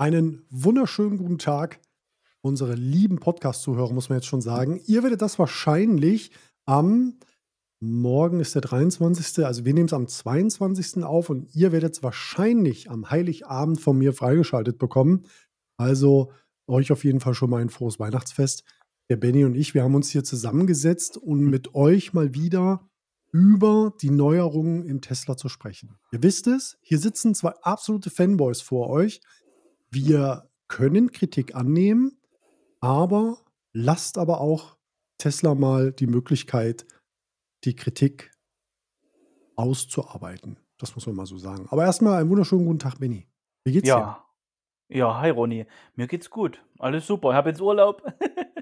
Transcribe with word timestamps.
Einen 0.00 0.46
wunderschönen 0.48 1.18
guten 1.18 1.36
Tag, 1.36 1.78
unsere 2.40 2.72
lieben 2.74 3.18
Podcast-Zuhörer, 3.18 3.92
muss 3.92 4.08
man 4.08 4.16
jetzt 4.16 4.28
schon 4.28 4.40
sagen. 4.40 4.80
Ihr 4.86 5.02
werdet 5.02 5.20
das 5.20 5.38
wahrscheinlich 5.38 6.30
am 6.64 7.18
Morgen 7.80 8.40
ist 8.40 8.54
der 8.54 8.62
23. 8.62 9.44
Also 9.44 9.66
wir 9.66 9.74
nehmen 9.74 9.88
es 9.88 9.92
am 9.92 10.08
22. 10.08 11.04
auf 11.04 11.28
und 11.28 11.54
ihr 11.54 11.70
werdet 11.70 11.92
es 11.92 12.02
wahrscheinlich 12.02 12.90
am 12.90 13.10
Heiligabend 13.10 13.78
von 13.78 13.98
mir 13.98 14.14
freigeschaltet 14.14 14.78
bekommen. 14.78 15.26
Also 15.76 16.32
euch 16.66 16.92
auf 16.92 17.04
jeden 17.04 17.20
Fall 17.20 17.34
schon 17.34 17.50
mal 17.50 17.60
ein 17.60 17.68
frohes 17.68 18.00
Weihnachtsfest. 18.00 18.64
Der 19.10 19.16
Benny 19.16 19.44
und 19.44 19.54
ich, 19.54 19.74
wir 19.74 19.82
haben 19.82 19.94
uns 19.94 20.08
hier 20.08 20.24
zusammengesetzt, 20.24 21.18
um 21.18 21.40
mit 21.40 21.74
euch 21.74 22.14
mal 22.14 22.32
wieder 22.32 22.88
über 23.32 23.92
die 24.00 24.10
Neuerungen 24.10 24.86
im 24.86 25.02
Tesla 25.02 25.36
zu 25.36 25.50
sprechen. 25.50 25.98
Ihr 26.10 26.22
wisst 26.22 26.46
es, 26.46 26.78
hier 26.80 26.98
sitzen 26.98 27.34
zwei 27.34 27.50
absolute 27.60 28.08
Fanboys 28.08 28.62
vor 28.62 28.88
euch. 28.88 29.20
Wir 29.90 30.48
können 30.68 31.10
Kritik 31.10 31.54
annehmen, 31.54 32.18
aber 32.80 33.38
lasst 33.72 34.18
aber 34.18 34.40
auch 34.40 34.76
Tesla 35.18 35.54
mal 35.54 35.92
die 35.92 36.06
Möglichkeit, 36.06 36.86
die 37.64 37.74
Kritik 37.74 38.30
auszuarbeiten. 39.56 40.58
Das 40.78 40.94
muss 40.94 41.06
man 41.06 41.16
mal 41.16 41.26
so 41.26 41.36
sagen. 41.36 41.66
Aber 41.70 41.84
erstmal 41.84 42.20
einen 42.20 42.30
wunderschönen 42.30 42.64
guten 42.64 42.78
Tag, 42.78 42.98
Benny. 42.98 43.26
Wie 43.64 43.72
geht's 43.72 43.86
dir? 43.86 44.18
Ja, 44.88 45.20
hi 45.20 45.30
Ronny. 45.30 45.66
Mir 45.94 46.06
geht's 46.06 46.30
gut. 46.30 46.62
Alles 46.78 47.06
super. 47.06 47.30
Ich 47.30 47.34
habe 47.36 47.50
jetzt 47.50 47.60
Urlaub. 47.60 48.02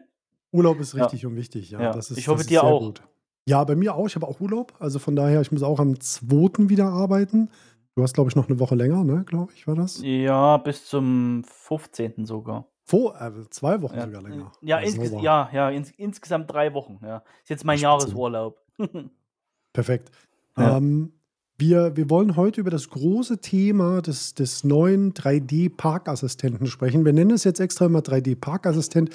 Urlaub 0.52 0.80
ist 0.80 0.94
richtig 0.94 1.22
ja. 1.22 1.28
und 1.28 1.36
wichtig, 1.36 1.70
ja. 1.70 1.80
ja. 1.80 1.92
Das 1.92 2.10
ist, 2.10 2.18
ich 2.18 2.28
hoffe, 2.28 2.44
dir 2.44 2.64
auch. 2.64 2.80
Gut. 2.80 3.02
Ja, 3.46 3.62
bei 3.64 3.76
mir 3.76 3.94
auch. 3.94 4.06
Ich 4.06 4.14
habe 4.14 4.26
auch 4.26 4.40
Urlaub. 4.40 4.74
Also 4.78 4.98
von 4.98 5.16
daher, 5.16 5.40
ich 5.40 5.52
muss 5.52 5.62
auch 5.62 5.78
am 5.78 5.98
2. 5.98 6.68
wieder 6.68 6.86
arbeiten. 6.86 7.50
Du 7.98 8.04
hast, 8.04 8.12
glaube 8.12 8.30
ich, 8.30 8.36
noch 8.36 8.48
eine 8.48 8.60
Woche 8.60 8.76
länger, 8.76 9.02
ne, 9.02 9.24
glaube 9.26 9.52
ich, 9.56 9.66
war 9.66 9.74
das? 9.74 10.00
Ja, 10.04 10.56
bis 10.58 10.86
zum 10.86 11.42
15. 11.42 12.26
sogar. 12.26 12.68
Vor, 12.84 13.20
äh, 13.20 13.32
zwei 13.50 13.82
Wochen 13.82 13.96
ja, 13.96 14.04
sogar 14.04 14.22
länger. 14.22 14.52
Ja, 14.62 14.78
insges 14.78 15.10
ja, 15.20 15.50
ja 15.52 15.68
ins 15.70 15.90
insgesamt 15.90 16.48
drei 16.48 16.74
Wochen. 16.74 17.00
Ja. 17.02 17.24
Ist 17.42 17.50
jetzt 17.50 17.64
mein 17.64 17.80
Jahresurlaub. 17.80 18.62
Perfekt. 19.72 20.12
Ja. 20.56 20.76
Ähm, 20.76 21.12
wir, 21.58 21.96
wir 21.96 22.08
wollen 22.08 22.36
heute 22.36 22.60
über 22.60 22.70
das 22.70 22.88
große 22.88 23.40
Thema 23.40 24.00
des, 24.00 24.32
des 24.32 24.62
neuen 24.62 25.12
3D-Parkassistenten 25.12 26.68
sprechen. 26.68 27.04
Wir 27.04 27.12
nennen 27.12 27.32
es 27.32 27.42
jetzt 27.42 27.58
extra 27.58 27.86
immer 27.86 27.98
3D-Parkassistent. 27.98 29.10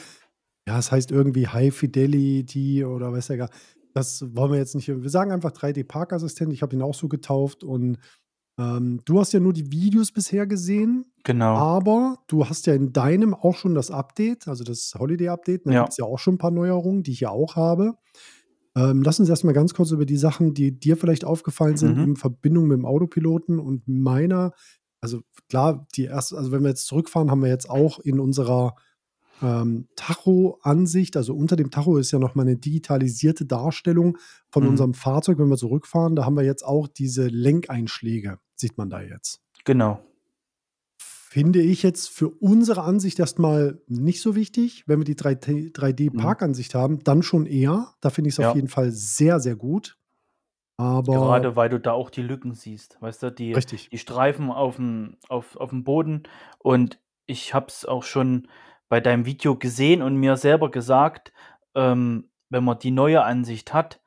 Ja, 0.67 0.77
es 0.77 0.91
heißt 0.91 1.09
irgendwie 1.09 1.47
High 1.47 1.73
Fidelity 1.73 2.83
oder 2.83 3.13
weiß 3.13 3.29
ja 3.29 3.37
gar. 3.37 3.49
Das 3.93 4.35
wollen 4.35 4.51
wir 4.51 4.59
jetzt 4.59 4.75
nicht. 4.75 4.89
Wir 4.89 5.09
sagen 5.09 5.31
einfach 5.31 5.51
3D-Parkassistent. 5.51 6.51
Ich 6.51 6.63
habe 6.63 6.75
ihn 6.75 6.81
auch 6.81 6.95
so 6.95 7.07
getauft 7.07 7.63
und 7.63 7.97
ähm, 8.57 9.01
du 9.05 9.19
hast 9.19 9.33
ja 9.33 9.39
nur 9.39 9.53
die 9.53 9.71
Videos 9.71 10.11
bisher 10.11 10.45
gesehen. 10.45 11.05
Genau. 11.23 11.55
Aber 11.55 12.19
du 12.27 12.47
hast 12.47 12.67
ja 12.67 12.73
in 12.73 12.93
deinem 12.93 13.33
auch 13.33 13.55
schon 13.55 13.75
das 13.75 13.89
Update, 13.89 14.47
also 14.47 14.63
das 14.63 14.93
Holiday-Update. 14.97 15.65
Da 15.65 15.71
ja. 15.71 15.81
gibt 15.81 15.93
es 15.93 15.97
ja 15.97 16.05
auch 16.05 16.19
schon 16.19 16.35
ein 16.35 16.39
paar 16.39 16.51
Neuerungen, 16.51 17.03
die 17.03 17.11
ich 17.11 17.21
ja 17.21 17.29
auch 17.29 17.55
habe. 17.55 17.95
Ähm, 18.75 19.03
lass 19.03 19.19
uns 19.19 19.29
erstmal 19.29 19.53
ganz 19.53 19.73
kurz 19.73 19.91
über 19.91 20.05
die 20.05 20.17
Sachen, 20.17 20.53
die 20.53 20.77
dir 20.77 20.97
vielleicht 20.97 21.25
aufgefallen 21.25 21.77
sind, 21.77 21.97
mhm. 21.97 22.03
in 22.03 22.15
Verbindung 22.15 22.67
mit 22.67 22.77
dem 22.77 22.85
Autopiloten 22.85 23.59
und 23.59 23.87
meiner. 23.87 24.51
Also 24.99 25.21
klar, 25.49 25.87
die 25.95 26.05
erste, 26.05 26.37
also 26.37 26.51
wenn 26.51 26.61
wir 26.61 26.69
jetzt 26.69 26.87
zurückfahren, 26.87 27.29
haben 27.29 27.41
wir 27.41 27.49
jetzt 27.49 27.69
auch 27.69 27.99
in 27.99 28.19
unserer 28.19 28.75
ähm, 29.41 29.87
Tacho-Ansicht, 29.95 31.17
also 31.17 31.35
unter 31.35 31.55
dem 31.55 31.69
Tacho 31.69 31.97
ist 31.97 32.11
ja 32.11 32.19
nochmal 32.19 32.45
eine 32.45 32.55
digitalisierte 32.55 33.45
Darstellung 33.45 34.17
von 34.49 34.63
mhm. 34.63 34.69
unserem 34.69 34.93
Fahrzeug, 34.93 35.37
wenn 35.37 35.49
wir 35.49 35.57
zurückfahren. 35.57 36.15
Da 36.15 36.25
haben 36.25 36.35
wir 36.35 36.43
jetzt 36.43 36.65
auch 36.65 36.87
diese 36.87 37.27
Lenkeinschläge, 37.27 38.39
sieht 38.55 38.77
man 38.77 38.89
da 38.89 39.01
jetzt. 39.01 39.41
Genau. 39.65 39.99
Finde 40.97 41.61
ich 41.61 41.81
jetzt 41.81 42.09
für 42.09 42.29
unsere 42.29 42.83
Ansicht 42.83 43.19
erstmal 43.19 43.81
nicht 43.87 44.21
so 44.21 44.35
wichtig. 44.35 44.83
Wenn 44.85 44.99
wir 44.99 45.05
die 45.05 45.15
3D-Parkansicht 45.15 46.75
mhm. 46.75 46.77
haben, 46.77 47.03
dann 47.03 47.23
schon 47.23 47.47
eher. 47.47 47.93
Da 48.01 48.11
finde 48.11 48.29
ich 48.29 48.35
es 48.35 48.37
ja. 48.37 48.49
auf 48.49 48.55
jeden 48.55 48.67
Fall 48.67 48.91
sehr, 48.91 49.39
sehr 49.39 49.55
gut. 49.55 49.97
Aber 50.77 51.13
Gerade 51.13 51.55
weil 51.55 51.69
du 51.69 51.79
da 51.79 51.91
auch 51.93 52.09
die 52.09 52.21
Lücken 52.21 52.53
siehst, 52.53 52.97
weißt 52.99 53.23
du, 53.23 53.31
die, 53.31 53.53
richtig. 53.53 53.89
die 53.89 53.97
Streifen 53.97 54.51
auf 54.51 54.77
dem, 54.77 55.17
auf, 55.29 55.55
auf 55.55 55.69
dem 55.69 55.83
Boden. 55.83 56.23
Und 56.59 56.99
ich 57.25 57.53
habe 57.53 57.67
es 57.67 57.85
auch 57.85 58.03
schon 58.03 58.47
bei 58.89 58.99
deinem 58.99 59.25
Video 59.25 59.55
gesehen 59.55 60.01
und 60.01 60.15
mir 60.17 60.37
selber 60.37 60.69
gesagt, 60.69 61.31
ähm, 61.73 62.29
wenn 62.49 62.63
man 62.63 62.79
die 62.79 62.91
neue 62.91 63.23
Ansicht 63.23 63.73
hat, 63.73 64.01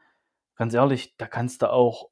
ganz 0.54 0.74
ehrlich, 0.74 1.16
da 1.16 1.26
kannst 1.26 1.62
du 1.62 1.72
auch 1.72 2.10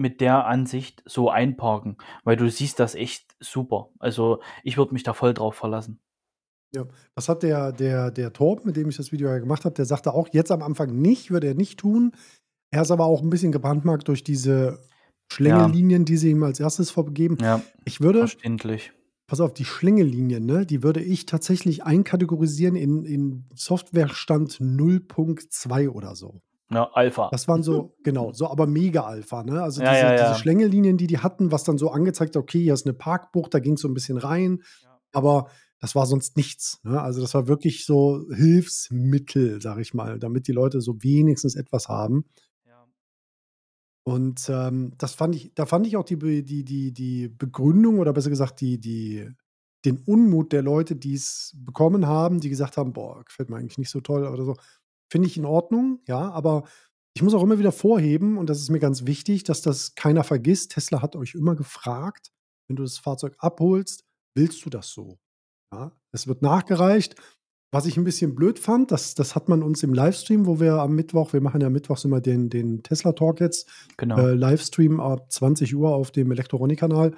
mit 0.00 0.20
der 0.20 0.46
Ansicht 0.46 1.02
so 1.06 1.30
einparken, 1.30 1.96
weil 2.24 2.36
du 2.36 2.50
siehst 2.50 2.80
das 2.80 2.94
echt 2.94 3.36
super. 3.38 3.90
Also 3.98 4.40
ich 4.64 4.76
würde 4.76 4.94
mich 4.94 5.02
da 5.02 5.12
voll 5.12 5.34
drauf 5.34 5.54
verlassen. 5.54 6.00
Ja, 6.74 6.86
das 7.14 7.28
hat 7.28 7.42
der, 7.42 7.72
der, 7.72 8.10
der 8.10 8.32
Torb, 8.32 8.64
mit 8.64 8.76
dem 8.76 8.88
ich 8.88 8.96
das 8.96 9.12
Video 9.12 9.28
ja 9.28 9.38
gemacht 9.38 9.64
habe, 9.64 9.74
der 9.74 9.84
sagte 9.84 10.14
auch, 10.14 10.28
jetzt 10.32 10.52
am 10.52 10.62
Anfang 10.62 10.94
nicht, 11.00 11.30
würde 11.30 11.48
er 11.48 11.54
nicht 11.54 11.78
tun. 11.78 12.12
Er 12.70 12.82
ist 12.82 12.90
aber 12.90 13.06
auch 13.06 13.22
ein 13.22 13.30
bisschen 13.30 13.52
gebrandmarkt 13.52 14.06
durch 14.08 14.22
diese 14.22 14.78
Schlängellinien, 15.32 16.02
ja. 16.02 16.04
die 16.04 16.16
sie 16.16 16.30
ihm 16.30 16.42
als 16.42 16.60
erstes 16.60 16.90
vergeben. 16.90 17.38
Ja, 17.40 17.60
ich 17.84 18.00
würde, 18.00 18.20
verständlich 18.20 18.92
pass 19.30 19.40
auf, 19.40 19.54
die 19.54 19.64
Schlingelinien, 19.64 20.44
ne, 20.44 20.66
die 20.66 20.82
würde 20.82 21.00
ich 21.00 21.24
tatsächlich 21.24 21.84
einkategorisieren 21.84 22.74
in, 22.74 23.04
in 23.04 23.44
Softwarestand 23.54 24.54
0.2 24.54 25.88
oder 25.88 26.16
so. 26.16 26.42
Ja, 26.72 26.90
Alpha. 26.92 27.30
Das 27.32 27.48
waren 27.48 27.62
so, 27.62 27.94
genau, 28.02 28.32
so 28.32 28.48
aber 28.48 28.66
mega 28.66 29.02
Alpha, 29.04 29.42
ne? 29.44 29.62
Also 29.62 29.82
diese, 29.82 30.06
ja, 30.06 30.12
ja. 30.12 30.22
diese 30.22 30.34
Schlängellinien, 30.34 30.96
die 30.96 31.06
die 31.06 31.18
hatten, 31.18 31.52
was 31.52 31.64
dann 31.64 31.78
so 31.78 31.90
angezeigt 31.90 32.34
hat, 32.36 32.42
okay, 32.42 32.60
hier 32.62 32.74
ist 32.74 32.86
eine 32.86 32.94
Parkbucht, 32.94 33.54
da 33.54 33.58
ging 33.60 33.74
es 33.74 33.80
so 33.80 33.88
ein 33.88 33.94
bisschen 33.94 34.18
rein, 34.18 34.62
aber 35.12 35.48
das 35.80 35.94
war 35.94 36.06
sonst 36.06 36.36
nichts. 36.36 36.80
Ne? 36.82 37.00
Also 37.00 37.20
das 37.20 37.34
war 37.34 37.46
wirklich 37.48 37.86
so 37.86 38.24
Hilfsmittel, 38.34 39.60
sag 39.62 39.78
ich 39.78 39.94
mal, 39.94 40.18
damit 40.18 40.46
die 40.48 40.52
Leute 40.52 40.80
so 40.80 41.02
wenigstens 41.02 41.56
etwas 41.56 41.88
haben. 41.88 42.24
Und, 44.06 44.48
ähm, 44.48 44.92
das 44.98 45.14
fand 45.14 45.34
ich 45.36 45.52
da 45.54 45.66
fand 45.66 45.86
ich 45.86 45.96
auch 45.96 46.04
die 46.04 46.16
die 46.44 46.64
die 46.64 46.92
die 46.92 47.28
Begründung 47.28 47.98
oder 47.98 48.12
besser 48.12 48.30
gesagt 48.30 48.60
die 48.60 48.78
die 48.80 49.28
den 49.84 49.98
Unmut 49.98 50.52
der 50.52 50.62
Leute, 50.62 50.94
die 50.96 51.14
es 51.14 51.54
bekommen 51.56 52.06
haben, 52.06 52.40
die 52.40 52.48
gesagt 52.50 52.76
haben: 52.76 52.92
„Boah, 52.92 53.24
gefällt 53.24 53.50
mir 53.50 53.56
eigentlich 53.56 53.78
nicht 53.78 53.90
so 53.90 54.00
toll“ 54.00 54.26
oder 54.26 54.44
so, 54.44 54.54
finde 55.10 55.28
ich 55.28 55.36
in 55.36 55.44
Ordnung, 55.46 56.00
ja, 56.08 56.30
aber 56.30 56.64
ich 57.14 57.22
muss 57.22 57.34
auch 57.34 57.42
immer 57.42 57.58
wieder 57.58 57.72
vorheben 57.72 58.38
und 58.38 58.48
das 58.50 58.60
ist 58.60 58.70
mir 58.70 58.78
ganz 58.78 59.06
wichtig, 59.06 59.44
dass 59.44 59.62
das 59.62 59.94
keiner 59.96 60.24
vergisst. 60.24 60.72
Tesla 60.72 61.02
hat 61.02 61.16
euch 61.16 61.34
immer 61.34 61.56
gefragt, 61.56 62.30
wenn 62.68 62.76
du 62.76 62.82
das 62.84 62.98
Fahrzeug 62.98 63.34
abholst: 63.38 64.04
„Willst 64.36 64.64
du 64.64 64.70
das 64.70 64.90
so?“ 64.90 65.18
Ja, 65.74 65.92
es 66.12 66.26
wird 66.28 66.42
nachgereicht 66.42 67.16
was 67.72 67.86
ich 67.86 67.96
ein 67.96 68.04
bisschen 68.04 68.34
blöd 68.34 68.58
fand, 68.58 68.90
das 68.92 69.14
das 69.14 69.36
hat 69.36 69.48
man 69.48 69.62
uns 69.62 69.82
im 69.84 69.94
Livestream, 69.94 70.46
wo 70.46 70.60
wir 70.60 70.74
am 70.80 70.94
Mittwoch 70.96 71.32
wir 71.32 71.40
machen 71.40 71.60
ja 71.60 71.70
mittwochs 71.70 72.04
immer 72.04 72.20
den 72.20 72.50
den 72.50 72.82
Tesla-Talk 72.82 73.40
jetzt, 73.40 73.68
Genau. 73.98 74.18
äh, 74.18 74.34
Livestream 74.34 75.00
ab 75.00 75.30
20:00 75.32 75.94
auf 75.94 76.10
dem 76.10 76.32
Elektronik-Kanal. 76.32 77.12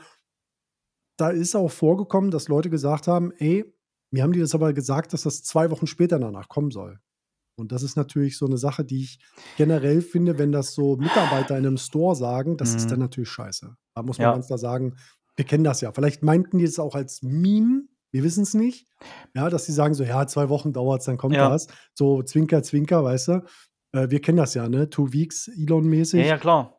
Da 1.19 1.30
ist 1.30 1.54
auch 1.54 1.70
vorgekommen, 1.70 2.30
dass 2.30 2.48
Leute 2.48 2.70
gesagt 2.70 3.06
haben: 3.06 3.32
„Ey, 3.38 3.64
mir 4.12 4.22
haben 4.22 4.32
die 4.32 4.41
das 4.41 4.54
aber 4.54 4.72
gesagt, 4.72 5.12
dass 5.12 5.22
das 5.22 5.42
zwei 5.42 5.70
Wochen 5.70 5.86
später 5.86 6.19
danach 6.19 6.48
kommen 6.48 6.70
soll.“ 6.70 6.98
Und 7.57 7.73
das 7.73 7.83
ist 7.83 7.97
natürlich 7.97 8.39
so 8.39 8.47
eine 8.47 8.59
Sache, 8.59 8.85
die 8.85 9.03
ich 9.03 9.19
generell 9.57 10.01
finde, 10.01 10.39
wenn 10.39 10.53
das 10.53 10.75
so 10.75 10.97
Mitarbeiter 10.97 11.59
in 11.59 11.67
einem 11.67 11.77
Store 11.77 12.17
sagen, 12.17 12.57
das 12.57 12.75
ist 12.75 12.91
dann 12.91 12.99
mhm. 12.99 13.05
natürlich 13.05 13.31
scheiße. 13.31 13.75
Da 13.95 14.03
muss 14.03 14.19
man 14.19 14.29
Ja. 14.29 14.33
ganz 14.33 14.47
klar 14.47 14.59
sagen, 14.59 14.97
wir 15.37 15.45
kennen 15.45 15.65
das 15.65 15.81
ja. 15.81 15.93
Vielleicht 15.93 16.23
meinten 16.23 16.59
die 16.59 16.65
es 16.65 16.79
auch 16.79 16.95
als 16.95 17.23
Meme 17.23 17.83
wir 18.13 18.23
wissen 18.23 18.43
es 18.43 18.55
nicht. 18.55 18.87
Ja, 19.35 19.49
dass 19.51 19.65
sie 19.65 19.73
sagen 19.73 19.95
so: 19.95 20.05
„Ja, 20.05 20.27
zwei 20.27 20.49
Wochen 20.51 20.73
dauert 20.73 21.01
es, 21.01 21.07
dann 21.07 21.17
kommt 21.17 21.35
Ja. 21.35 21.49
das.“ 21.49 21.67
So 21.95 22.23
Zwinker, 22.23 22.63
Zwinker, 22.63 23.03
weißt 23.03 23.29
du? 23.29 23.33
Äh, 23.93 24.11
wir 24.11 24.21
kennen 24.21 24.37
das 24.39 24.55
ja, 24.55 24.69
ne? 24.69 24.89
Two 24.91 25.13
weeks 25.13 25.47
Ja, 25.47 25.55
Elon-mäßig. 25.63 26.27
ja, 26.27 26.39
klar. 26.39 26.79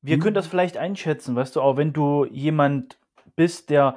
Wir 0.00 0.20
können 0.20 0.34
das 0.34 0.46
mhm. 0.46 0.50
vielleicht 0.50 0.76
einschätzen, 0.76 1.34
weißt 1.34 1.56
du, 1.56 1.60
auch 1.60 1.76
wenn 1.76 1.92
du 1.92 2.24
jemand 2.24 3.00
bist, 3.34 3.68
der, 3.68 3.96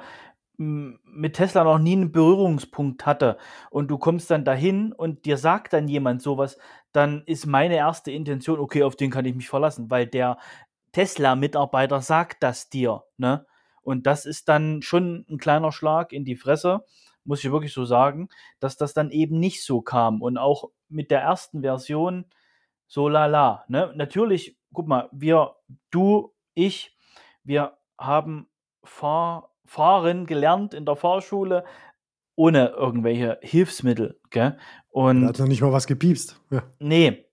mit 1.04 1.34
Tesla 1.36 1.64
noch 1.64 1.78
nie 1.78 1.92
einen 1.92 2.12
Berührungspunkt 2.12 3.06
hatte 3.06 3.38
und 3.70 3.88
du 3.88 3.98
kommst 3.98 4.30
dann 4.30 4.44
dahin 4.44 4.92
und 4.92 5.24
dir 5.24 5.36
sagt 5.38 5.72
dann 5.72 5.88
jemand 5.88 6.22
sowas, 6.22 6.58
dann 6.92 7.22
ist 7.26 7.46
meine 7.46 7.76
erste 7.76 8.10
Intention: 8.12 8.58
„Okay, 8.60 8.82
auf 8.82 8.96
den 8.96 9.10
kann 9.10 9.24
ich 9.24 9.34
mich 9.34 9.48
verlassen“, 9.48 9.90
weil 9.90 10.06
der 10.06 10.38
Tesla-Mitarbeiter 10.92 12.00
sagt 12.00 12.42
das 12.42 12.68
dir, 12.70 13.04
ne? 13.16 13.46
Und 13.82 14.06
das 14.06 14.26
ist 14.26 14.48
dann 14.48 14.82
schon 14.82 15.26
ein 15.28 15.38
kleiner 15.38 15.72
Schlag 15.72 16.12
in 16.12 16.24
die 16.24 16.36
Fresse, 16.36 16.84
muss 17.24 17.42
ich 17.44 17.50
wirklich 17.50 17.72
so 17.72 17.84
sagen, 17.84 18.28
dass 18.60 18.76
das 18.76 18.94
dann 18.94 19.10
eben 19.10 19.38
nicht 19.40 19.64
so 19.64 19.80
kam. 19.82 20.22
Und 20.22 20.38
auch 20.38 20.70
mit 20.88 21.10
der 21.10 21.20
ersten 21.20 21.62
Version 21.62 22.26
so 22.86 23.08
lala. 23.08 23.64
Ne? 23.68 23.92
Natürlich, 23.96 24.56
guck 24.72 24.86
mal, 24.86 25.08
wir, 25.12 25.56
du, 25.90 26.32
ich, 26.54 26.96
wir 27.44 27.76
haben 27.98 28.48
Fahr 28.84 29.51
Fahren 29.64 30.26
gelernt 30.26 30.74
in 30.74 30.84
der 30.84 30.96
Fahrschule 30.96 31.64
ohne 32.34 32.68
irgendwelche 32.68 33.38
Hilfsmittel. 33.42 34.18
Gell? 34.30 34.58
Und 34.90 35.22
da 35.22 35.28
hat 35.28 35.38
noch 35.38 35.46
nicht 35.46 35.62
mal 35.62 35.72
was 35.72 35.86
gepiepst. 35.86 36.40
Ja. 36.50 36.62
Nee. 36.78 37.26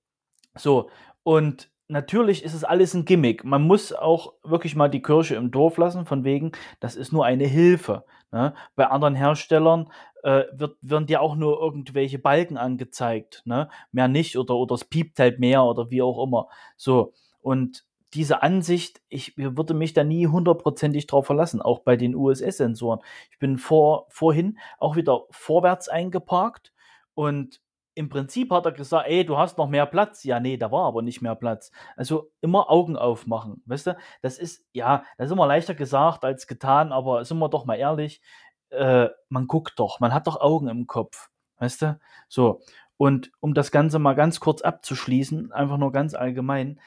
So. 0.57 0.89
Und 1.23 1.69
natürlich 1.87 2.43
ist 2.43 2.53
es 2.53 2.63
alles 2.63 2.93
ein 2.93 3.05
Gimmick. 3.05 3.43
Man 3.43 3.63
muss 3.63 3.93
auch 3.93 4.33
wirklich 4.43 4.75
mal 4.75 4.89
die 4.89 5.01
Kirche 5.01 5.35
im 5.35 5.51
Dorf 5.51 5.77
lassen, 5.77 6.05
von 6.05 6.23
wegen, 6.23 6.51
das 6.79 6.95
ist 6.95 7.11
nur 7.11 7.25
eine 7.25 7.45
Hilfe. 7.45 8.05
Ne? 8.31 8.53
Bei 8.75 8.87
anderen 8.87 9.15
Herstellern 9.15 9.91
äh, 10.23 10.43
wird, 10.53 10.77
werden 10.81 11.07
dir 11.07 11.21
auch 11.21 11.35
nur 11.35 11.59
irgendwelche 11.59 12.19
Balken 12.19 12.57
angezeigt, 12.57 13.41
ne? 13.45 13.69
Mehr 13.91 14.07
nicht 14.07 14.37
oder, 14.37 14.55
oder 14.55 14.75
es 14.75 14.85
piept 14.85 15.17
halt 15.19 15.39
mehr 15.39 15.63
oder 15.63 15.89
wie 15.89 16.01
auch 16.01 16.23
immer. 16.23 16.49
So. 16.77 17.13
Und 17.41 17.85
diese 18.13 18.41
Ansicht, 18.41 19.01
ich 19.09 19.37
würde 19.37 19.73
mich 19.73 19.93
da 19.93 20.03
nie 20.03 20.27
hundertprozentig 20.27 21.07
drauf 21.07 21.27
verlassen, 21.27 21.61
auch 21.61 21.79
bei 21.79 21.95
den 21.95 22.15
USS-Sensoren. 22.15 23.01
Ich 23.31 23.39
bin 23.39 23.57
vor, 23.57 24.07
vorhin 24.09 24.57
auch 24.79 24.95
wieder 24.95 25.25
vorwärts 25.29 25.89
eingeparkt 25.89 26.73
und 27.13 27.61
im 27.95 28.07
Prinzip 28.07 28.51
hat 28.51 28.65
er 28.65 28.71
gesagt, 28.71 29.09
ey, 29.09 29.25
du 29.25 29.37
hast 29.37 29.57
noch 29.57 29.67
mehr 29.67 29.85
Platz. 29.85 30.23
Ja, 30.23 30.39
nee, 30.39 30.55
da 30.55 30.71
war 30.71 30.85
aber 30.85 31.01
nicht 31.01 31.21
mehr 31.21 31.35
Platz. 31.35 31.69
Also 31.97 32.31
immer 32.39 32.71
Augen 32.71 32.95
aufmachen, 32.95 33.61
weißt 33.65 33.87
du? 33.87 33.97
Das 34.21 34.39
ist, 34.39 34.65
ja, 34.71 35.03
das 35.17 35.25
ist 35.25 35.33
immer 35.33 35.47
leichter 35.47 35.75
gesagt 35.75 36.23
als 36.23 36.47
getan, 36.47 36.93
aber 36.93 37.25
sind 37.25 37.39
wir 37.39 37.49
doch 37.49 37.65
mal 37.65 37.75
ehrlich, 37.75 38.21
äh, 38.69 39.09
man 39.27 39.47
guckt 39.47 39.73
doch, 39.79 39.99
man 39.99 40.13
hat 40.13 40.27
doch 40.27 40.39
Augen 40.39 40.69
im 40.69 40.87
Kopf, 40.87 41.29
weißt 41.57 41.81
du? 41.81 41.99
So, 42.29 42.61
und 42.95 43.31
um 43.41 43.53
das 43.53 43.71
Ganze 43.71 43.99
mal 43.99 44.13
ganz 44.13 44.39
kurz 44.39 44.61
abzuschließen, 44.61 45.51
einfach 45.51 45.77
nur 45.77 45.91
ganz 45.91 46.13
allgemein, 46.13 46.79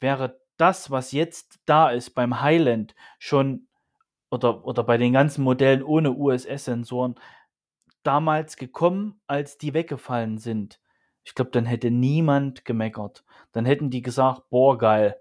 wäre 0.00 0.40
das, 0.56 0.90
was 0.90 1.12
jetzt 1.12 1.60
da 1.66 1.90
ist 1.90 2.10
beim 2.10 2.40
Highland 2.40 2.94
schon 3.18 3.66
oder, 4.30 4.64
oder 4.64 4.82
bei 4.82 4.98
den 4.98 5.12
ganzen 5.12 5.42
Modellen 5.44 5.82
ohne 5.82 6.12
USS-Sensoren 6.12 7.14
damals 8.02 8.56
gekommen, 8.56 9.20
als 9.26 9.58
die 9.58 9.74
weggefallen 9.74 10.38
sind. 10.38 10.80
Ich 11.24 11.34
glaube, 11.34 11.50
dann 11.52 11.64
hätte 11.64 11.90
niemand 11.90 12.64
gemeckert. 12.64 13.24
Dann 13.52 13.64
hätten 13.64 13.90
die 13.90 14.02
gesagt, 14.02 14.42
boah, 14.50 14.76
geil. 14.76 15.16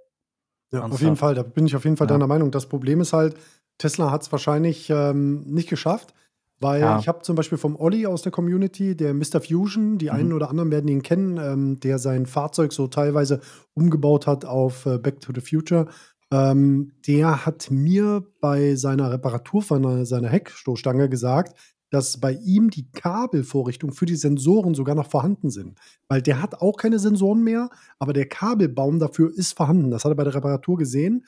Ja, 0.72 0.80
Ernsthaft. 0.80 0.94
auf 0.94 1.02
jeden 1.02 1.16
Fall, 1.16 1.36
da 1.36 1.44
bin 1.44 1.66
ich 1.66 1.76
auf 1.76 1.86
jeden 1.86 1.98
Fall 1.98 2.08
ja. 2.08 2.14
deiner 2.14 2.28
Meinung. 2.28 2.52
Das 2.52 2.68
Problem 2.68 3.00
ist 3.00 3.14
halt, 3.14 3.38
Tesla 3.78 4.12
hat 4.12 4.24
es 4.24 4.32
wahrscheinlich 4.32 4.90
ähm, 4.90 5.42
nicht 5.42 5.70
geschafft, 5.70 6.14
weil 6.60 6.82
ja. 6.82 7.00
ich 7.00 7.08
habe 7.08 7.22
zum 7.22 7.36
Beispiel 7.36 7.58
vom 7.58 7.76
Olli 7.76 8.06
aus 8.06 8.22
der 8.22 8.32
Community, 8.32 8.96
der 8.96 9.14
Mr. 9.14 9.42
Fusion, 9.42 9.98
die 9.98 10.06
mhm. 10.06 10.12
einen 10.12 10.34
oder 10.34 10.50
anderen 10.50 10.72
werden 10.72 10.88
ihn 10.88 11.04
kennen, 11.04 11.38
ähm, 11.38 11.80
der 11.80 12.00
sein 12.00 12.26
Fahrzeug 12.26 12.74
so 12.74 12.88
teilweise 12.88 13.42
umgebaut 13.74 14.28
hat 14.28 14.46
auf 14.46 14.86
äh, 14.86 14.98
Back 14.98 15.20
to 15.22 15.34
the 15.36 15.42
Future. 15.42 15.88
Ähm, 16.32 16.94
der 17.06 17.46
hat 17.46 17.70
mir 17.70 18.24
bei 18.40 18.76
seiner 18.76 19.12
Reparatur 19.12 19.62
von 19.62 20.06
seiner 20.06 20.30
Heckstoßstange 20.30 21.10
gesagt, 21.10 21.56
dass 21.94 22.20
bei 22.20 22.32
ihm 22.32 22.72
die 22.72 22.90
Kabelvorrichtungen 22.92 23.94
für 23.94 24.08
die 24.08 24.16
Sensoren 24.16 24.74
sogar 24.74 24.96
noch 24.96 25.12
vorhanden 25.12 25.52
sind. 25.52 25.78
Weil 26.08 26.24
der 26.24 26.42
hat 26.42 26.56
auch 26.56 26.76
keine 26.76 26.98
Sensoren 26.98 27.44
mehr, 27.44 27.70
aber 28.00 28.14
der 28.14 28.28
Kabelbaum 28.28 28.98
dafür 28.98 29.32
ist 29.32 29.56
vorhanden. 29.56 29.92
Das 29.92 30.04
hat 30.04 30.12
er 30.12 30.16
bei 30.16 30.24
der 30.24 30.34
Reparatur 30.34 30.76
gesehen. 30.76 31.24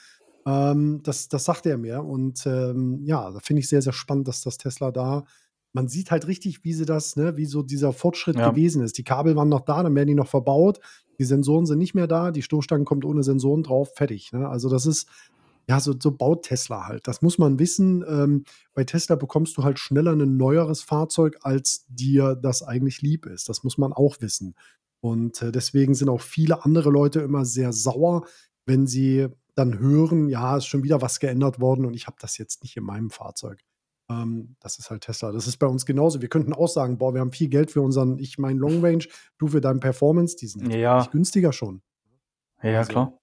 Ähm, 0.45 1.01
das, 1.03 1.27
das 1.27 1.45
sagte 1.45 1.69
er 1.69 1.77
mir. 1.77 2.03
Und 2.03 2.45
ähm, 2.45 3.01
ja, 3.03 3.31
da 3.31 3.39
finde 3.39 3.61
ich 3.61 3.69
sehr, 3.69 3.81
sehr 3.81 3.93
spannend, 3.93 4.27
dass 4.27 4.41
das 4.41 4.57
Tesla 4.57 4.91
da. 4.91 5.25
Man 5.73 5.87
sieht 5.87 6.11
halt 6.11 6.27
richtig, 6.27 6.63
wie 6.63 6.73
sie 6.73 6.85
das, 6.85 7.15
ne, 7.15 7.35
wie 7.35 7.45
so 7.45 7.61
dieser 7.61 7.91
Fortschritt 7.91 8.37
ja. 8.37 8.49
gewesen 8.49 8.81
ist. 8.81 8.97
Die 8.97 9.03
Kabel 9.03 9.35
waren 9.35 9.49
noch 9.49 9.61
da, 9.61 9.83
dann 9.83 9.95
werden 9.95 10.07
die 10.07 10.15
noch 10.15 10.27
verbaut. 10.27 10.79
Die 11.19 11.25
Sensoren 11.25 11.65
sind 11.65 11.79
nicht 11.79 11.95
mehr 11.95 12.07
da, 12.07 12.31
die 12.31 12.41
Stoßstange 12.41 12.85
kommt 12.85 13.05
ohne 13.05 13.23
Sensoren 13.23 13.63
drauf, 13.63 13.91
fertig. 13.95 14.31
Ne? 14.31 14.47
Also 14.47 14.69
das 14.69 14.85
ist, 14.85 15.07
ja, 15.67 15.79
so, 15.79 15.95
so 15.99 16.11
baut 16.11 16.43
Tesla 16.43 16.87
halt. 16.87 17.07
Das 17.07 17.21
muss 17.21 17.37
man 17.37 17.57
wissen. 17.57 18.05
Ähm, 18.07 18.43
bei 18.73 18.83
Tesla 18.83 19.15
bekommst 19.15 19.57
du 19.57 19.63
halt 19.63 19.79
schneller 19.79 20.13
ein 20.13 20.37
neueres 20.37 20.81
Fahrzeug, 20.81 21.37
als 21.41 21.85
dir 21.89 22.35
das 22.35 22.61
eigentlich 22.61 23.01
lieb 23.01 23.25
ist. 23.25 23.49
Das 23.49 23.63
muss 23.63 23.77
man 23.77 23.91
auch 23.91 24.21
wissen. 24.21 24.55
Und 25.01 25.41
äh, 25.41 25.51
deswegen 25.51 25.95
sind 25.95 26.09
auch 26.09 26.21
viele 26.21 26.63
andere 26.65 26.89
Leute 26.89 27.21
immer 27.21 27.45
sehr 27.45 27.73
sauer, 27.73 28.25
wenn 28.65 28.87
sie 28.87 29.27
dann 29.55 29.79
hören, 29.79 30.29
ja, 30.29 30.57
ist 30.57 30.67
schon 30.67 30.83
wieder 30.83 31.01
was 31.01 31.19
geändert 31.19 31.59
worden 31.59 31.85
und 31.85 31.93
ich 31.93 32.07
habe 32.07 32.17
das 32.19 32.37
jetzt 32.37 32.63
nicht 32.63 32.77
in 32.77 32.83
meinem 32.83 33.09
Fahrzeug. 33.09 33.61
Ähm, 34.09 34.55
das 34.59 34.77
ist 34.77 34.89
halt 34.89 35.01
Tesla. 35.01 35.31
Das 35.31 35.47
ist 35.47 35.57
bei 35.57 35.67
uns 35.67 35.85
genauso. 35.85 36.21
Wir 36.21 36.29
könnten 36.29 36.53
auch 36.53 36.67
sagen, 36.67 36.97
boah, 36.97 37.13
wir 37.13 37.21
haben 37.21 37.31
viel 37.31 37.49
Geld 37.49 37.71
für 37.71 37.81
unseren, 37.81 38.19
ich 38.19 38.37
meine 38.37 38.59
Long 38.59 38.83
Range, 38.83 39.05
du 39.37 39.47
für 39.47 39.61
deinen 39.61 39.79
Performance, 39.79 40.35
die 40.35 40.47
sind 40.47 40.71
ja. 40.71 40.99
nicht 40.99 41.11
günstiger 41.11 41.53
schon. 41.53 41.81
Ja, 42.61 42.79
also, 42.79 42.91
klar. 42.91 43.19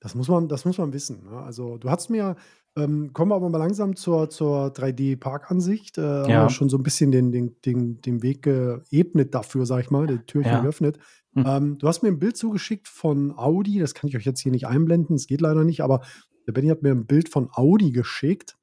Das 0.00 0.14
muss 0.14 0.28
man, 0.28 0.48
das 0.48 0.64
muss 0.64 0.78
man 0.78 0.92
wissen. 0.92 1.24
Ne? 1.24 1.38
Also 1.38 1.76
du 1.76 1.90
hast 1.90 2.08
mir, 2.08 2.36
ähm, 2.76 3.12
kommen 3.12 3.32
wir 3.32 3.36
aber 3.36 3.48
mal 3.48 3.58
langsam 3.58 3.96
zur, 3.96 4.30
zur 4.30 4.68
3D-Parkansicht. 4.68 5.98
Äh, 5.98 6.02
ja. 6.02 6.22
Haben 6.22 6.28
wir 6.28 6.50
schon 6.50 6.68
so 6.68 6.78
ein 6.78 6.84
bisschen 6.84 7.10
den, 7.10 7.32
den, 7.32 7.60
den, 7.62 8.00
den 8.00 8.22
Weg 8.22 8.42
geebnet 8.42 9.34
dafür, 9.34 9.66
sag 9.66 9.80
ich 9.80 9.90
mal, 9.90 10.06
die 10.06 10.18
Türchen 10.18 10.52
ja. 10.52 10.60
geöffnet. 10.60 10.98
Hm. 11.34 11.44
Ähm, 11.46 11.78
du 11.78 11.88
hast 11.88 12.02
mir 12.02 12.08
ein 12.08 12.18
Bild 12.18 12.36
zugeschickt 12.36 12.88
von 12.88 13.36
Audi, 13.36 13.78
das 13.78 13.94
kann 13.94 14.08
ich 14.08 14.16
euch 14.16 14.24
jetzt 14.24 14.40
hier 14.40 14.52
nicht 14.52 14.66
einblenden, 14.66 15.16
es 15.16 15.26
geht 15.26 15.40
leider 15.40 15.64
nicht, 15.64 15.82
aber 15.82 16.00
der 16.46 16.52
Benny 16.52 16.68
hat 16.68 16.82
mir 16.82 16.92
ein 16.92 17.06
Bild 17.06 17.28
von 17.28 17.50
Audi 17.52 17.92
geschickt, 17.92 18.56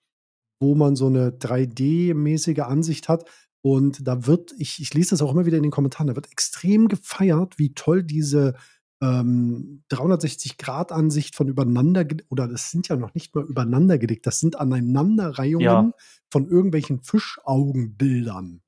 wo 0.60 0.76
man 0.76 0.96
so 0.96 1.08
eine 1.08 1.30
3D-mäßige 1.30 2.62
Ansicht 2.62 3.10
hat. 3.10 3.30
Und 3.62 4.08
da 4.08 4.28
wird, 4.28 4.54
ich, 4.58 4.80
ich 4.82 4.94
lese 4.94 5.12
das 5.12 5.22
auch 5.22 5.32
immer 5.32 5.46
wieder 5.46 5.58
in 5.58 5.64
den 5.64 5.72
Kommentaren, 5.72 6.08
da 6.08 6.16
wird 6.16 6.32
extrem 6.32 6.88
gefeiert, 6.88 7.58
wie 7.58 7.74
toll 7.74 8.04
diese 8.04 8.56
ähm, 9.02 9.84
360-Grad-Ansicht 9.92 11.36
von 11.36 11.48
übereinander, 11.48 12.06
oder 12.30 12.48
das 12.48 12.72
sind 12.72 12.88
ja 12.88 12.96
noch 12.96 13.14
nicht 13.14 13.36
mal 13.36 13.44
übereinander 13.44 13.98
gelegt, 13.98 14.26
das 14.26 14.40
sind 14.40 14.60
Aneinanderreihungen 14.60 15.66
ja. 15.66 15.92
von 16.32 16.48
irgendwelchen 16.48 17.02
Fischaugenbildern. 17.02 18.62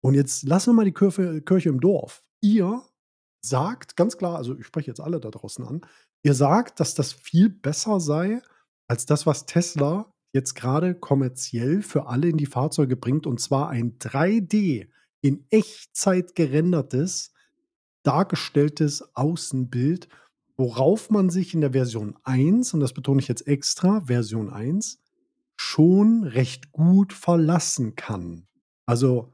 Und 0.00 0.14
jetzt 0.14 0.42
lassen 0.42 0.70
wir 0.70 0.74
mal 0.74 0.84
die 0.84 0.92
Kirche, 0.92 1.40
Kirche 1.42 1.70
im 1.70 1.80
Dorf. 1.80 2.22
Ihr 2.40 2.82
sagt 3.48 3.96
ganz 3.96 4.16
klar, 4.16 4.36
also 4.36 4.56
ich 4.58 4.66
spreche 4.66 4.90
jetzt 4.90 5.00
alle 5.00 5.20
da 5.20 5.30
draußen 5.30 5.64
an, 5.66 5.82
ihr 6.22 6.34
sagt, 6.34 6.80
dass 6.80 6.94
das 6.94 7.12
viel 7.12 7.50
besser 7.50 8.00
sei 8.00 8.42
als 8.88 9.06
das, 9.06 9.26
was 9.26 9.46
Tesla 9.46 10.12
jetzt 10.32 10.54
gerade 10.54 10.94
kommerziell 10.94 11.82
für 11.82 12.06
alle 12.06 12.28
in 12.28 12.36
die 12.36 12.46
Fahrzeuge 12.46 12.96
bringt, 12.96 13.26
und 13.26 13.40
zwar 13.40 13.68
ein 13.68 13.98
3D 13.98 14.88
in 15.20 15.46
Echtzeit 15.50 16.34
gerendertes 16.34 17.32
dargestelltes 18.04 19.16
Außenbild, 19.16 20.08
worauf 20.56 21.10
man 21.10 21.30
sich 21.30 21.54
in 21.54 21.60
der 21.60 21.72
Version 21.72 22.16
1, 22.22 22.74
und 22.74 22.80
das 22.80 22.92
betone 22.92 23.20
ich 23.20 23.28
jetzt 23.28 23.46
extra, 23.48 24.02
Version 24.02 24.50
1, 24.50 25.00
schon 25.56 26.24
recht 26.24 26.70
gut 26.72 27.12
verlassen 27.12 27.96
kann. 27.96 28.46
Also, 28.86 29.33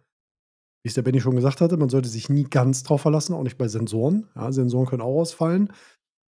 wie 0.83 0.89
es 0.89 0.95
der 0.95 1.03
Benny 1.03 1.21
schon 1.21 1.37
gesagt 1.37 1.61
hatte, 1.61 1.77
man 1.77 1.89
sollte 1.89 2.09
sich 2.09 2.29
nie 2.29 2.45
ganz 2.45 2.83
drauf 2.83 3.03
verlassen, 3.03 3.35
auch 3.35 3.43
nicht 3.43 3.59
bei 3.59 3.69
Sensoren. 3.69 4.29
Ja, 4.35 4.53
Sensoren 4.53 4.87
können 4.87 5.03
auch 5.03 5.21
ausfallen. 5.21 5.73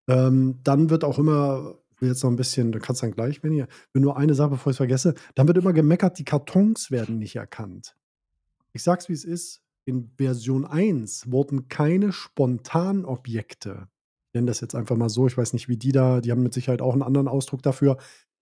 Ähm, 0.09 0.61
dann 0.63 0.91
wird 0.91 1.05
auch 1.05 1.19
immer, 1.19 1.79
will 1.99 2.11
jetzt 2.11 2.23
noch 2.23 2.31
ein 2.31 2.37
bisschen, 2.37 2.73
da 2.73 2.79
kannst 2.79 3.03
du 3.03 3.07
dann 3.07 3.15
gleich, 3.15 3.41
Benny, 3.41 3.65
wenn 3.93 4.03
nur 4.03 4.17
eine 4.17 4.35
Sache, 4.35 4.51
bevor 4.51 4.71
ich 4.71 4.75
es 4.75 4.79
vergesse, 4.79 5.15
dann 5.35 5.47
wird 5.47 5.59
immer 5.59 5.73
gemeckert, 5.73 6.19
die 6.19 6.25
Kartons 6.25 6.91
werden 6.91 7.19
nicht 7.19 7.37
erkannt. 7.37 7.97
Ich 8.73 8.83
sag's, 8.83 9.09
wie 9.09 9.15
es 9.15 9.25
ist 9.25 9.63
in 9.85 10.11
Version 10.17 10.65
1 10.65 11.31
wurden 11.31 11.69
keine 11.69 12.13
Spontanobjekte, 12.13 13.89
ich 14.33 14.35
nenne 14.35 14.47
das 14.47 14.61
jetzt 14.61 14.75
einfach 14.75 14.97
mal 14.97 15.11
so, 15.11 15.27
ich 15.27 15.37
weiß 15.37 15.53
nicht, 15.53 15.69
wie 15.69 15.77
die 15.77 15.93
da, 15.93 16.23
die 16.23 16.31
haben 16.31 16.43
mit 16.43 16.55
Sicherheit 16.55 16.81
auch 16.81 16.95
einen 16.95 17.03
anderen 17.03 17.29
Ausdruck 17.29 17.63
dafür. 17.63 17.99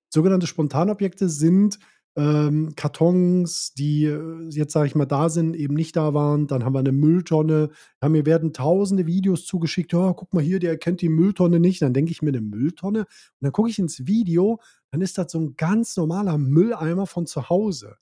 Sogenannte 0.08 0.46
Spontanobjekte 0.46 1.28
sind 1.28 1.80
ähm, 2.16 2.74
Kartons, 2.76 3.72
die 3.74 4.04
äh, 4.04 4.48
jetzt, 4.50 4.72
sage 4.72 4.86
ich 4.88 4.94
mal, 4.94 5.06
da 5.06 5.28
sind, 5.28 5.54
eben 5.54 5.74
nicht 5.74 5.94
da 5.96 6.12
waren. 6.12 6.46
Dann 6.46 6.64
haben 6.64 6.74
wir 6.74 6.80
eine 6.80 6.92
Mülltonne. 6.92 7.70
Ja, 8.02 8.08
mir 8.08 8.26
werden 8.26 8.52
tausende 8.52 9.06
Videos 9.06 9.46
zugeschickt. 9.46 9.92
Ja, 9.92 10.12
guck 10.12 10.34
mal 10.34 10.42
hier, 10.42 10.58
der 10.58 10.70
erkennt 10.70 11.02
die 11.02 11.08
Mülltonne 11.08 11.60
nicht. 11.60 11.82
Dann 11.82 11.94
denke 11.94 12.10
ich 12.10 12.22
mir 12.22 12.30
eine 12.30 12.40
Mülltonne. 12.40 13.00
Und 13.00 13.08
dann 13.40 13.52
gucke 13.52 13.70
ich 13.70 13.78
ins 13.78 14.06
Video, 14.06 14.60
dann 14.90 15.00
ist 15.02 15.18
das 15.18 15.32
so 15.32 15.38
ein 15.38 15.54
ganz 15.56 15.96
normaler 15.96 16.36
Mülleimer 16.36 17.06
von 17.06 17.26
zu 17.26 17.48
Hause. 17.48 17.96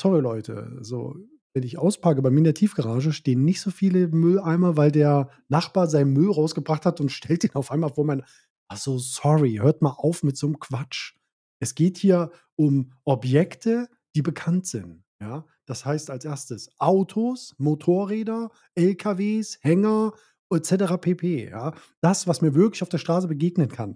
Sorry, 0.00 0.20
Leute. 0.20 0.78
So, 0.82 1.16
wenn 1.54 1.62
ich 1.62 1.78
auspacke, 1.78 2.22
bei 2.22 2.30
mir 2.30 2.38
in 2.38 2.44
der 2.44 2.54
Tiefgarage 2.54 3.12
stehen 3.12 3.44
nicht 3.44 3.60
so 3.60 3.70
viele 3.70 4.08
Mülleimer, 4.08 4.76
weil 4.76 4.92
der 4.92 5.30
Nachbar 5.48 5.86
seinen 5.86 6.12
Müll 6.12 6.30
rausgebracht 6.30 6.84
hat 6.84 7.00
und 7.00 7.10
stellt 7.12 7.44
ihn 7.44 7.54
auf 7.54 7.70
einmal 7.70 7.92
vor 7.92 8.04
mein. 8.04 8.24
Ach 8.68 8.78
so, 8.78 8.98
sorry, 8.98 9.58
hört 9.60 9.82
mal 9.82 9.94
auf 9.96 10.22
mit 10.22 10.36
so 10.36 10.46
einem 10.46 10.58
Quatsch. 10.58 11.14
Es 11.62 11.76
geht 11.76 11.96
hier 11.96 12.32
um 12.56 12.92
Objekte, 13.04 13.88
die 14.16 14.22
bekannt 14.22 14.66
sind. 14.66 15.04
Ja, 15.20 15.46
das 15.64 15.84
heißt 15.84 16.10
als 16.10 16.24
erstes 16.24 16.68
Autos, 16.80 17.54
Motorräder, 17.58 18.50
LKWs, 18.74 19.58
Hänger 19.62 20.12
etc. 20.52 21.00
pp. 21.00 21.48
Ja, 21.50 21.72
das, 22.00 22.26
was 22.26 22.40
mir 22.40 22.56
wirklich 22.56 22.82
auf 22.82 22.88
der 22.88 22.98
Straße 22.98 23.28
begegnen 23.28 23.68
kann. 23.68 23.94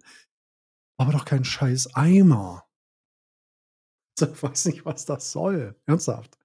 Aber 0.96 1.11
doch 1.11 1.25
kein 1.25 1.44
scheiß 1.44 1.94
Eimer. 1.94 2.62
Ich 4.18 4.42
weiß 4.42 4.66
nicht, 4.66 4.87
was 4.87 5.04
das 5.04 5.30
soll. 5.30 5.78
Ernsthaft. 5.85 6.38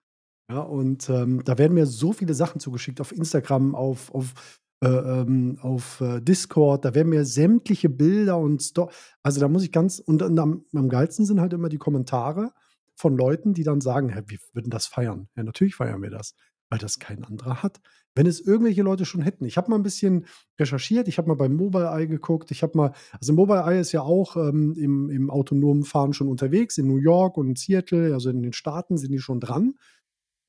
Ja, 0.52 0.60
und 0.60 1.08
ähm, 1.10 1.42
da 1.46 1.58
werden 1.58 1.76
mir 1.76 1.86
so 1.86 2.12
viele 2.12 2.34
Sachen 2.34 2.60
zugeschickt 2.60 3.00
auf 3.00 3.14
Instagram, 3.14 3.76
auf, 3.76 4.14
auf, 4.14 4.60
ähm, 4.88 5.58
auf 5.62 6.02
äh, 6.02 6.22
Discord, 6.22 6.86
da 6.86 6.96
werden 6.96 7.10
mir 7.10 7.26
sämtliche 7.26 7.90
Bilder 7.90 8.38
und 8.38 8.62
Sto 8.62 8.90
also 9.24 9.40
da 9.40 9.48
muss 9.48 9.64
ich 9.64 9.72
ganz, 9.72 10.00
und, 10.00 10.22
und 10.24 10.40
am, 10.40 10.66
am 10.74 10.90
geilsten 10.90 11.26
sind 11.26 11.40
halt 11.42 11.54
immer 11.54 11.70
die 11.70 11.78
Kommentare 11.78 12.52
von 12.96 13.16
Leuten, 13.18 13.54
die 13.54 13.64
dann 13.64 13.82
sagen, 13.82 14.10
hä, 14.10 14.22
wie 14.28 14.40
würden 14.54 14.70
das 14.70 14.88
feiern? 14.88 15.28
Ja, 15.36 15.44
natürlich 15.44 15.76
feiern 15.76 16.02
wir 16.02 16.10
das. 16.12 16.36
weil 16.70 16.80
das 16.80 17.00
kein 17.00 17.24
anderer 17.26 17.64
hat. 17.64 17.82
Wenn 18.16 18.26
es 18.28 18.40
irgendwelche 18.42 18.82
Leute 18.82 19.06
schon 19.06 19.22
hätten. 19.22 19.46
Ich 19.46 19.58
habe 19.58 19.70
mal 19.70 19.78
ein 19.78 19.84
bisschen 19.84 20.26
recherchiert, 20.60 21.08
ich 21.08 21.18
habe 21.18 21.28
mal 21.30 21.36
beim 21.36 21.54
Mobileye 21.56 22.08
geguckt, 22.08 22.52
ich 22.52 22.64
habe 22.64 22.78
mal 22.78 22.94
also 23.20 23.34
Mobileye 23.34 23.80
ist 23.80 23.92
ja 23.92 24.02
auch, 24.02 24.36
ähm, 24.38 24.74
im 24.78 25.10
im 25.10 25.30
autonomen 25.30 25.84
Fahren 25.84 26.14
schon 26.14 26.28
unterwegs, 26.30 26.78
in 26.78 26.88
New 26.88 26.98
York 26.98 27.38
und 27.38 27.58
Seattle, 27.60 28.14
also 28.14 28.30
in 28.30 28.42
den 28.42 28.54
Staaten 28.54 28.98
sind 28.98 29.12
die 29.12 29.20
schon 29.20 29.40
dran. 29.40 29.76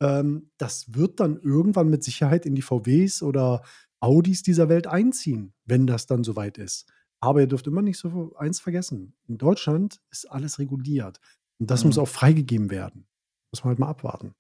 Ähm, 0.01 0.51
das 0.59 0.95
wird 0.95 1.21
dann 1.21 1.39
irgendwann 1.43 1.89
mit 1.91 2.05
Sicherheit 2.05 2.47
in 2.47 2.55
die 2.55 2.63
VWs 2.63 3.23
oder 3.23 3.63
Audis 4.03 4.43
dieser 4.43 4.69
Welt 4.69 4.87
einziehen, 4.89 5.55
wenn 5.67 5.87
das 5.87 6.07
dann 6.07 6.25
soweit 6.25 6.59
ist. 6.59 6.87
Aber 7.21 7.41
ihr 7.41 7.47
dürft 7.49 7.67
immer 7.69 7.83
nicht 7.83 7.99
so 7.99 8.35
eins 8.37 8.61
vergessen: 8.61 9.15
In 9.29 9.39
Deutschland 9.39 10.01
ist 10.11 10.31
alles 10.31 10.59
reguliert 10.59 11.21
und 11.61 11.71
das 11.71 11.85
muss 11.85 11.97
Mhm. 11.97 12.03
auch 12.03 12.09
freigegeben 12.09 12.71
werden. 12.71 13.07
Muss 13.53 13.65
man 13.65 13.71
halt 13.71 13.79
mal 13.81 13.89
abwarten. 13.89 14.35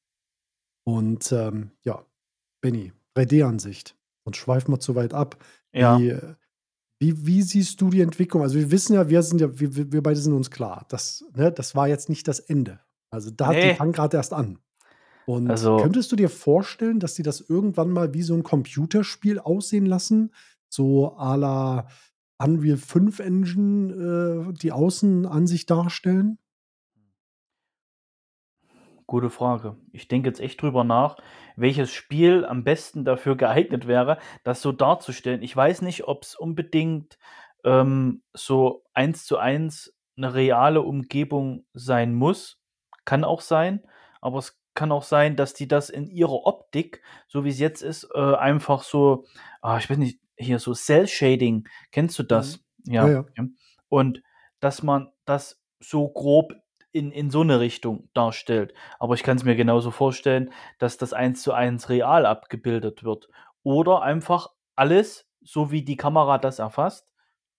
Und, 0.85 1.33
ähm, 1.33 1.71
ja, 1.85 2.04
Benny, 2.62 2.92
3D-Ansicht. 3.14 3.97
Sonst 4.25 4.38
schweifen 4.38 4.73
wir 4.73 4.81
zu 4.81 4.95
weit 4.95 5.14
ab. 5.14 5.45
Ja. 5.73 5.99
Wie, 5.99 6.09
äh 6.11 6.35
wie 7.00 7.26
wie 7.26 7.42
siehst 7.42 7.81
du 7.81 7.90
die 7.90 8.00
Entwicklung? 8.02 8.42
Also, 8.42 8.57
wir 8.57 8.71
wissen 8.71 8.95
ja, 8.95 9.09
wir 9.11 9.23
sind 9.25 9.40
ja 9.40 9.59
wir 9.61 9.92
wir 9.92 10.02
beide 10.02 10.21
sind 10.21 10.33
uns 10.35 10.50
klar, 10.50 10.87
das 10.88 11.25
ne, 11.35 11.52
das 11.52 11.75
war 11.75 11.88
jetzt 11.88 12.09
nicht 12.09 12.28
das 12.28 12.40
Ende. 12.40 12.81
Also, 13.11 13.31
da 13.31 13.54
die 13.54 13.69
Ne. 13.69 13.75
fangen 13.76 13.92
grad 13.92 14.14
erst 14.14 14.33
an. 14.35 14.59
Und 15.29 15.73
Also 15.73 15.73
könntest 15.76 16.11
du 16.12 16.17
dir 16.17 16.29
vorstellen, 16.29 16.99
dass 17.00 17.14
die 17.14 17.23
das 17.23 17.41
irgendwann 17.41 17.91
mal 17.91 18.12
wie 18.14 18.23
so 18.23 18.35
'n 18.35 18.43
Computerspiel 18.43 19.38
aussehen 19.38 19.87
lassen, 19.87 20.33
so 20.69 21.17
à 21.17 21.37
la 21.37 21.87
Unreal 22.38 22.76
5 22.76 23.21
Engine, 23.21 24.50
äh, 24.50 24.52
die 24.55 24.73
Außenansicht 24.73 25.71
darstellen? 25.71 26.38
Gute 29.09 29.31
Frage. 29.31 29.76
Ich 29.93 30.09
denke 30.09 30.29
jetzt 30.29 30.41
echt 30.41 30.62
drüber 30.62 30.85
nach, 30.85 31.17
welches 31.57 31.91
Spiel 31.93 32.45
am 32.45 32.62
besten 32.64 33.05
dafür 33.05 33.37
geeignet 33.37 33.87
wäre, 33.87 34.19
das 34.45 34.62
so 34.62 34.71
darzustellen. 34.73 35.43
Ich 35.43 35.55
weiß 35.57 35.83
nicht, 35.83 36.07
ob's 36.07 36.37
unbedingt, 36.37 37.19
ähm, 37.64 38.23
so 38.33 38.85
1:1 38.95 39.95
'ne 40.17 40.33
reale 40.35 40.83
Umgebung 40.83 41.64
sein 41.75 42.14
muss. 42.14 42.61
Kann 43.05 43.25
auch 43.25 43.41
sein, 43.41 43.83
aber 44.21 44.38
es 44.38 44.62
kann 44.75 44.93
auch 44.93 45.02
sein, 45.05 45.37
dass 45.37 45.55
die 45.55 45.69
das 45.69 45.91
in 45.91 46.09
ihrer 46.11 46.47
Optik, 46.47 47.02
so 47.29 47.45
wie's 47.45 47.59
jetzt 47.61 47.83
ist, 47.83 48.09
äh, 48.14 48.35
einfach 48.37 48.83
so 48.85 49.25
ah, 49.62 49.79
ich 49.79 49.88
weiß 49.91 49.99
nicht, 49.99 50.21
hier 50.37 50.59
so 50.59 50.75
Cell 50.75 51.07
Shading, 51.09 51.69
kennst 51.93 52.19
du 52.19 52.23
Mhm. 52.31 52.61
das? 52.62 52.64
Ja, 52.85 53.07
Ja, 53.07 53.09
ja. 53.09 53.33
ja. 53.37 53.45
Und 53.88 54.23
dass 54.61 54.83
man 54.83 55.12
das 55.26 55.62
so 55.81 56.09
grob 56.09 56.55
in 56.93 57.11
in 57.12 57.31
so 57.31 57.43
'ne 57.45 57.61
Richtung 57.61 58.09
darstellt. 58.14 58.75
Aber 58.99 59.14
ich 59.14 59.23
kann's 59.23 59.45
mir 59.45 59.57
genauso 59.57 59.91
vorstellen, 59.91 60.52
dass 60.79 60.99
das 60.99 61.12
1:1 61.12 61.88
real 61.91 62.26
abgebildet 62.26 63.05
wird 63.05 63.29
oder 63.62 64.02
einfach 64.02 64.49
alles, 64.76 65.29
so 65.43 65.71
wie 65.71 65.83
die 65.85 65.97
Kamera 65.97 66.38
das 66.38 66.59
erfasst, 66.59 67.11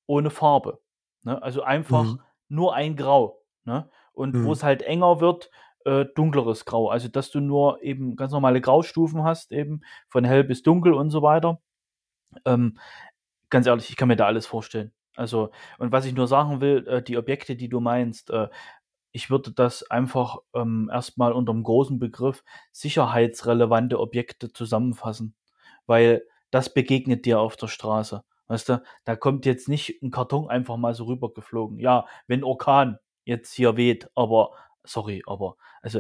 ohne 0.08 0.30
Farbe, 0.32 0.82
ne? 1.24 1.42
Also, 1.44 1.64
einfach 1.64 2.16
Mhm. 2.16 2.24
nur 2.50 2.76
ein 2.76 2.96
Grau, 2.98 3.44
ne? 3.66 3.90
Und 4.14 4.44
Mhm. 4.44 4.44
wo's 4.44 4.64
halt 4.64 4.84
enger 4.84 5.20
wird, 5.22 5.52
äh, 5.86 6.06
dunkleres 6.16 6.66
Grau. 6.66 6.90
Also, 6.90 7.08
dass 7.10 7.32
du 7.32 7.40
nur 7.42 7.82
eben 7.84 8.16
ganz 8.16 8.32
normale 8.34 8.62
Graustufen 8.62 9.24
hast 9.24 9.52
eben, 9.52 9.82
von 10.10 10.24
hell 10.26 10.44
bis 10.44 10.64
dunkel 10.64 10.94
und 10.94 11.10
so 11.12 11.22
weiter. 11.22 11.62
Ähm, 12.46 12.80
ganz 13.50 13.68
ehrlich, 13.68 13.90
ich 13.90 13.98
kann 13.98 14.08
mir 14.10 14.16
da 14.18 14.26
alles 14.28 14.48
vorstellen. 14.48 14.94
Also 15.16 15.52
und 15.80 15.92
was 15.92 16.06
ich 16.06 16.14
nur 16.16 16.28
sagen 16.28 16.62
will, 16.62 16.88
äh, 16.88 17.04
die 17.04 17.18
Objekte, 17.18 17.56
die 17.56 17.70
du 17.70 17.80
meinst, 17.82 18.30
äh, 18.32 18.50
ich 19.14 19.30
würde 19.32 19.52
das 19.54 19.84
einfach, 19.92 20.40
ähm, 20.56 20.90
erst 20.94 21.18
mal 21.20 21.34
unterm 21.34 21.64
großen 21.64 22.00
Begriff 22.00 22.44
sicherheitsrelevante 22.74 24.00
Objekte 24.00 24.54
zusammenfassen, 24.54 25.36
weil 25.88 26.24
das 26.52 26.74
begegnet 26.74 27.26
dir 27.26 27.40
auf 27.40 27.56
der 27.58 27.68
Straße, 27.68 28.24
weißt 28.48 28.70
du? 28.70 28.84
Da 29.06 29.16
kommt 29.16 29.46
jetzt 29.46 29.70
nicht 29.70 30.02
'n 30.04 30.12
Karton 30.12 30.50
einfach 30.50 30.78
mal 30.78 30.96
so 30.96 31.06
rübergeflogen. 31.06 31.80
Ja, 31.80 32.08
wenn 32.28 32.44
Orkan 32.44 33.00
jetzt 33.26 33.54
hier 33.54 33.78
weht, 33.78 34.10
aber 34.16 34.52
sorry, 34.86 35.24
aber 35.28 35.58
also, 35.82 36.00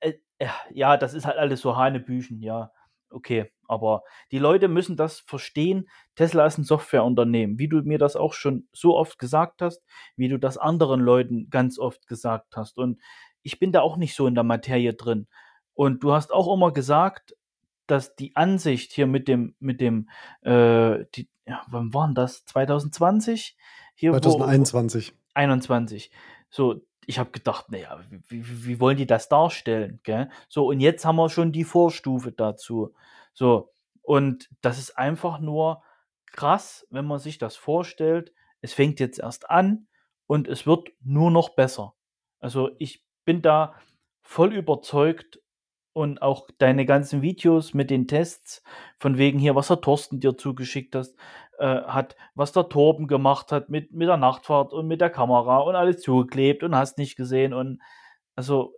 äh, 0.00 0.10
äh, 0.10 0.14
äh, 0.38 0.48
ja, 0.72 0.96
das 0.96 1.14
ist 1.14 1.26
halt 1.26 1.38
alles 1.38 1.60
so 1.62 1.76
Hanebüchen, 1.76 2.42
ja, 2.42 2.72
okay. 3.10 3.52
Aber 3.68 4.02
die 4.32 4.38
Leute 4.40 4.68
müssen 4.68 4.96
das 4.96 5.20
verstehen, 5.20 5.88
Tesla 6.16 6.46
ist 6.46 6.58
'n 6.58 6.64
Softwareunternehmen, 6.64 7.58
wie 7.58 7.68
du 7.68 7.82
mir 7.82 7.98
das 7.98 8.16
auch 8.16 8.34
schon 8.34 8.68
so 8.72 8.96
oft 8.96 9.18
gesagt 9.18 9.62
hast, 9.62 9.82
wie 10.16 10.28
du 10.28 10.38
das 10.38 10.58
anderen 10.58 11.00
Leuten 11.00 11.50
ganz 11.50 11.78
oft 11.78 12.06
gesagt 12.08 12.56
hast. 12.56 12.78
Und 12.78 13.00
ich 13.42 13.58
bin 13.60 13.72
da 13.72 13.80
auch 13.82 13.96
nicht 13.96 14.14
so 14.16 14.26
in 14.26 14.34
der 14.34 14.44
Materie 14.44 14.94
drin. 14.94 15.28
Und 15.74 16.02
du 16.04 16.12
hast 16.12 16.32
auch 16.32 16.52
immer 16.52 16.72
gesagt, 16.72 17.36
dass 17.86 18.14
die 18.16 18.36
Ansicht 18.36 18.92
hier 18.92 19.06
mit 19.08 19.28
dem 19.28 19.54
mit 19.60 19.80
dem, 19.80 20.10
äh, 20.42 21.04
die 21.14 21.28
ja, 21.46 21.62
wann 21.70 21.94
war 21.94 22.06
'n 22.08 22.14
das? 22.14 22.44
2020? 22.46 23.56
Hier, 23.96 24.12
wo 24.12 24.16
wo 24.16 24.20
2021. 24.20 25.14
21. 25.34 26.10
So, 26.50 26.82
ich 27.10 27.18
habe 27.18 27.30
gedacht: 27.32 27.66
„Na 27.70 27.78
ja, 27.78 28.00
wie 28.28 28.44
wie 28.66 28.80
wollen 28.80 28.96
die 28.96 29.06
das 29.06 29.28
darstellen“, 29.28 30.00
gell? 30.04 30.30
So, 30.48 30.66
und 30.68 30.80
jetzt 30.80 31.04
haben 31.04 31.16
wir 31.16 31.28
schon 31.30 31.52
die 31.52 31.64
Vorstufe 31.64 32.32
dazu. 32.32 32.94
So, 33.34 33.72
und 34.02 34.48
das 34.62 34.78
ist 34.78 34.98
einfach 34.98 35.40
nur 35.40 35.82
krass, 36.26 36.86
wenn 36.90 37.06
man 37.06 37.18
sich 37.18 37.38
das 37.38 37.56
vorstellt. 37.56 38.32
Es 38.62 38.72
fängt 38.74 39.00
jetzt 39.00 39.18
erst 39.20 39.50
an 39.50 39.88
und 40.26 40.48
es 40.48 40.66
wird 40.66 40.90
nur 41.02 41.30
noch 41.30 41.50
besser. 41.50 41.94
Also, 42.40 42.70
ich 42.78 43.04
bin 43.24 43.42
da 43.42 43.74
voll 44.22 44.54
überzeugt 44.54 45.40
und 45.92 46.22
auch 46.22 46.48
deine 46.58 46.86
ganzen 46.86 47.22
Videos 47.22 47.74
mit 47.74 47.90
den 47.90 48.06
Tests 48.06 48.62
von 48.98 49.18
wegen 49.18 49.38
hier, 49.38 49.54
was 49.56 49.68
der 49.68 49.80
Thorsten 49.80 50.20
dir 50.20 50.36
zugeschickt 50.36 50.94
hast 50.94 51.16
hat, 51.66 52.16
was 52.34 52.52
der 52.52 52.68
Torben 52.68 53.06
gemacht 53.06 53.52
hat 53.52 53.68
mit 53.68 53.92
mit 53.92 54.08
der 54.08 54.16
Nachtfahrt 54.16 54.72
und 54.72 54.86
mit 54.86 55.00
der 55.00 55.10
Kamera 55.10 55.58
und 55.58 55.76
alles 55.76 56.00
zugeklebt 56.00 56.62
und 56.62 56.74
hast 56.74 56.98
nicht 56.98 57.16
gesehen 57.16 57.52
und 57.54 57.80
also 58.36 58.74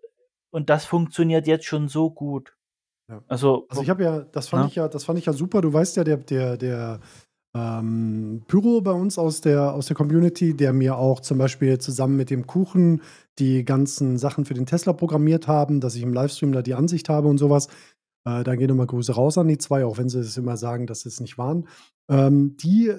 und 0.51 0.69
das 0.71 0.85
funktioniert 0.85 1.47
jetzt 1.47 1.65
schon 1.65 1.89
so 1.89 2.11
gut. 2.11 2.55
Ja. 3.09 3.23
Also, 3.27 3.67
Also, 3.69 3.83
ich 3.83 3.91
habe 3.91 4.03
ja 4.05 4.21
das 4.21 4.49
fand 4.49 4.65
ne? 4.65 4.69
ich 4.69 4.75
ja 4.77 4.89
das 4.89 5.05
fand 5.05 5.19
ich 5.19 5.27
ja 5.27 5.33
super. 5.33 5.61
Du 5.61 5.73
weißt 5.73 5.97
ja, 5.97 6.05
der 6.05 6.19
der 6.19 6.57
der, 6.57 7.01
ähm, 7.55 8.45
Pyro 8.49 8.81
bei 8.81 8.93
uns 8.93 9.19
aus 9.19 9.43
der 9.43 9.75
aus 9.75 9.87
der 9.87 9.97
Community, 9.97 10.57
der 10.57 10.73
mir 10.73 10.97
auch 10.97 11.21
zum 11.21 11.39
Beispiel 11.39 11.79
zusammen 11.79 12.17
mit 12.17 12.31
dem 12.31 12.47
Kuchen 12.47 13.03
die 13.39 13.65
ganzen 13.65 14.17
Sachen 14.19 14.45
für 14.45 14.55
den 14.55 14.67
Tesla 14.67 14.93
programmiert 14.95 15.49
haben, 15.49 15.81
dass 15.81 15.95
ich 15.95 16.03
im 16.03 16.15
Livestream 16.15 16.53
da 16.53 16.63
die 16.63 16.75
Ansicht 16.75 17.09
habe 17.09 17.29
und 17.29 17.39
so 17.39 17.51
was. 17.51 17.69
Äh, 18.27 18.45
da 18.45 18.55
gehen 18.57 18.69
noch 18.69 18.77
mal 18.77 18.87
Grüße 18.87 19.13
raus 19.15 19.39
an 19.39 19.49
die 19.49 19.59
2, 19.59 19.85
auch 19.85 19.99
wenn 19.99 20.09
sie 20.09 20.21
es 20.21 20.37
immer 20.37 20.57
sagen, 20.57 20.87
dass 20.87 21.01
sie's 21.01 21.21
nicht 21.21 21.39
waren. 21.39 21.67
Ähm, 22.09 22.57
die 22.57 22.93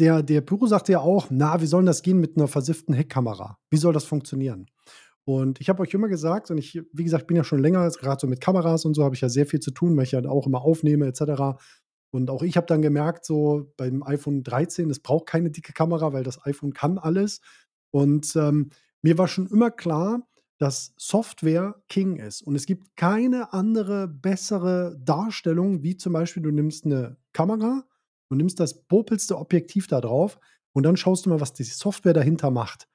der 0.00 0.22
der 0.22 0.40
Pyro 0.40 0.66
sagte 0.66 0.92
ja 0.92 1.00
auch: 1.00 1.26
„Na, 1.30 1.60
wie 1.60 1.66
soll 1.66 1.84
das 1.84 2.02
gehen 2.02 2.18
mit 2.20 2.36
'ner 2.36 2.48
versifften 2.48 2.94
Heckkamera? 2.94 3.58
Wie 3.70 3.76
soll 3.76 3.92
das 3.92 4.04
funktionieren?“ 4.04 4.66
Und 5.26 5.60
ich 5.60 5.68
habe 5.70 5.82
euch 5.82 5.94
immer 5.94 6.08
gesagt 6.08 6.50
und 6.50 6.58
ich 6.58 6.80
wie 6.92 7.04
gesagt, 7.04 7.26
bin 7.28 7.36
ja 7.36 7.44
schon 7.44 7.60
länger 7.62 7.88
grad 7.90 8.20
so 8.20 8.26
mit 8.28 8.40
Kameras 8.40 8.84
und 8.86 8.94
so 8.94 9.04
habe 9.04 9.14
ich 9.16 9.20
ja 9.22 9.28
sehr 9.30 9.46
viel 9.46 9.60
zu 9.60 9.72
tun, 9.72 9.96
weil 9.96 10.04
ich 10.04 10.14
halt 10.14 10.26
auch 10.26 10.46
immer 10.46 10.62
aufnehme 10.62 11.06
et 11.08 11.16
cetera. 11.16 11.58
Und 12.12 12.30
auch 12.30 12.42
ich 12.44 12.56
habe 12.56 12.66
dann 12.68 12.82
gemerkt, 12.82 13.24
so 13.26 13.72
beim 13.76 14.02
iPhone 14.04 14.42
13, 14.44 14.90
es 14.90 15.00
braucht 15.00 15.26
keine 15.26 15.50
dicke 15.50 15.72
Kamera, 15.74 16.12
weil 16.14 16.24
das 16.24 16.44
iPhone 16.46 16.72
kann 16.74 16.98
alles. 16.98 17.40
Und, 17.92 18.36
ähm, 18.36 18.70
mir 19.02 19.18
war 19.18 19.28
schon 19.28 19.48
immer 19.48 19.70
klar, 19.70 20.22
dass 20.64 20.94
Software 20.98 21.76
King 21.88 22.16
ist. 22.16 22.42
Und 22.42 22.56
es 22.56 22.66
gibt 22.66 22.96
keine 22.96 23.52
andere 23.54 24.08
bessere 24.08 24.98
Darstellung, 25.04 25.84
wie 25.84 25.96
zum 25.98 26.14
Beispiel, 26.14 26.42
du 26.44 26.50
nimmst 26.52 26.86
'ne 26.86 27.18
Kamera 27.34 27.84
und 28.30 28.38
nimmst 28.38 28.60
das 28.60 28.84
popelste 28.88 29.38
Objektiv 29.38 29.88
da 29.88 30.00
drauf 30.02 30.40
und 30.74 30.84
dann 30.84 30.96
schaust 30.98 31.26
du 31.26 31.30
mal, 31.30 31.40
was 31.40 31.54
die 31.54 31.64
Software 31.64 32.14
dahinter 32.14 32.50
macht. 32.50 32.88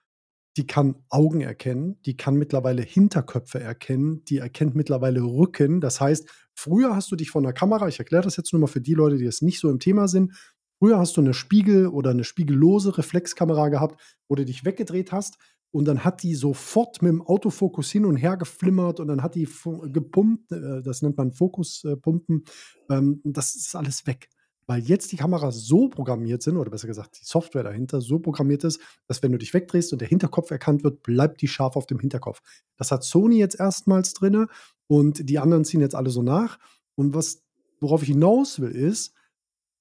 Die 0.57 0.67
kann 0.67 0.95
Augen 1.09 1.41
erkennen, 1.41 1.99
die 2.05 2.17
kann 2.17 2.35
mittlerweile 2.35 2.81
Hinterköpfe 2.83 3.59
erkennen, 3.61 4.23
die 4.25 4.39
erkennt 4.39 4.75
mittlerweile 4.75 5.21
Rücken. 5.23 5.81
Das 5.81 6.01
heißt, 6.01 6.29
früher 6.55 6.95
hast 6.95 7.11
du 7.11 7.17
dich 7.17 7.31
vor 7.31 7.41
'ner 7.41 7.53
Kamera 7.53 7.87
ich 7.89 7.99
erkläre 7.99 8.23
das 8.23 8.37
jetzt 8.37 8.53
nur 8.53 8.61
mal 8.61 8.67
für 8.67 8.81
die 8.81 8.95
Leute, 8.95 9.17
die 9.17 9.25
jetzt 9.25 9.43
nicht 9.43 9.59
so 9.61 9.69
im 9.71 9.79
Thema 9.79 10.07
sind. 10.09 10.33
Früher 10.79 10.99
hast 10.99 11.17
du 11.17 11.21
'ne 11.23 11.33
Spiegel 11.35 11.87
oder 11.87 12.13
'ne 12.15 12.23
spiegellose 12.25 12.97
Reflexkamera 12.97 13.69
gehabt, 13.69 14.01
wo 14.29 14.35
du 14.35 14.45
dich 14.45 14.65
weggedreht 14.65 15.11
hast 15.13 15.37
und 15.71 15.85
dann 15.85 16.03
hat 16.03 16.23
die 16.23 16.35
sofort 16.35 16.99
mit'm 16.99 17.21
Autofokus 17.21 17.91
hin 17.91 18.05
und 18.05 18.15
her 18.15 18.37
geflimmert 18.37 18.99
und 18.99 19.07
dann 19.07 19.21
hat 19.21 19.35
die 19.35 19.47
gepumpt, 19.91 20.51
äh, 20.51 20.81
das 20.81 21.01
nennt 21.01 21.17
man 21.17 21.31
Fokus 21.31 21.83
äh, 21.83 21.95
pumpen. 21.95 22.43
Ähm, 22.89 23.21
das 23.23 23.55
ist 23.55 23.75
alles 23.75 24.07
weg, 24.07 24.29
weil 24.65 24.81
jetzt 24.81 25.11
die 25.11 25.17
Kameras 25.17 25.55
so 25.65 25.89
programmiert 25.89 26.41
sind 26.41 26.57
oder 26.57 26.71
besser 26.71 26.87
gesagt, 26.87 27.19
die 27.19 27.25
Software 27.25 27.63
dahinter 27.63 28.01
so 28.01 28.19
programmiert 28.19 28.63
ist, 28.63 28.79
dass 29.07 29.21
wenn 29.21 29.31
du 29.31 29.37
dich 29.37 29.53
wegdrehst 29.53 29.93
und 29.93 29.99
der 30.01 30.07
Hinterkopf 30.07 30.51
erkannt 30.51 30.83
wird, 30.83 31.03
bleibt 31.03 31.41
die 31.41 31.47
scharf 31.47 31.75
auf 31.75 31.85
dem 31.85 31.99
Hinterkopf. 31.99 32.41
Das 32.77 32.91
hat 32.91 33.03
Sony 33.03 33.37
jetzt 33.37 33.59
erstmals 33.59 34.13
drinne 34.13 34.47
und 34.87 35.29
die 35.29 35.39
anderen 35.39 35.65
ziehen 35.65 35.81
jetzt 35.81 35.95
alle 35.95 36.09
so 36.09 36.23
nach. 36.23 36.57
Und 36.95 37.13
was 37.13 37.43
worauf 37.79 38.01
ich 38.03 38.09
hinaus 38.09 38.59
will, 38.59 38.71
ist, 38.71 39.13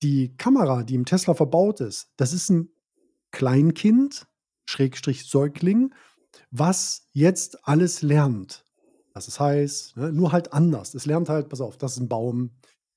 die 0.02 0.36
Kamera, 0.36 0.84
die 0.84 0.94
im 0.94 1.04
Tesla 1.04 1.34
verbaut 1.34 1.80
ist, 1.80 2.10
das 2.16 2.32
ist 2.32 2.50
'n 2.50 2.70
Kleinkind, 3.32 4.26
Schrägstrich 4.68 5.24
Säugling, 5.24 5.94
was 6.50 7.08
jetzt 7.12 7.66
alles 7.66 8.02
lernt. 8.02 8.64
das 9.14 9.26
ist 9.26 9.40
heiß, 9.40 9.94
ne? 9.96 10.12
nur 10.12 10.32
halt 10.32 10.52
anders. 10.52 10.94
Es 10.94 11.06
lernt 11.06 11.30
halt, 11.30 11.48
pass 11.48 11.62
auf, 11.62 11.78
das 11.78 11.92
ist 11.92 12.00
ein 12.00 12.08
Baum, 12.08 12.50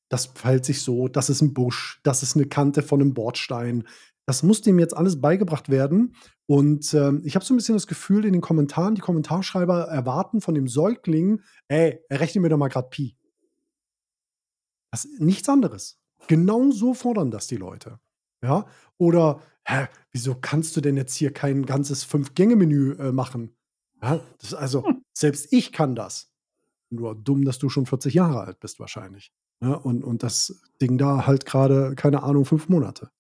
das 0.10 0.26
verhält 0.26 0.66
sich 0.66 0.82
so, 0.82 1.08
das 1.08 1.30
ist 1.30 1.42
ein 1.42 1.54
Busch, 1.54 2.02
das 2.04 2.24
ist 2.24 2.36
eine 2.36 2.46
Kante 2.46 2.84
von 2.84 3.00
einem 3.00 3.14
Bordstein. 3.14 3.88
Das 4.26 4.44
muss 4.44 4.62
dem 4.62 4.80
jetzt 4.80 4.96
alles 4.96 5.22
beigebracht 5.22 5.70
werden. 5.70 6.14
Und 6.46 6.94
ähm, 6.94 7.22
ich 7.24 7.36
habe 7.36 7.46
so 7.46 7.54
ein 7.54 7.58
bisschen 7.58 7.76
das 7.76 7.88
Gefühl 7.88 8.26
in 8.26 8.34
den 8.34 8.42
Kommentaren, 8.42 8.96
die 8.96 9.02
Kommentarschreiber 9.02 9.84
erwarten 9.86 10.42
von 10.42 10.54
dem 10.54 10.68
Säugling, 10.68 11.42
ey, 11.70 12.02
errechne 12.10 12.42
mir 12.42 12.50
doch 12.50 12.58
mal 12.58 12.68
gerade 12.68 12.90
Pi. 12.90 13.16
Das 14.92 15.06
ist 15.06 15.22
nichts 15.22 15.48
anderes. 15.48 16.02
Genau 16.28 16.70
so 16.72 16.94
fordern 16.94 17.32
das 17.32 17.48
die 17.48 17.56
Leute. 17.56 18.00
Ja? 18.42 18.66
Oder, 18.98 19.42
hä, 19.66 19.88
wieso 20.12 20.36
kannst 20.36 20.76
du 20.76 20.82
denn 20.82 20.98
jetzt 20.98 21.16
hier 21.16 21.32
kein 21.32 21.66
ganzes 21.66 22.04
Fünf-Gänge-Menü 22.04 22.96
äh, 22.98 23.12
machen? 23.12 23.56
Ja, 24.02 24.20
das, 24.40 24.54
also, 24.54 24.86
hm. 24.86 25.04
selbst 25.14 25.52
ich 25.52 25.72
kann 25.72 25.96
das. 25.96 26.32
Nur 26.90 27.16
dumm, 27.16 27.46
dass 27.46 27.60
du 27.60 27.70
schon 27.70 27.86
40 27.86 28.14
Jahre 28.14 28.42
alt 28.42 28.60
bist, 28.60 28.80
wahrscheinlich. 28.80 29.32
Ja, 29.62 29.74
und, 29.74 30.04
und 30.04 30.24
das 30.24 30.62
Ding 30.82 30.98
da 30.98 31.28
halt 31.28 31.46
gerade, 31.46 31.96
keine 31.96 32.24
Ahnung, 32.24 32.46
fünf 32.46 32.68
Monate. 32.68 33.12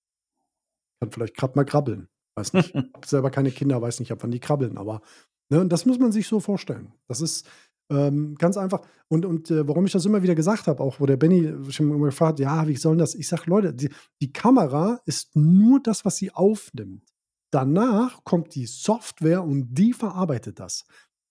Kann 0.99 1.11
vielleicht 1.11 1.37
gerade 1.37 1.53
mal 1.55 1.65
krabbeln. 1.65 2.09
Weiß 2.35 2.53
nicht. 2.53 2.73
hab 2.93 3.05
selber 3.05 3.29
keine 3.29 3.51
Kinder, 3.51 3.81
weiß 3.81 3.99
nicht, 3.99 4.11
ab 4.11 4.19
wann 4.21 4.31
die 4.31 4.39
krabbeln, 4.39 4.77
aber 4.77 5.01
ne, 5.49 5.65
das 5.67 5.85
muss 5.85 5.99
man 5.99 6.11
sich 6.11 6.27
so 6.27 6.39
vorstellen. 6.39 6.93
Das 7.07 7.21
ist, 7.21 7.47
ähm, 7.91 8.35
ganz 8.35 8.57
einfach. 8.57 8.81
Und, 9.09 9.25
und 9.25 9.51
äh, 9.51 9.67
warum 9.67 9.85
ich 9.85 9.91
das 9.91 10.05
immer 10.05 10.23
wieder 10.23 10.35
gesagt 10.35 10.67
habe, 10.67 10.81
auch 10.81 10.99
wo 10.99 11.05
der 11.05 11.17
Benny 11.17 11.53
schon 11.69 11.91
immer 11.91 12.05
gefragt 12.05 12.33
hat, 12.33 12.39
ja, 12.39 12.67
wie 12.67 12.77
soll 12.77 12.97
das? 12.97 13.13
Ich 13.13 13.27
sage, 13.27 13.43
Leute, 13.47 13.73
die, 13.73 13.89
die 14.21 14.31
Kamera 14.31 14.99
ist 15.05 15.35
nur 15.35 15.81
das, 15.81 16.05
was 16.05 16.15
sie 16.15 16.31
aufnimmt. 16.31 17.03
Danach 17.51 18.23
kommt 18.23 18.55
die 18.55 18.65
Software 18.65 19.43
und 19.43 19.73
die 19.73 19.91
verarbeitet 19.91 20.59
das. 20.59 20.85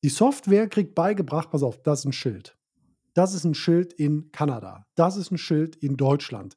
Die 0.04 0.10
Software 0.10 0.68
kriegt 0.68 0.94
beigebracht, 0.94 1.50
pass 1.50 1.62
auf, 1.62 1.82
das 1.82 2.00
ist 2.00 2.04
ein 2.04 2.12
Schild. 2.12 2.56
Das 3.14 3.34
ist 3.34 3.44
ein 3.44 3.54
Schild 3.54 3.92
in 3.94 4.30
Kanada. 4.30 4.86
Das 4.94 5.16
ist 5.16 5.30
ein 5.30 5.38
Schild 5.38 5.76
in 5.76 5.96
Deutschland. 5.96 6.56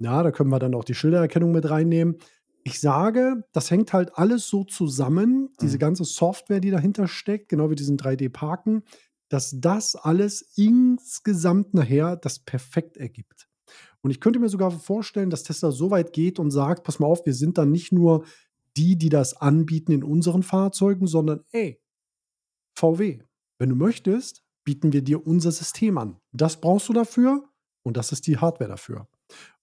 Ja, 0.00 0.22
da 0.22 0.30
können 0.30 0.50
wir 0.50 0.58
dann 0.58 0.74
auch 0.74 0.84
die 0.84 0.94
Schildererkennung 0.94 1.52
mit 1.52 1.68
reinnehmen. 1.68 2.16
Ich 2.64 2.80
sage, 2.80 3.44
das 3.52 3.70
hängt 3.70 3.92
halt 3.92 4.16
alles 4.16 4.48
so 4.48 4.64
zusammen, 4.64 5.50
diese 5.60 5.76
mhm. 5.76 5.80
ganze 5.80 6.04
Software, 6.04 6.60
die 6.60 6.70
dahinter 6.70 7.08
steckt, 7.08 7.48
genau 7.48 7.70
wie 7.70 7.76
diesen 7.76 7.96
3D-Parken, 7.96 8.82
dass 9.28 9.54
das 9.58 9.96
alles 9.96 10.42
insgesamt 10.56 11.74
nachher 11.74 12.16
das 12.16 12.38
perfekt 12.38 12.96
ergibt. 12.96 13.48
Und 14.00 14.10
ich 14.10 14.20
könnte 14.20 14.38
mir 14.38 14.48
sogar 14.48 14.70
vorstellen, 14.70 15.30
dass 15.30 15.42
Tesla 15.42 15.70
so 15.70 15.90
weit 15.90 16.12
geht 16.12 16.38
und 16.38 16.50
sagt, 16.50 16.84
pass 16.84 16.98
mal 16.98 17.06
auf, 17.06 17.26
wir 17.26 17.34
sind 17.34 17.58
dann 17.58 17.70
nicht 17.70 17.92
nur 17.92 18.24
die, 18.76 18.96
die 18.96 19.08
das 19.08 19.34
anbieten 19.34 19.92
in 19.92 20.04
unseren 20.04 20.42
Fahrzeugen, 20.42 21.06
sondern 21.06 21.40
ey, 21.50 21.80
VW, 22.74 23.22
wenn 23.58 23.70
du 23.70 23.74
möchtest, 23.74 24.44
bieten 24.64 24.92
wir 24.92 25.02
dir 25.02 25.26
unser 25.26 25.50
System 25.50 25.98
an. 25.98 26.20
Das 26.32 26.60
brauchst 26.60 26.88
du 26.88 26.92
dafür 26.92 27.48
und 27.82 27.96
das 27.96 28.12
ist 28.12 28.26
die 28.26 28.38
Hardware 28.38 28.70
dafür. 28.70 29.08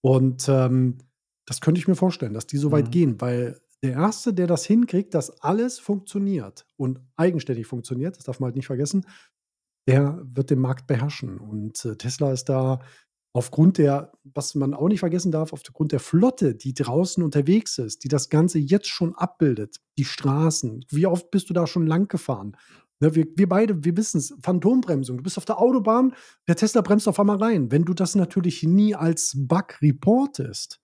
Und 0.01 0.49
ähm, 0.49 0.97
das 1.45 1.61
könnte 1.61 1.79
ich 1.79 1.87
mir 1.87 1.95
vorstellen, 1.95 2.33
dass 2.33 2.47
die 2.47 2.57
so 2.57 2.71
weit 2.71 2.87
mhm. 2.87 2.91
gehen, 2.91 3.21
weil 3.21 3.59
der 3.83 3.93
Erste, 3.93 4.33
der 4.33 4.47
das 4.47 4.65
hinkriegt, 4.65 5.13
dass 5.13 5.41
alles 5.41 5.79
funktioniert 5.79 6.65
und 6.75 7.01
eigenständig 7.15 7.67
funktioniert, 7.67 8.17
das 8.17 8.23
darf 8.23 8.39
man 8.39 8.47
halt 8.47 8.55
nicht 8.55 8.67
vergessen, 8.67 9.05
der 9.87 10.19
wird 10.23 10.49
den 10.49 10.59
Markt 10.59 10.87
beherrschen. 10.87 11.37
Und 11.37 11.85
äh, 11.85 11.95
Tesla 11.95 12.31
ist 12.31 12.45
da 12.45 12.79
aufgrund 13.33 13.77
der, 13.77 14.13
was 14.23 14.55
man 14.55 14.73
auch 14.73 14.87
nicht 14.87 15.01
vergessen 15.01 15.31
darf, 15.31 15.53
aufgrund 15.53 15.91
der 15.91 15.99
Flotte, 15.99 16.55
die 16.55 16.73
draußen 16.73 17.21
unterwegs 17.21 17.77
ist, 17.77 18.03
die 18.03 18.07
das 18.07 18.29
Ganze 18.29 18.59
jetzt 18.59 18.87
schon 18.87 19.13
abbildet, 19.13 19.81
die 19.97 20.05
Straßen, 20.05 20.85
wie 20.89 21.05
oft 21.05 21.29
bist 21.31 21.49
du 21.49 21.53
da 21.53 21.67
schon 21.67 21.85
lang 21.85 22.07
gefahren? 22.07 22.55
Ne, 23.01 23.13
wir, 23.13 23.27
wir 23.35 23.49
beide, 23.49 23.83
wir 23.83 23.97
wissen 23.97 24.19
es, 24.19 24.33
Phantombremsung. 24.41 25.17
Du 25.17 25.23
bist 25.23 25.37
auf 25.37 25.43
der 25.43 25.59
Autobahn, 25.59 26.15
der 26.47 26.55
Tesla 26.55 26.81
bremst 26.81 27.09
auf 27.09 27.19
einmal 27.19 27.37
rein. 27.37 27.71
Wenn 27.71 27.83
du 27.83 27.93
das 27.93 28.15
natürlich 28.15 28.63
nie 28.63 28.95
als 28.95 29.33
Bug 29.35 29.81
reportest, 29.81 30.79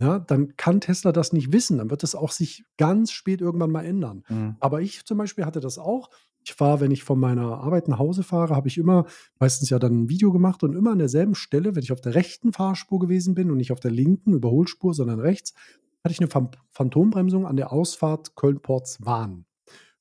ja, 0.00 0.18
dann 0.18 0.56
kann 0.56 0.80
Tesla 0.80 1.12
das 1.12 1.32
nicht 1.32 1.52
wissen. 1.52 1.78
Dann 1.78 1.90
wird 1.90 2.02
es 2.02 2.14
auch 2.14 2.32
sich 2.32 2.64
ganz 2.76 3.12
spät 3.12 3.40
irgendwann 3.40 3.70
mal 3.70 3.84
ändern. 3.84 4.24
Mhm. 4.28 4.56
Aber 4.60 4.80
ich 4.80 5.04
zum 5.04 5.18
Beispiel 5.18 5.44
hatte 5.44 5.60
das 5.60 5.78
auch. 5.78 6.10
Ich 6.44 6.52
fahre, 6.54 6.80
wenn 6.80 6.90
ich 6.90 7.04
von 7.04 7.18
meiner 7.18 7.58
Arbeit 7.58 7.88
nach 7.88 7.98
Hause 7.98 8.22
fahre, 8.22 8.54
habe 8.54 8.68
ich 8.68 8.76
immer 8.76 9.06
meistens 9.38 9.70
ja 9.70 9.78
dann 9.78 10.02
ein 10.02 10.08
Video 10.08 10.30
gemacht 10.32 10.62
und 10.62 10.74
immer 10.74 10.90
an 10.90 10.98
derselben 10.98 11.34
Stelle, 11.34 11.74
wenn 11.74 11.82
ich 11.82 11.92
auf 11.92 12.00
der 12.00 12.14
rechten 12.14 12.52
Fahrspur 12.52 12.98
gewesen 12.98 13.34
bin 13.34 13.50
und 13.50 13.56
nicht 13.56 13.72
auf 13.72 13.80
der 13.80 13.92
linken 13.92 14.34
Überholspur, 14.34 14.92
sondern 14.92 15.20
rechts, 15.20 15.54
hatte 16.02 16.12
ich 16.12 16.20
eine 16.20 16.50
Phantombremsung 16.70 17.46
an 17.46 17.56
der 17.56 17.72
Ausfahrt 17.72 18.36
Köln-Ports-Wahn. 18.36 19.46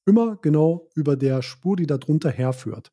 Immer 0.06 0.36
genau 0.38 0.90
über 0.96 1.16
der 1.16 1.42
Spur, 1.42 1.78
die 1.78 1.88
da 1.88 1.98
drunter 1.98 2.30
herführt. 2.30 2.92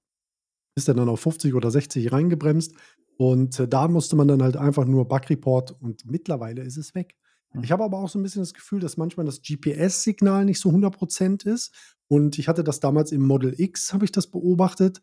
Ist 0.76 0.86
er 0.86 0.94
dann 0.94 1.08
auf 1.08 1.20
50 1.20 1.54
oder 1.54 1.72
60 1.72 2.12
reingebremst, 2.12 2.74
und 3.20 3.60
äh, 3.60 3.68
da 3.68 3.86
musste 3.86 4.16
man 4.16 4.28
dann 4.28 4.42
halt 4.42 4.56
einfach 4.56 4.86
nur 4.86 5.06
Bug-Report 5.06 5.72
und 5.82 6.06
mittlerweile 6.10 6.62
ist 6.62 6.78
es 6.78 6.94
weg. 6.94 7.18
Mhm. 7.52 7.62
Ich 7.62 7.70
habe 7.70 7.84
aber 7.84 7.98
auch 7.98 8.08
so 8.08 8.18
ein 8.18 8.22
bisschen 8.22 8.40
das 8.40 8.54
Gefühl, 8.54 8.80
dass 8.80 8.96
manchmal 8.96 9.26
das 9.26 9.42
GPS-Signal 9.42 10.46
nicht 10.46 10.58
so 10.58 10.70
100% 10.70 11.46
ist. 11.46 11.74
Und 12.08 12.38
ich 12.38 12.48
hatte 12.48 12.64
das 12.64 12.80
damals 12.80 13.12
im 13.12 13.26
Model 13.26 13.52
X, 13.60 13.92
habe 13.92 14.06
ich 14.06 14.10
das 14.10 14.28
beobachtet. 14.28 15.02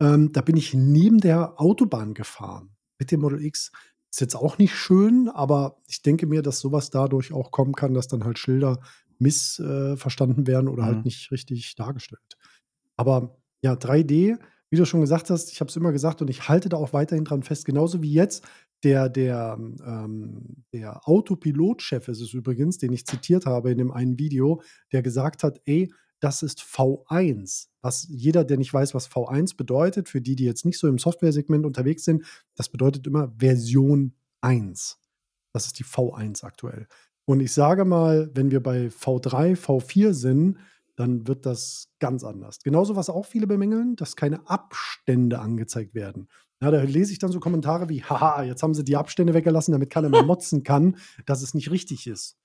Ähm, 0.00 0.32
da 0.32 0.40
bin 0.40 0.56
ich 0.56 0.72
neben 0.72 1.20
der 1.20 1.60
Autobahn 1.60 2.14
gefahren 2.14 2.70
mit 2.98 3.10
dem 3.10 3.20
Model 3.20 3.44
X. 3.44 3.70
Ist 4.10 4.22
jetzt 4.22 4.36
auch 4.36 4.56
nicht 4.56 4.74
schön, 4.74 5.28
aber 5.28 5.76
ich 5.88 6.00
denke 6.00 6.26
mir, 6.26 6.40
dass 6.40 6.60
sowas 6.60 6.88
dadurch 6.88 7.34
auch 7.34 7.50
kommen 7.50 7.74
kann, 7.74 7.92
dass 7.92 8.08
dann 8.08 8.24
halt 8.24 8.38
Schilder 8.38 8.80
missverstanden 9.18 10.44
äh, 10.44 10.46
werden 10.46 10.68
oder 10.68 10.84
mhm. 10.84 10.86
halt 10.86 11.04
nicht 11.04 11.30
richtig 11.32 11.74
dargestellt. 11.74 12.38
Aber 12.96 13.36
ja, 13.60 13.74
3D 13.74 14.38
wie 14.70 14.76
du 14.76 14.84
schon 14.84 15.00
gesagt 15.00 15.30
hast, 15.30 15.50
ich 15.50 15.60
habe 15.60 15.68
es 15.68 15.76
immer 15.76 15.92
gesagt 15.92 16.20
und 16.20 16.28
ich 16.28 16.48
halte 16.48 16.68
da 16.68 16.76
auch 16.76 16.92
weiterhin 16.92 17.24
dran 17.24 17.42
fest, 17.42 17.64
genauso 17.64 18.02
wie 18.02 18.12
jetzt 18.12 18.46
der, 18.84 19.08
der, 19.08 19.56
ähm, 19.58 20.64
der 20.72 21.08
Autopilotchef 21.08 22.08
ist 22.08 22.20
es 22.20 22.32
übrigens, 22.32 22.78
den 22.78 22.92
ich 22.92 23.06
zitiert 23.06 23.46
habe 23.46 23.70
in 23.70 23.78
dem 23.78 23.90
einen 23.90 24.18
Video, 24.18 24.62
der 24.92 25.02
gesagt 25.02 25.42
hat, 25.42 25.60
ey, 25.64 25.92
das 26.20 26.42
ist 26.42 26.60
V1. 26.60 27.68
Was 27.80 28.06
jeder, 28.10 28.44
der 28.44 28.56
nicht 28.56 28.72
weiß, 28.72 28.94
was 28.94 29.08
V1 29.08 29.56
bedeutet, 29.56 30.08
für 30.08 30.20
die, 30.20 30.36
die 30.36 30.44
jetzt 30.44 30.64
nicht 30.64 30.78
so 30.78 30.88
im 30.88 30.98
Software-Segment 30.98 31.64
unterwegs 31.64 32.04
sind, 32.04 32.24
das 32.56 32.68
bedeutet 32.68 33.06
immer 33.06 33.32
Version 33.38 34.14
1. 34.40 34.98
Das 35.52 35.66
ist 35.66 35.78
die 35.78 35.84
V1 35.84 36.44
aktuell. 36.44 36.86
Und 37.24 37.40
ich 37.40 37.52
sage 37.52 37.84
mal, 37.84 38.30
wenn 38.34 38.50
wir 38.50 38.62
bei 38.62 38.88
V3, 38.88 39.56
V4 39.56 40.12
sind, 40.12 40.58
dann 40.98 41.28
wird 41.28 41.46
das 41.46 41.92
ganz 42.00 42.24
anders. 42.24 42.58
Genauso, 42.64 42.96
was 42.96 43.08
auch 43.08 43.24
viele 43.24 43.46
bemängeln, 43.46 43.94
dass 43.94 44.16
keine 44.16 44.48
Abstände 44.48 45.38
angezeigt 45.38 45.94
werden. 45.94 46.28
Ja, 46.60 46.72
da 46.72 46.82
lese 46.82 47.12
ich 47.12 47.20
dann 47.20 47.30
so 47.30 47.38
Kommentare 47.38 47.88
wie, 47.88 48.02
haha, 48.02 48.42
jetzt 48.42 48.64
haben 48.64 48.74
sie 48.74 48.82
die 48.82 48.96
Abstände 48.96 49.32
weggelassen, 49.32 49.72
damit 49.72 49.90
keiner 49.90 50.08
mehr 50.08 50.24
motzen 50.24 50.64
kann, 50.64 50.96
dass 51.24 51.42
es 51.42 51.54
nicht 51.54 51.70
richtig 51.70 52.08
ist. 52.08 52.36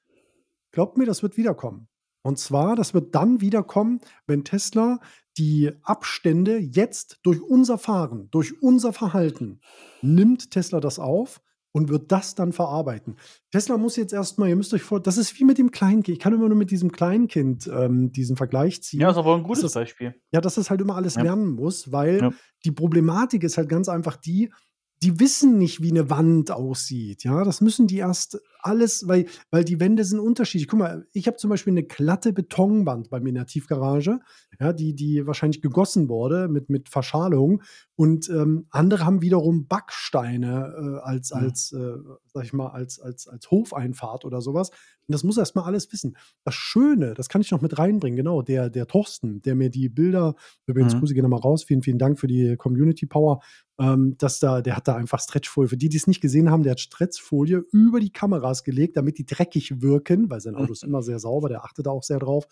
Glaubt 0.71 0.97
mir, 0.97 1.05
das 1.05 1.23
wird 1.23 1.35
wiederkommen. 1.35 1.87
Und 2.21 2.37
zwar, 2.37 2.75
das 2.75 2.93
wird 2.93 3.15
dann 3.15 3.41
wiederkommen, 3.41 4.01
wenn 4.27 4.43
Tesla 4.43 4.99
die 5.37 5.71
Abstände 5.81 6.59
jetzt 6.59 7.19
durch 7.23 7.41
unser 7.41 7.79
Fahren, 7.79 8.29
durch 8.29 8.61
unser 8.61 8.93
Verhalten, 8.93 9.61
nimmt 10.01 10.51
Tesla 10.51 10.79
das 10.79 10.99
auf 10.99 11.41
und 11.73 11.89
wird 11.89 12.11
das 12.11 12.35
dann 12.35 12.53
verarbeiten. 12.53 13.17
Tesla 13.51 13.77
muss 13.77 13.97
jetzt 13.97 14.13
erstmal, 14.13 14.47
ihr 14.47 14.55
müsst 14.55 14.73
euch 14.73 14.83
vor, 14.83 15.01
das 15.01 15.17
ist 15.17 15.37
wie 15.39 15.43
mit 15.43 15.57
dem 15.57 15.71
Kleinkind. 15.71 16.15
Ich 16.15 16.23
kann 16.23 16.33
immer 16.33 16.47
nur 16.47 16.57
mit 16.57 16.71
diesem 16.71 16.91
Kleinkind 16.91 17.67
ähm, 17.67 18.11
diesen 18.11 18.37
Vergleich 18.37 18.81
ziehen. 18.83 19.01
Ja, 19.01 19.09
ist 19.09 19.17
aber 19.17 19.35
ein 19.35 19.43
gutes 19.43 19.63
das, 19.63 19.73
Beispiel. 19.73 20.15
Ja, 20.31 20.39
dass 20.39 20.57
es 20.57 20.69
halt 20.69 20.79
immer 20.79 20.95
alles 20.95 21.15
ja. 21.15 21.23
lernen 21.23 21.49
muss, 21.49 21.91
weil 21.91 22.21
ja. 22.21 22.33
die 22.63 22.71
Problematik 22.71 23.43
ist 23.43 23.57
halt 23.57 23.69
ganz 23.69 23.89
einfach 23.89 24.15
die, 24.15 24.53
die 25.01 25.19
wissen 25.19 25.57
nicht, 25.57 25.81
wie 25.81 25.89
eine 25.89 26.09
Wand 26.09 26.51
aussieht. 26.51 27.23
Ja, 27.23 27.43
das 27.43 27.59
müssen 27.59 27.87
die 27.87 27.97
erst 27.97 28.39
alles, 28.65 29.07
weil, 29.07 29.25
weil 29.51 29.63
die 29.63 29.79
Wände 29.79 30.03
sind 30.03 30.19
unterschiedlich. 30.19 30.67
Guck 30.67 30.79
mal, 30.79 31.07
ich 31.13 31.27
habe 31.27 31.37
zum 31.37 31.49
Beispiel 31.49 31.71
eine 31.71 31.83
glatte 31.83 32.33
Betonwand 32.33 33.09
bei 33.09 33.19
mir 33.19 33.29
in 33.29 33.35
der 33.35 33.45
Tiefgarage, 33.45 34.19
ja, 34.59 34.73
die, 34.73 34.93
die 34.95 35.25
wahrscheinlich 35.27 35.61
gegossen 35.61 36.09
wurde 36.09 36.47
mit, 36.47 36.69
mit 36.69 36.89
Verschalung. 36.89 37.61
Und 37.95 38.29
ähm, 38.29 38.67
andere 38.71 39.05
haben 39.05 39.21
wiederum 39.21 39.67
Backsteine 39.67 40.99
äh, 41.01 41.07
als, 41.07 41.31
als, 41.31 41.71
äh, 41.73 41.97
sag 42.33 42.45
ich 42.45 42.53
mal, 42.53 42.67
als, 42.67 42.99
als, 42.99 43.27
als 43.27 43.49
Hofeinfahrt 43.51 44.25
oder 44.25 44.41
sowas. 44.41 44.71
Und 45.07 45.13
das 45.13 45.23
muss 45.23 45.37
erst 45.37 45.55
mal 45.55 45.63
alles 45.63 45.91
wissen. 45.91 46.17
Das 46.43 46.55
Schöne, 46.55 47.13
das 47.13 47.27
kann 47.27 47.41
ich 47.41 47.51
noch 47.51 47.61
mit 47.61 47.77
reinbringen, 47.77 48.15
genau, 48.15 48.41
der, 48.41 48.69
der 48.69 48.87
Thorsten, 48.87 49.41
der 49.41 49.55
mir 49.55 49.69
die 49.69 49.89
Bilder, 49.89 50.35
übrigens, 50.65 50.95
mhm. 50.95 50.99
Grüße 50.99 51.13
gehen 51.13 51.23
nochmal 51.23 51.41
raus, 51.41 51.63
vielen, 51.63 51.81
vielen 51.81 51.97
Dank 51.99 52.19
für 52.19 52.27
die 52.27 52.55
Community 52.55 53.05
Power, 53.05 53.41
ähm, 53.83 54.15
dass 54.17 54.39
da, 54.39 54.61
der 54.61 54.77
hat 54.77 54.87
da 54.87 54.95
einfach 54.95 55.19
Stretchfolie. 55.19 55.67
Für 55.67 55.77
die, 55.77 55.89
die 55.89 55.97
es 55.97 56.07
nicht 56.07 56.21
gesehen 56.21 56.49
haben, 56.49 56.63
der 56.63 56.71
hat 56.71 56.79
Stretchfolie 56.79 57.65
über 57.71 57.99
die 57.99 58.11
Kameras 58.11 58.63
gelegt, 58.63 58.95
damit 58.95 59.17
die 59.17 59.25
dreckig 59.25 59.81
wirken, 59.81 60.29
weil 60.29 60.39
sein 60.39 60.55
Auto 60.55 60.71
ist 60.71 60.83
immer 60.83 61.01
sehr 61.01 61.19
sauber, 61.19 61.49
der 61.49 61.65
achtet 61.65 61.87
da 61.87 61.91
auch 61.91 62.03
sehr 62.03 62.19
drauf. 62.19 62.47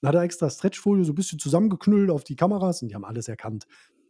Dann 0.00 0.08
hat 0.08 0.14
er 0.16 0.22
extra 0.22 0.50
Stretchfolie 0.50 1.04
so 1.04 1.12
ein 1.12 1.14
bisschen 1.14 1.38
zusammengeknüllt 1.38 2.10
auf 2.10 2.24
die 2.24 2.36
Kameras 2.36 2.82
und 2.82 2.88
die 2.88 2.94
haben 2.94 3.04
alles 3.04 3.28
erkannt. 3.28 3.66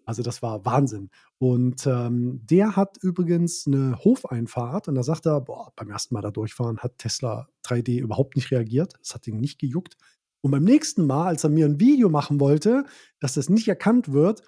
Also 0.07 0.23
das 0.23 0.43
war 0.43 0.65
Wahnsinn. 0.65 1.11
Und 1.39 1.87
ähm, 1.87 2.41
der 2.45 2.77
hat 2.77 2.99
übrigens 3.01 3.67
eine 3.67 3.97
Hofeinfahrt 4.05 4.89
und 4.89 4.97
da 4.97 5.03
sagt 5.03 5.27
er, 5.27 5.41
boah, 5.41 5.73
beim 5.77 5.91
ersten 5.91 6.15
Mal 6.15 6.23
da 6.23 6.31
durchfahren 6.31 6.79
hat 6.79 6.99
Tesla 6.99 7.49
3D 7.65 8.01
überhaupt 8.01 8.37
nicht 8.37 8.51
reagiert. 8.51 8.95
Es 9.01 9.15
hat 9.15 9.27
ihn 9.29 9.39
nicht 9.39 9.59
gejuckt. 9.59 9.97
Und 10.43 10.51
beim 10.51 10.65
nächsten 10.65 11.07
Mal, 11.07 11.29
als 11.29 11.45
er 11.45 11.51
mir 11.51 11.65
ein 11.65 11.81
Video 11.81 12.11
machen 12.11 12.41
wollte, 12.41 12.85
dass 13.21 13.35
das 13.35 13.49
nicht 13.49 13.69
erkannt 13.69 14.13
wird, 14.13 14.43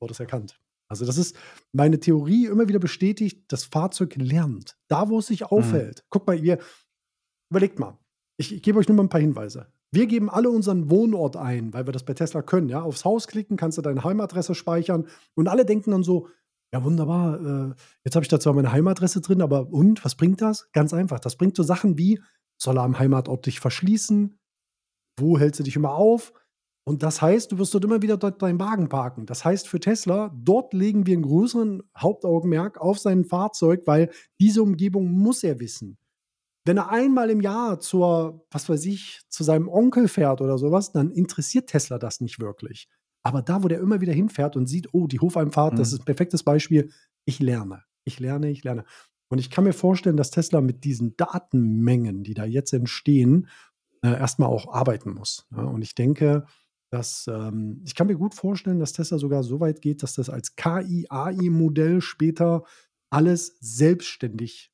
wurde 0.00 0.12
es 0.12 0.20
erkannt. 0.20 0.60
Also 0.88 1.04
das 1.04 1.18
ist 1.18 1.36
meine 1.72 2.00
Theorie 2.00 2.46
immer 2.46 2.68
wieder 2.68 2.78
bestätigt, 2.78 3.44
das 3.48 3.64
Fahrzeug 3.64 4.16
lernt. 4.16 4.76
Da, 4.88 5.08
wo 5.08 5.18
es 5.18 5.26
sich 5.26 5.42
Mhm. 5.42 5.46
aufhält. 5.48 6.04
Guck 6.08 6.26
mal, 6.26 6.38
ihr 6.42 6.58
überlegt 7.50 7.78
mal. 7.78 7.98
Ich, 8.38 8.54
ich 8.54 8.62
gebe 8.62 8.78
euch 8.78 8.88
nur 8.88 8.96
mal 8.96 9.04
ein 9.04 9.08
paar 9.08 9.20
Hinweise. 9.20 9.66
Wir 9.90 10.06
geben 10.06 10.28
alle 10.28 10.50
unseren 10.50 10.90
Wohnort 10.90 11.36
ein, 11.36 11.72
weil 11.72 11.86
wir 11.86 11.92
das 11.92 12.04
bei 12.04 12.14
Tesla 12.14 12.42
können. 12.42 12.68
Ja? 12.68 12.82
Aufs 12.82 13.04
Haus 13.04 13.26
klicken, 13.26 13.56
kannst 13.56 13.78
du 13.78 13.82
deine 13.82 14.04
Heimadresse 14.04 14.54
speichern 14.54 15.06
und 15.34 15.48
alle 15.48 15.64
denken 15.64 15.90
dann 15.92 16.02
so, 16.02 16.28
ja 16.72 16.84
wunderbar, 16.84 17.70
äh, 17.70 17.74
jetzt 18.04 18.14
habe 18.14 18.24
ich 18.24 18.28
da 18.28 18.38
zwar 18.38 18.52
meine 18.52 18.70
Heimadresse 18.72 19.22
drin, 19.22 19.40
aber 19.40 19.68
und, 19.72 20.04
was 20.04 20.14
bringt 20.14 20.42
das? 20.42 20.70
Ganz 20.72 20.92
einfach, 20.92 21.18
das 21.20 21.36
bringt 21.36 21.56
so 21.56 21.62
Sachen 21.62 21.96
wie, 21.96 22.20
soll 22.60 22.76
er 22.78 22.82
am 22.82 22.98
Heimatort 22.98 23.46
dich 23.46 23.60
verschließen? 23.60 24.38
Wo 25.18 25.38
hältst 25.38 25.60
du 25.60 25.64
dich 25.64 25.76
immer 25.76 25.94
auf? 25.94 26.32
Und 26.88 27.02
das 27.02 27.20
heißt, 27.20 27.52
du 27.52 27.58
wirst 27.58 27.74
dort 27.74 27.84
immer 27.84 28.00
wieder 28.00 28.16
dort 28.16 28.40
deinen 28.40 28.58
Wagen 28.58 28.88
parken. 28.88 29.26
Das 29.26 29.44
heißt 29.44 29.68
für 29.68 29.78
Tesla, 29.78 30.34
dort 30.34 30.72
legen 30.72 31.04
wir 31.06 31.12
einen 31.12 31.22
größeren 31.22 31.82
Hauptaugenmerk 31.94 32.78
auf 32.78 32.98
sein 32.98 33.26
Fahrzeug, 33.26 33.82
weil 33.84 34.10
diese 34.40 34.62
Umgebung 34.62 35.10
muss 35.12 35.44
er 35.44 35.60
wissen. 35.60 35.98
Wenn 36.64 36.78
er 36.78 36.88
einmal 36.90 37.28
im 37.28 37.42
Jahr 37.42 37.78
zur, 37.78 38.46
was 38.50 38.70
weiß 38.70 38.86
ich, 38.86 39.20
zu 39.28 39.44
seinem 39.44 39.68
Onkel 39.68 40.08
fährt 40.08 40.40
oder 40.40 40.56
sowas, 40.56 40.90
dann 40.90 41.10
interessiert 41.10 41.68
Tesla 41.68 41.98
das 41.98 42.22
nicht 42.22 42.40
wirklich. 42.40 42.88
Aber 43.22 43.42
da, 43.42 43.62
wo 43.62 43.68
der 43.68 43.80
immer 43.80 44.00
wieder 44.00 44.14
hinfährt 44.14 44.56
und 44.56 44.66
sieht, 44.66 44.88
oh, 44.94 45.06
die 45.08 45.20
Hofeinfahrt, 45.20 45.78
das 45.78 45.90
Mhm. 45.90 45.94
ist 45.96 46.00
ein 46.00 46.06
perfektes 46.06 46.42
Beispiel, 46.42 46.90
ich 47.26 47.38
lerne, 47.38 47.82
ich 48.04 48.18
lerne, 48.18 48.48
ich 48.48 48.64
lerne. 48.64 48.84
Und 49.28 49.40
ich 49.40 49.50
kann 49.50 49.64
mir 49.64 49.74
vorstellen, 49.74 50.16
dass 50.16 50.30
Tesla 50.30 50.62
mit 50.62 50.84
diesen 50.84 51.18
Datenmengen, 51.18 52.22
die 52.22 52.32
da 52.32 52.46
jetzt 52.46 52.72
entstehen, 52.72 53.46
äh, 54.02 54.08
erstmal 54.18 54.48
auch 54.48 54.72
arbeiten 54.72 55.10
muss. 55.10 55.46
Ja? 55.50 55.64
Und 55.64 55.82
ich 55.82 55.94
denke, 55.94 56.46
dass 56.90 57.26
ähm, 57.28 57.82
ich 57.84 57.94
kann 57.94 58.06
mir 58.06 58.16
gut 58.16 58.34
vorstellen, 58.34 58.78
dass 58.78 58.92
Tesla 58.92 59.18
sogar 59.18 59.42
so 59.42 59.60
weit 59.60 59.80
geht, 59.80 60.02
dass 60.02 60.14
das 60.14 60.30
als 60.30 60.56
KI-AI-Modell 60.56 62.00
später 62.00 62.64
alles 63.10 63.56
selbstständig 63.60 64.72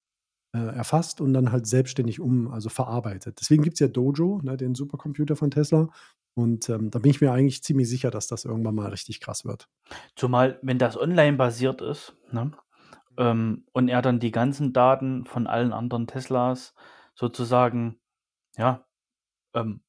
äh, 0.54 0.58
erfasst 0.58 1.20
und 1.20 1.34
dann 1.34 1.52
halt 1.52 1.66
selbstständig 1.66 2.20
um, 2.20 2.48
also 2.48 2.68
verarbeitet. 2.68 3.38
Deswegen 3.40 3.62
gibt 3.62 3.74
es 3.74 3.80
ja 3.80 3.88
Dojo, 3.88 4.40
ne, 4.42 4.56
den 4.56 4.74
Supercomputer 4.74 5.36
von 5.36 5.50
Tesla. 5.50 5.88
Und 6.34 6.68
ähm, 6.68 6.90
da 6.90 6.98
bin 6.98 7.10
ich 7.10 7.20
mir 7.20 7.32
eigentlich 7.32 7.62
ziemlich 7.62 7.88
sicher, 7.88 8.10
dass 8.10 8.26
das 8.26 8.44
irgendwann 8.44 8.74
mal 8.74 8.90
richtig 8.90 9.20
krass 9.20 9.44
wird. 9.44 9.68
Zumal, 10.16 10.58
wenn 10.62 10.78
das 10.78 10.96
online 10.96 11.36
basiert 11.36 11.80
ist, 11.80 12.16
ne? 12.32 12.52
ähm, 13.16 13.64
und 13.72 13.88
er 13.88 14.02
dann 14.02 14.18
die 14.18 14.32
ganzen 14.32 14.72
Daten 14.72 15.26
von 15.26 15.46
allen 15.46 15.72
anderen 15.72 16.06
Teslas 16.06 16.74
sozusagen, 17.14 18.00
ja, 18.56 18.84
ähm, 19.54 19.80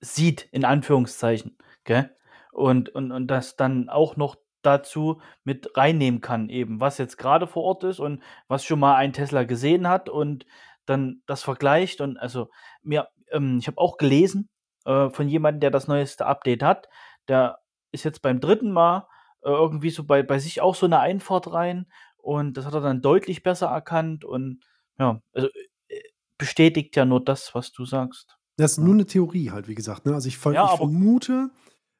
sieht, 0.00 0.48
in 0.52 0.64
Anführungszeichen, 0.64 1.58
gell? 1.84 2.14
Und, 2.52 2.88
und, 2.90 3.12
und 3.12 3.28
das 3.28 3.56
dann 3.56 3.88
auch 3.88 4.16
noch 4.16 4.36
dazu 4.62 5.20
mit 5.44 5.76
reinnehmen 5.76 6.20
kann, 6.20 6.48
eben, 6.48 6.80
was 6.80 6.98
jetzt 6.98 7.16
gerade 7.16 7.46
vor 7.46 7.62
Ort 7.62 7.84
ist 7.84 8.00
und 8.00 8.22
was 8.48 8.64
schon 8.64 8.80
mal 8.80 8.96
ein 8.96 9.12
Tesla 9.12 9.44
gesehen 9.44 9.88
hat 9.88 10.08
und 10.08 10.46
dann 10.86 11.22
das 11.26 11.42
vergleicht. 11.42 12.00
Und 12.00 12.16
also 12.18 12.50
mir, 12.82 13.08
ähm, 13.30 13.58
ich 13.60 13.66
habe 13.68 13.78
auch 13.78 13.96
gelesen 13.96 14.48
äh, 14.84 15.10
von 15.10 15.28
jemandem, 15.28 15.60
der 15.60 15.70
das 15.70 15.86
neueste 15.88 16.26
Update 16.26 16.62
hat, 16.62 16.88
der 17.28 17.60
ist 17.92 18.04
jetzt 18.04 18.22
beim 18.22 18.40
dritten 18.40 18.72
Mal 18.72 19.06
äh, 19.42 19.50
irgendwie 19.50 19.90
so 19.90 20.04
bei, 20.04 20.22
bei 20.22 20.38
sich 20.38 20.60
auch 20.60 20.74
so 20.74 20.86
eine 20.86 21.00
Einfahrt 21.00 21.52
rein 21.52 21.86
und 22.16 22.56
das 22.56 22.66
hat 22.66 22.74
er 22.74 22.80
dann 22.80 23.02
deutlich 23.02 23.42
besser 23.42 23.68
erkannt 23.68 24.24
und 24.24 24.60
ja, 24.98 25.20
also 25.32 25.48
äh, 25.88 26.00
bestätigt 26.38 26.96
ja 26.96 27.04
nur 27.04 27.24
das, 27.24 27.54
was 27.54 27.72
du 27.72 27.84
sagst. 27.84 28.37
Das 28.58 28.72
ist 28.72 28.78
nur 28.78 28.92
eine 28.92 29.06
Theorie 29.06 29.50
halt, 29.50 29.68
wie 29.68 29.74
gesagt. 29.74 30.04
Ne? 30.04 30.12
Also 30.14 30.28
ich, 30.28 30.36
ver 30.36 30.52
Ja, 30.52 30.68
ich 30.70 30.76
vermute, 30.76 31.50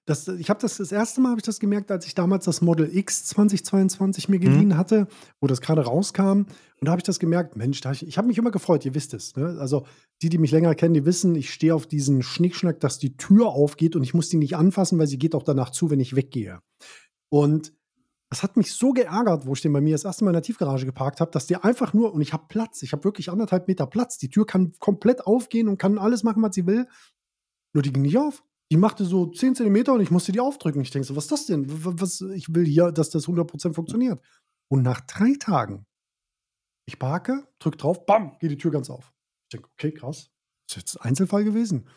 dass 0.06 0.26
ich 0.26 0.50
habe 0.50 0.60
das 0.60 0.78
das 0.78 0.90
erste 0.90 1.20
Mal 1.20 1.30
habe 1.30 1.38
ich 1.40 1.44
das 1.44 1.60
gemerkt, 1.60 1.90
als 1.90 2.04
ich 2.06 2.14
damals 2.14 2.44
das 2.46 2.60
Model 2.62 2.94
X 2.94 3.26
2022 3.26 4.28
mir 4.28 4.38
Mhm. 4.38 4.42
geliehen 4.42 4.76
hatte, 4.76 5.06
wo 5.40 5.46
das 5.46 5.60
gerade 5.60 5.82
rauskam. 5.82 6.46
Und 6.46 6.46
da 6.82 6.90
habe 6.90 6.98
ich 7.00 7.04
das 7.04 7.18
gemerkt, 7.18 7.56
Mensch, 7.56 7.84
ich, 7.84 8.06
ich 8.06 8.18
habe 8.18 8.26
mich 8.28 8.38
immer 8.38 8.50
gefreut, 8.50 8.84
ihr 8.84 8.94
wisst 8.94 9.14
es. 9.14 9.36
Ne? 9.36 9.56
Also 9.60 9.86
die, 10.22 10.28
die 10.30 10.38
mich 10.38 10.50
länger 10.50 10.74
kennen, 10.74 10.94
die 10.94 11.04
wissen, 11.04 11.34
ich 11.34 11.52
stehe 11.52 11.74
auf 11.74 11.86
diesen 11.86 12.22
Schnickschnack, 12.22 12.80
dass 12.80 12.98
die 12.98 13.16
Tür 13.16 13.48
aufgeht 13.48 13.96
und 13.96 14.02
ich 14.02 14.14
muss 14.14 14.28
die 14.28 14.36
nicht 14.38 14.56
anfassen, 14.56 14.98
weil 14.98 15.06
sie 15.06 15.18
geht 15.18 15.34
auch 15.34 15.42
danach 15.44 15.70
zu, 15.70 15.90
wenn 15.90 16.00
ich 16.00 16.16
weggehe. 16.16 16.60
Und 17.30 17.72
das 18.30 18.42
hat 18.42 18.56
mich 18.56 18.74
so 18.74 18.92
geärgert, 18.92 19.46
wo 19.46 19.54
ich 19.54 19.62
den 19.62 19.72
bei 19.72 19.80
mir 19.80 19.94
das 19.94 20.04
erste 20.04 20.24
Mal 20.24 20.30
in 20.30 20.34
der 20.34 20.42
Tiefgarage 20.42 20.84
geparkt 20.84 21.20
habe, 21.20 21.30
dass 21.30 21.46
die 21.46 21.56
einfach 21.56 21.94
nur, 21.94 22.12
und 22.12 22.20
ich 22.20 22.32
habe 22.32 22.44
Platz, 22.48 22.82
ich 22.82 22.92
habe 22.92 23.04
wirklich 23.04 23.30
anderthalb 23.30 23.68
Meter 23.68 23.86
Platz. 23.86 24.18
Die 24.18 24.28
Tür 24.28 24.46
kann 24.46 24.72
komplett 24.78 25.26
aufgehen 25.26 25.68
und 25.68 25.78
kann 25.78 25.98
alles 25.98 26.24
machen, 26.24 26.42
was 26.42 26.54
sie 26.54 26.66
will. 26.66 26.86
Nur 27.72 27.82
die 27.82 27.92
ging 27.92 28.02
nicht 28.02 28.18
auf. 28.18 28.44
Die 28.70 28.76
machte 28.76 29.06
so 29.06 29.26
10 29.26 29.54
Zentimeter 29.54 29.94
und 29.94 30.02
ich 30.02 30.10
musste 30.10 30.32
die 30.32 30.40
aufdrücken. 30.40 30.82
Ich 30.82 30.90
denke 30.90 31.06
so, 31.06 31.16
was 31.16 31.24
ist 31.24 31.32
das 31.32 31.46
denn? 31.46 31.64
Was, 31.68 32.20
ich 32.20 32.54
will 32.54 32.66
hier, 32.66 32.92
dass 32.92 33.08
das 33.08 33.26
100% 33.26 33.72
funktioniert. 33.72 34.20
Und 34.70 34.82
nach 34.82 35.00
drei 35.00 35.34
Tagen, 35.38 35.86
ich 36.86 36.98
parke, 36.98 37.48
drück 37.58 37.78
drauf, 37.78 38.04
bam, 38.04 38.36
geht 38.40 38.50
die 38.50 38.58
Tür 38.58 38.70
ganz 38.70 38.90
auf. 38.90 39.10
Ich 39.44 39.58
denke, 39.58 39.70
okay, 39.72 39.92
krass. 39.92 40.30
Ist 40.68 40.76
jetzt 40.76 40.96
ein 40.96 41.08
Einzelfall 41.08 41.44
gewesen. 41.44 41.88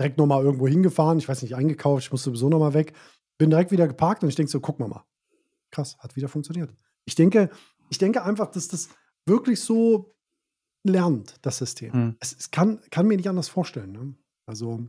Direkt 0.00 0.16
nochmal 0.16 0.42
irgendwo 0.42 0.66
hingefahren, 0.66 1.18
ich 1.18 1.28
weiß 1.28 1.42
nicht, 1.42 1.54
eingekauft, 1.54 2.04
ich 2.04 2.10
musste 2.10 2.30
sowieso 2.30 2.48
nochmal 2.48 2.72
weg. 2.72 2.94
Bin 3.38 3.50
direkt 3.50 3.70
wieder 3.70 3.86
geparkt 3.86 4.22
und 4.22 4.30
ich 4.30 4.34
denke 4.34 4.50
so, 4.50 4.60
guck 4.60 4.80
mal 4.80 4.88
mal. 4.88 5.04
Krass, 5.74 5.98
hat 5.98 6.14
wieder 6.14 6.28
funktioniert. 6.28 6.72
Ich 7.04 7.16
denke, 7.16 7.50
ich 7.90 7.98
denke 7.98 8.22
einfach, 8.22 8.50
dass 8.50 8.68
das 8.68 8.88
wirklich 9.26 9.60
so 9.60 10.14
lernt, 10.84 11.34
das 11.42 11.58
System. 11.58 11.92
Hm. 11.92 12.16
Es, 12.20 12.32
es 12.32 12.50
kann, 12.52 12.80
kann 12.90 13.06
mir 13.08 13.16
nicht 13.16 13.28
anders 13.28 13.48
vorstellen. 13.48 13.90
Ne? 13.90 14.14
Also 14.46 14.88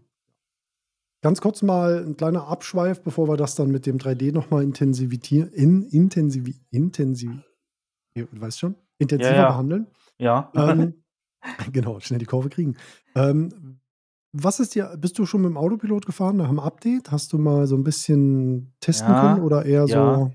ganz 1.23 1.41
kurz 1.41 1.63
mal 1.63 2.05
ein 2.05 2.17
kleiner 2.17 2.47
Abschweif, 2.47 3.01
bevor 3.01 3.27
wir 3.27 3.35
das 3.35 3.55
dann 3.55 3.71
mit 3.71 3.87
dem 3.87 3.97
3D 3.97 4.31
nochmal 4.31 4.63
intensivieren, 4.63 5.51
in, 5.53 5.83
intensiv, 5.87 6.55
intensiv, 6.69 7.31
du 8.15 8.27
weißt 8.31 8.59
schon, 8.59 8.75
intensiver 8.99 9.31
Ja, 9.35 9.41
ja. 9.41 9.49
behandeln. 9.49 9.87
Ja. 10.19 10.51
Ähm, 10.55 11.03
genau, 11.71 11.99
schnell 11.99 12.19
die 12.19 12.25
Kurve 12.25 12.49
kriegen. 12.49 12.77
Ähm, 13.15 13.79
was 14.33 14.59
ist 14.59 14.75
dir, 14.75 14.95
bist 14.99 15.17
du 15.17 15.25
schon 15.25 15.41
mit 15.41 15.49
dem 15.49 15.57
Autopilot 15.57 16.05
gefahren 16.05 16.37
nach 16.37 16.49
dem 16.49 16.59
Update? 16.59 17.09
Hast 17.09 17.33
du 17.33 17.39
mal 17.39 17.65
so 17.65 17.75
ein 17.75 17.83
bisschen 17.83 18.73
testen 18.81 19.09
Ja, 19.09 19.21
können 19.21 19.43
oder 19.43 19.65
eher 19.65 19.85
ja. 19.85 20.15
so? 20.15 20.31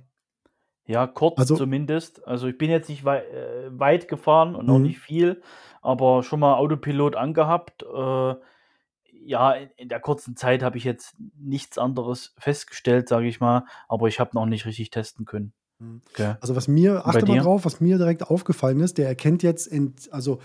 Ja, 0.90 1.06
kurz 1.06 1.38
Also- 1.38 1.56
zumindest. 1.56 2.26
Also 2.26 2.48
ich 2.48 2.58
bin 2.58 2.68
jetzt 2.70 2.88
nicht 2.88 3.04
wei 3.04 3.18
äh, 3.20 3.70
weit 3.70 4.08
gefahren 4.08 4.54
und 4.56 4.68
auch 4.68 4.78
Mhm. 4.78 4.82
nicht 4.84 4.98
viel, 4.98 5.40
aber 5.82 6.22
schon 6.22 6.40
mal 6.40 6.54
Autopilot 6.56 7.14
angehabt. 7.16 7.82
Äh, 7.84 8.34
ja, 9.22 9.52
in, 9.52 9.68
in 9.76 9.88
der 9.88 10.00
kurzen 10.00 10.34
Zeit 10.36 10.62
habe 10.62 10.78
ich 10.78 10.84
jetzt 10.84 11.14
nichts 11.38 11.78
anderes 11.78 12.34
festgestellt, 12.38 13.08
sage 13.08 13.28
ich 13.28 13.38
mal, 13.38 13.64
aber 13.88 14.08
ich 14.08 14.18
habe 14.18 14.30
noch 14.34 14.46
nicht 14.46 14.66
richtig 14.66 14.90
testen 14.90 15.26
können. 15.26 15.52
Mhm. 15.78 16.00
Gell? 16.14 16.36
Also 16.40 16.56
was 16.56 16.66
mir, 16.68 17.06
achte 17.06 17.24
mal 17.26 17.38
drauf, 17.38 17.64
was 17.64 17.80
mir 17.80 17.96
direkt 17.98 18.22
aufgefallen 18.28 18.80
ist, 18.80 18.98
der 18.98 19.06
erkennt 19.06 19.42
jetzt, 19.42 19.70
ent, 19.70 20.12
also 20.12 20.40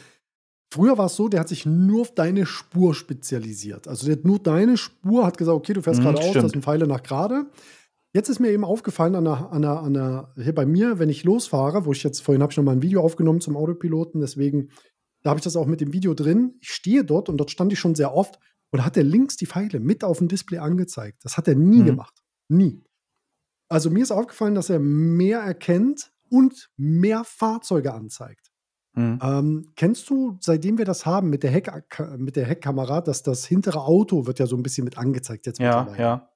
früher 0.71 0.97
war 0.97 1.05
es 1.07 1.15
so, 1.15 1.27
der 1.29 1.39
hat 1.39 1.47
sich 1.47 1.65
nur 1.65 2.01
auf 2.01 2.13
deine 2.13 2.45
Spur 2.45 2.93
spezialisiert. 2.93 3.87
Also 3.87 4.05
der 4.07 4.17
hat 4.17 4.25
nur 4.25 4.39
deine 4.39 4.77
Spur, 4.77 5.25
hat 5.25 5.37
gesagt, 5.37 5.55
okay, 5.57 5.73
du 5.73 5.81
fährst 5.81 6.01
Mhm, 6.01 6.03
geradeaus, 6.03 6.33
das 6.33 6.51
sind 6.51 6.63
Pfeile 6.63 6.85
nach 6.85 7.01
gerade. 7.01 7.45
Jetzt 8.15 8.29
ist 8.29 8.39
mir 8.39 8.49
eben 8.51 8.63
aufgefallen, 8.63 9.13
an 9.15 9.25
der, 9.25 9.51
an 9.51 9.61
der, 9.61 9.79
an 9.81 9.93
der, 9.93 10.33
hier 10.37 10.55
bei 10.55 10.65
mir, 10.65 10.99
wenn 10.99 11.09
ich 11.09 11.25
losfahre, 11.25 11.85
wo 11.85 11.91
ich 11.91 12.01
jetzt 12.01 12.21
vorhin 12.21 12.41
habe 12.41 12.51
ich 12.53 12.55
noch 12.55 12.63
mal 12.63 12.71
ein 12.71 12.81
Video 12.81 13.01
aufgenommen 13.01 13.41
zum 13.41 13.57
Autopiloten, 13.57 14.21
deswegen, 14.21 14.69
da 15.21 15.31
habe 15.31 15.39
ich 15.39 15.43
das 15.43 15.57
auch 15.57 15.65
mit 15.65 15.81
dem 15.81 15.91
Video 15.91 16.13
drin. 16.13 16.55
Ich 16.61 16.69
stehe 16.69 17.03
dort 17.03 17.27
und 17.27 17.35
dort 17.35 17.51
stand 17.51 17.73
ich 17.73 17.79
schon 17.79 17.93
sehr 17.93 18.13
oft 18.13 18.39
und 18.71 18.85
hat 18.85 18.95
er 18.95 19.03
links 19.03 19.35
die 19.35 19.47
Pfeile 19.47 19.81
mit 19.81 20.05
auf 20.05 20.19
dem 20.19 20.29
Display 20.29 20.59
angezeigt. 20.59 21.25
Das 21.25 21.35
hat 21.35 21.49
er 21.49 21.55
nie 21.55 21.81
Mhm. 21.81 21.85
gemacht. 21.87 22.13
Nie. 22.47 22.85
Also 23.67 23.89
mir 23.89 24.03
ist 24.03 24.11
aufgefallen, 24.11 24.55
dass 24.55 24.69
er 24.69 24.79
mehr 24.79 25.39
erkennt 25.39 26.13
und 26.29 26.69
mehr 26.77 27.25
Fahrzeuge 27.25 27.93
anzeigt. 27.93 28.49
Hm. 28.95 29.19
Ähm, 29.21 29.71
kennst 29.75 30.09
du, 30.09 30.37
seitdem 30.39 30.77
wir 30.77 30.85
das 30.85 31.05
haben 31.05 31.29
mit 31.29 31.43
der, 31.43 31.51
Heck, 31.51 31.69
mit 32.17 32.37
der 32.37 32.45
Heckkamera, 32.45 33.01
dass 33.01 33.23
das 33.23 33.45
hintere 33.45 33.81
Auto 33.81 34.25
wird 34.25 34.39
ja 34.39 34.47
so 34.47 34.55
ein 34.55 34.63
bisschen 34.63 34.85
mit 34.85 34.97
angezeigt 34.97 35.47
jetzt 35.47 35.59
Ja, 35.59 35.93
ja. 35.97 36.29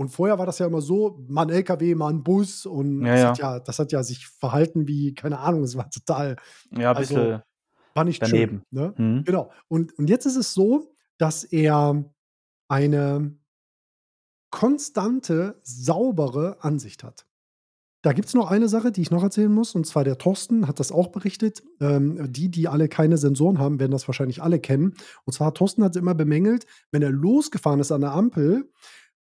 Und 0.00 0.10
vorher 0.10 0.38
war 0.38 0.46
das 0.46 0.60
ja 0.60 0.66
immer 0.66 0.80
so, 0.80 1.24
mal 1.28 1.42
ein 1.42 1.50
LKW, 1.50 1.94
mal 1.96 2.08
ein 2.10 2.22
Bus 2.22 2.66
und 2.66 3.04
Ja, 3.04 3.12
das, 3.12 3.20
ja. 3.20 3.28
Hat 3.30 3.38
ja, 3.38 3.60
das 3.60 3.78
hat 3.80 3.92
ja 3.92 4.02
sich 4.04 4.28
verhalten 4.28 4.86
wie, 4.86 5.12
keine 5.12 5.40
Ahnung, 5.40 5.64
es 5.64 5.76
war 5.76 5.90
total, 5.90 6.36
Ja, 6.70 6.92
ein 6.92 6.96
Also, 6.96 7.14
bisschen 7.16 7.42
war 7.94 8.04
nicht 8.04 8.22
daneben. 8.22 8.62
schön. 8.72 8.80
Ne? 8.82 8.92
Hm. 8.96 9.24
Genau. 9.24 9.50
Und, 9.66 9.98
und 9.98 10.08
jetzt 10.08 10.24
ist 10.24 10.36
es 10.36 10.54
so, 10.54 10.92
dass 11.18 11.42
er 11.42 12.04
eine 12.68 13.36
konstante, 14.50 15.58
saubere 15.62 16.62
Ansicht 16.62 17.02
hat. 17.04 17.26
Da 18.02 18.12
gibt 18.12 18.28
es 18.28 18.34
noch 18.34 18.48
eine 18.50 18.68
Sache, 18.68 18.92
die 18.92 19.02
ich 19.02 19.10
noch 19.10 19.24
erzählen 19.24 19.52
muss, 19.52 19.74
und 19.74 19.84
zwar 19.84 20.04
der 20.04 20.18
Thorsten 20.18 20.68
hat 20.68 20.78
das 20.78 20.92
auch 20.92 21.08
berichtet. 21.08 21.64
Ähm, 21.80 22.32
die, 22.32 22.48
die 22.48 22.68
alle 22.68 22.88
keine 22.88 23.18
Sensoren 23.18 23.58
haben, 23.58 23.80
werden 23.80 23.90
das 23.90 24.06
wahrscheinlich 24.06 24.40
alle 24.42 24.60
kennen. 24.60 24.94
Und 25.24 25.32
zwar 25.32 25.52
Thorsten 25.52 25.82
hat 25.82 25.96
immer 25.96 26.14
bemängelt, 26.14 26.66
wenn 26.92 27.02
er 27.02 27.10
losgefahren 27.10 27.80
ist 27.80 27.90
an 27.90 28.02
der 28.02 28.12
Ampel, 28.12 28.70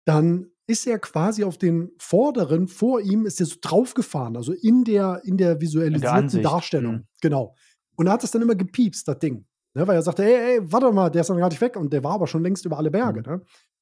dann 0.03 0.51
ist 0.67 0.87
er 0.87 0.99
quasi 0.99 1.43
auf 1.43 1.57
den 1.57 1.91
vorderen 1.99 2.67
vor 2.67 2.99
ihm, 3.01 3.25
ist 3.25 3.39
er 3.39 3.45
so 3.45 3.55
draufgefahren, 3.61 4.35
also 4.35 4.51
in 4.53 4.83
der, 4.83 5.21
in 5.23 5.37
der 5.37 5.61
visualisierten 5.61 6.07
Ansicht, 6.17 6.45
Darstellung. 6.45 6.93
mhm. 6.95 7.07
Genau. 7.21 7.55
Und 7.95 8.07
er 8.07 8.13
hat 8.13 8.23
es 8.23 8.31
dann 8.31 8.41
immer 8.41 8.55
gepiepst, 8.55 9.07
das 9.07 9.19
Ding. 9.19 9.45
Ne, 9.73 9.85
weil 9.87 9.95
er 9.97 10.01
sagte, 10.01 10.23
ey, 10.23 10.55
ey, 10.59 10.71
warte 10.71 10.91
mal, 10.91 11.09
der 11.09 11.21
ist 11.21 11.29
noch 11.29 11.37
gar 11.37 11.49
nicht 11.49 11.59
weg. 11.61 11.75
Und 11.75 11.91
der 11.91 12.03
war 12.03 12.13
aber 12.13 12.27
schon 12.27 12.41
längst 12.43 12.65
über 12.65 12.77
alle 12.77 12.89
Berge. 12.91 13.19
Mhm. 13.19 13.25
Ne? 13.35 13.41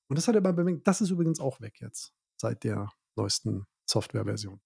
Und 0.10 0.18
das 0.18 0.28
hat 0.28 0.36
er 0.36 0.40
immer 0.40 0.52
bemängelt. 0.54 0.88
Das 0.88 1.02
ist 1.02 1.12
übrigens 1.12 1.40
auch 1.40 1.62
weg 1.62 1.80
jetzt, 1.82 2.14
seit 2.36 2.64
der 2.64 2.90
neuesten 3.16 3.66
Softwareversion. 3.88 4.60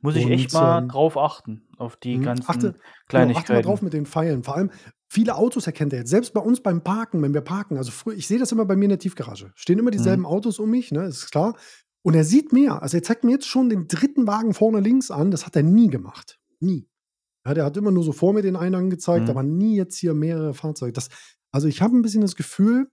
Muss 0.00 0.14
ich 0.16 0.26
echt 0.30 0.54
Und, 0.54 0.60
mal 0.60 0.78
ähm 0.82 0.88
drauf 0.88 1.16
achten, 1.18 1.68
auf 1.76 1.96
die 1.96 2.16
Mhm. 2.18 2.22
ganzen 2.22 2.48
Achte 2.48 2.60
genau, 2.60 2.68
achte 2.70 2.78
mal 2.78 3.06
Kleinigkeiten. 3.08 3.62
drauf 3.62 3.82
mit 3.82 3.92
den 3.92 4.06
Pfeilen. 4.06 4.42
Vor 4.44 4.56
allem 4.56 4.70
viele 5.08 5.36
Autos 5.36 5.66
erkennt 5.66 5.92
er 5.92 6.00
jetzt. 6.00 6.10
Selbst 6.10 6.32
bei 6.34 6.40
uns 6.40 6.60
beim 6.62 6.82
Parken, 6.82 7.22
wenn 7.22 7.34
wir 7.34 7.40
parken. 7.42 7.76
Also 7.78 7.90
früher 7.92 8.14
ich 8.16 8.26
sehe 8.28 8.38
das 8.38 8.52
immer 8.52 8.64
bei 8.66 8.76
mir 8.76 8.84
in 8.86 8.90
der 8.90 8.98
Tiefgarage. 8.98 9.52
Stehen 9.54 9.78
immer 9.78 9.90
Mhm. 9.96 10.18
dieselben 10.18 10.26
Autos 10.26 10.58
um 10.58 10.70
mich, 10.70 10.92
ne, 10.92 11.04
ist 11.04 11.30
klar. 11.30 11.56
Und 12.02 12.14
er 12.14 12.24
sieht 12.24 12.52
mehr. 12.52 12.82
Also, 12.82 12.96
er 12.96 13.02
zeigt 13.02 13.24
mir 13.24 13.32
jetzt 13.32 13.46
schon 13.48 13.68
den 13.70 13.88
dritten 13.88 14.26
Wagen 14.26 14.54
vorne 14.54 14.80
links 14.80 15.10
an. 15.10 15.30
Das 15.30 15.44
hat 15.46 15.56
er 15.56 15.62
nie 15.64 15.88
gemacht. 15.88 16.38
Nie. 16.60 16.88
Ja, 17.46 17.54
der 17.54 17.64
hat 17.66 17.76
immer 17.78 17.90
nur 17.92 18.04
so 18.04 18.12
vor 18.12 18.32
mir 18.34 18.42
den 18.42 18.56
einen 18.56 18.74
angezeigt, 18.76 19.28
Mhm. 19.28 19.30
aber 19.30 19.42
nie 19.44 19.76
jetzt 19.76 19.96
hier 19.98 20.14
mehrere 20.14 20.54
Fahrzeuge. 20.54 20.92
Das 20.92 21.08
also, 21.52 21.68
ich 21.68 21.82
habe 21.82 21.96
'n 21.96 22.02
bisschen 22.02 22.22
das 22.22 22.36
Gefühl, 22.36 22.90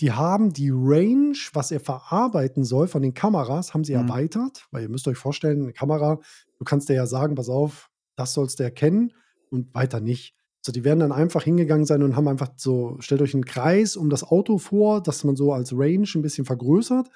die 0.00 0.12
haben 0.12 0.52
die 0.54 0.70
Range, 0.72 1.36
was 1.54 1.70
er 1.72 1.80
verarbeiten 1.80 2.64
soll 2.64 2.88
von 2.88 3.02
den 3.02 3.14
Kameras, 3.14 3.74
haben 3.74 3.84
sie 3.84 3.94
Mhm. 3.94 4.20
erweitert. 4.20 4.66
Weil 4.72 4.82
ihr 4.84 4.90
müsst 4.90 5.08
euch 5.08 5.18
vorstellen, 5.18 5.64
'ne 5.66 5.72
Kamera, 5.74 6.20
du 6.58 6.64
kannst 6.66 6.88
der 6.90 6.96
ja 6.96 7.06
sagen: 7.06 7.34
„Pass 7.36 7.48
auf, 7.50 7.90
das 8.16 8.34
sollst 8.34 8.60
du 8.60 8.64
erkennen 8.64 9.12
und 9.50 9.74
weiter 9.74 10.00
nicht.“ 10.00 10.32
So, 10.64 10.72
die 10.72 10.84
werden 10.84 11.00
dann 11.00 11.12
einfach 11.12 11.42
hingegangen 11.44 11.86
sein 11.86 12.02
und 12.02 12.16
haben 12.16 12.28
einfach 12.28 12.50
so 12.56 12.96
stellt 13.00 13.22
euch 13.22 13.34
'n 13.34 13.44
Kreis 13.46 13.96
um 13.96 14.10
das 14.10 14.22
Auto 14.24 14.58
vor, 14.58 15.02
dass 15.02 15.24
man 15.24 15.34
so 15.36 15.52
als 15.54 15.72
Range 15.72 16.06
'n 16.14 16.22
bisschen 16.22 16.44
vergrößert. 16.44 17.08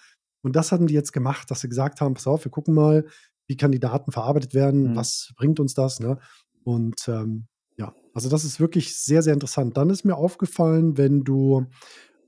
Und 0.42 0.56
das 0.56 0.72
hatten 0.72 0.86
die 0.86 0.94
jetzt 0.94 1.12
gemacht, 1.12 1.50
dass 1.50 1.60
sie 1.60 1.68
gesagt 1.68 2.00
haben: 2.00 2.14
„Pass 2.14 2.26
auf, 2.26 2.44
wir 2.44 2.50
gucken 2.50 2.74
mal, 2.74 3.04
wie 3.46 3.56
kann 3.56 3.70
die 3.72 3.80
Daten 3.80 4.12
verarbeitet 4.12 4.54
werden? 4.54 4.92
Mhm. 4.92 4.96
Was 4.96 5.32
bringt 5.36 5.60
uns 5.60 5.74
das“, 5.74 6.00
ne? 6.00 6.18
Und, 6.64 7.06
ähm, 7.08 7.46
ja, 7.76 7.94
also, 8.14 8.30
das 8.30 8.44
ist 8.44 8.60
wirklich 8.60 8.96
sehr, 8.98 9.22
sehr 9.22 9.34
interessant. 9.34 9.76
Dann 9.76 9.90
ist 9.90 10.04
mir 10.04 10.16
aufgefallen, 10.16 10.96
wenn 10.96 11.22
du, 11.24 11.66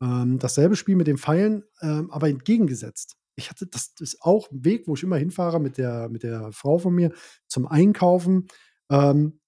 ähm, 0.03 0.39
dasselbe 0.41 0.77
Spiel 0.77 0.97
mit 0.97 1.07
den 1.09 1.19
Pfeilen, 1.19 1.65
ähm, 1.83 2.11
aber 2.13 2.29
entgegengesetzt. 2.29 3.17
Ich 3.37 3.51
hatte 3.51 3.67
das 3.67 3.93
ist 4.01 4.23
auch 4.23 4.51
'n 4.53 4.65
Weg, 4.65 4.89
wo 4.89 4.95
ich 4.95 5.03
immer 5.05 5.17
hinfahre 5.19 5.61
mit 5.61 5.79
der 5.79 6.09
mit 6.11 6.23
der 6.25 6.53
Frau 6.53 6.79
von 6.79 6.95
mir 6.95 7.13
zum 7.49 7.67
Einkaufen. 7.69 8.49
Ähm, 8.91 9.41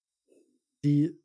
die 0.85 1.19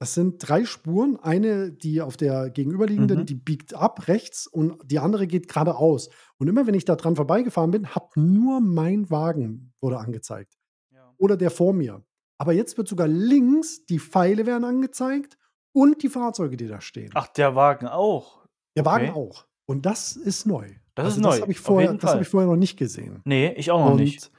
das 0.00 0.14
sind 0.14 0.38
3 0.38 0.64
Spuren. 0.64 1.16
Eine, 1.20 1.72
die 1.72 2.00
auf 2.00 2.16
der 2.16 2.50
gegenüberliegenden, 2.50 3.20
Mhm. 3.20 3.26
die 3.26 3.34
biegt 3.34 3.74
ab 3.74 4.08
rechts 4.08 4.46
und 4.46 4.78
die 4.84 4.98
andere 4.98 5.26
geht 5.26 5.48
geradeaus. 5.48 6.08
Und 6.38 6.48
immer 6.48 6.66
wenn 6.66 6.74
ich 6.74 6.84
da 6.84 6.96
dran 6.96 7.16
vorbeigefahren 7.16 7.70
bin, 7.70 7.88
hat 7.88 8.16
nur 8.16 8.60
mein 8.60 9.10
Wagen 9.10 9.72
wurde 9.80 9.98
angezeigt 9.98 10.54
Ja. 10.92 11.12
oder 11.18 11.36
der 11.36 11.50
vor 11.50 11.72
mir. 11.72 12.02
Aber 12.40 12.52
jetzt 12.52 12.76
wird 12.78 12.86
sogar 12.88 13.08
links 13.08 13.84
die 13.86 13.98
Pfeile 13.98 14.46
werden 14.46 14.64
angezeigt 14.64 15.36
und 15.72 16.02
die 16.02 16.08
Fahrzeuge, 16.08 16.56
die 16.56 16.68
da 16.68 16.80
stehen. 16.80 17.10
Ach, 17.14 17.26
der 17.28 17.54
Wagen 17.56 17.86
auch? 17.88 18.46
Der 18.76 18.84
Wagen 18.84 19.10
Okay. 19.10 19.18
auch. 19.18 19.46
Und 19.66 19.84
das 19.84 20.14
ist 20.16 20.46
neu. 20.46 20.68
Das 20.94 21.08
ist 21.08 21.14
Also, 21.18 21.20
das 21.22 21.34
neu, 21.36 21.40
habe 21.42 21.50
ich 21.52 21.60
vorher 21.60 21.94
das 21.94 22.12
habe 22.12 22.22
ich 22.22 22.28
vorher 22.28 22.48
noch 22.48 22.56
nicht 22.56 22.76
gesehen. 22.76 23.20
Ne, 23.24 23.54
ich 23.54 23.70
auch 23.70 23.80
noch 23.84 23.90
Und, 23.92 23.96
nicht. 24.00 24.30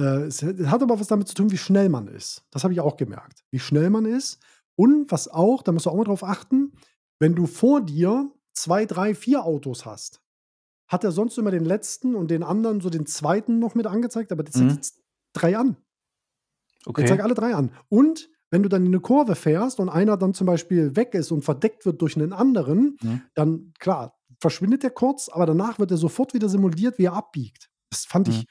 äh, 0.00 0.22
es 0.26 0.42
hat 0.42 0.82
aber 0.82 0.98
was 0.98 1.08
damit 1.08 1.28
zu 1.28 1.34
tun, 1.34 1.50
wie 1.50 1.58
schnell 1.58 1.88
man 1.88 2.06
ist. 2.08 2.44
Das 2.50 2.62
habe 2.64 2.72
ich 2.72 2.80
auch 2.80 2.96
gemerkt, 2.96 3.44
wie 3.50 3.58
schnell 3.58 3.90
man 3.90 4.04
ist. 4.04 4.38
Und 4.78 5.10
was 5.10 5.26
auch 5.26 5.62
da 5.62 5.72
musst 5.72 5.86
du 5.86 5.90
auch 5.90 5.96
mal 5.96 6.04
drauf 6.04 6.22
achten, 6.22 6.72
wenn 7.18 7.34
du 7.34 7.46
vor 7.46 7.80
dir 7.80 8.30
2, 8.54 8.86
3, 8.86 9.14
4 9.16 9.44
Autos 9.44 9.84
hast, 9.86 10.22
hat 10.88 11.04
er 11.04 11.12
sonst 11.12 11.38
immer 11.38 11.50
den 11.52 11.64
letzten 11.64 12.14
und 12.16 12.30
den 12.30 12.42
anderen 12.44 12.80
so 12.80 12.90
den 12.90 13.06
zweiten 13.06 13.58
noch 13.60 13.74
mit 13.74 13.86
angezeigt, 13.86 14.32
aber 14.32 14.44
der 14.44 14.52
zeigt 14.54 14.72
Mhm. 14.72 14.78
jetzt 14.78 15.02
3 15.34 15.58
an. 15.58 15.78
Der 16.98 17.06
zeigt 17.06 17.22
Okay. 17.22 17.22
alle 17.22 17.34
3 17.34 17.54
an. 17.54 17.70
Und 17.88 18.28
wenn 18.50 18.62
du 18.62 18.68
dann 18.68 18.84
in 18.86 18.90
'ne 18.92 19.00
Kurve 19.00 19.34
fährst 19.34 19.78
und 19.80 19.88
einer 19.88 20.16
dann 20.16 20.34
zum 20.34 20.46
Beispiel 20.46 20.96
weg 20.96 21.14
ist 21.14 21.30
und 21.30 21.42
verdeckt 21.42 21.84
wird 21.86 22.00
durch 22.02 22.16
'nen 22.16 22.32
anderen, 22.32 22.98
Mhm. 23.02 23.28
dann 23.34 23.72
klar, 23.78 24.18
verschwindet 24.40 24.82
der 24.82 24.90
kurz, 24.90 25.28
aber 25.28 25.46
danach 25.46 25.78
wird 25.78 25.90
er 25.90 25.96
sofort 25.96 26.34
wieder 26.34 26.48
simuliert, 26.48 26.98
wie 26.98 27.04
er 27.06 27.12
abbiegt. 27.14 27.70
Das 27.90 28.04
fand 28.06 28.26
Mhm. 28.26 28.28
ich 28.28 28.46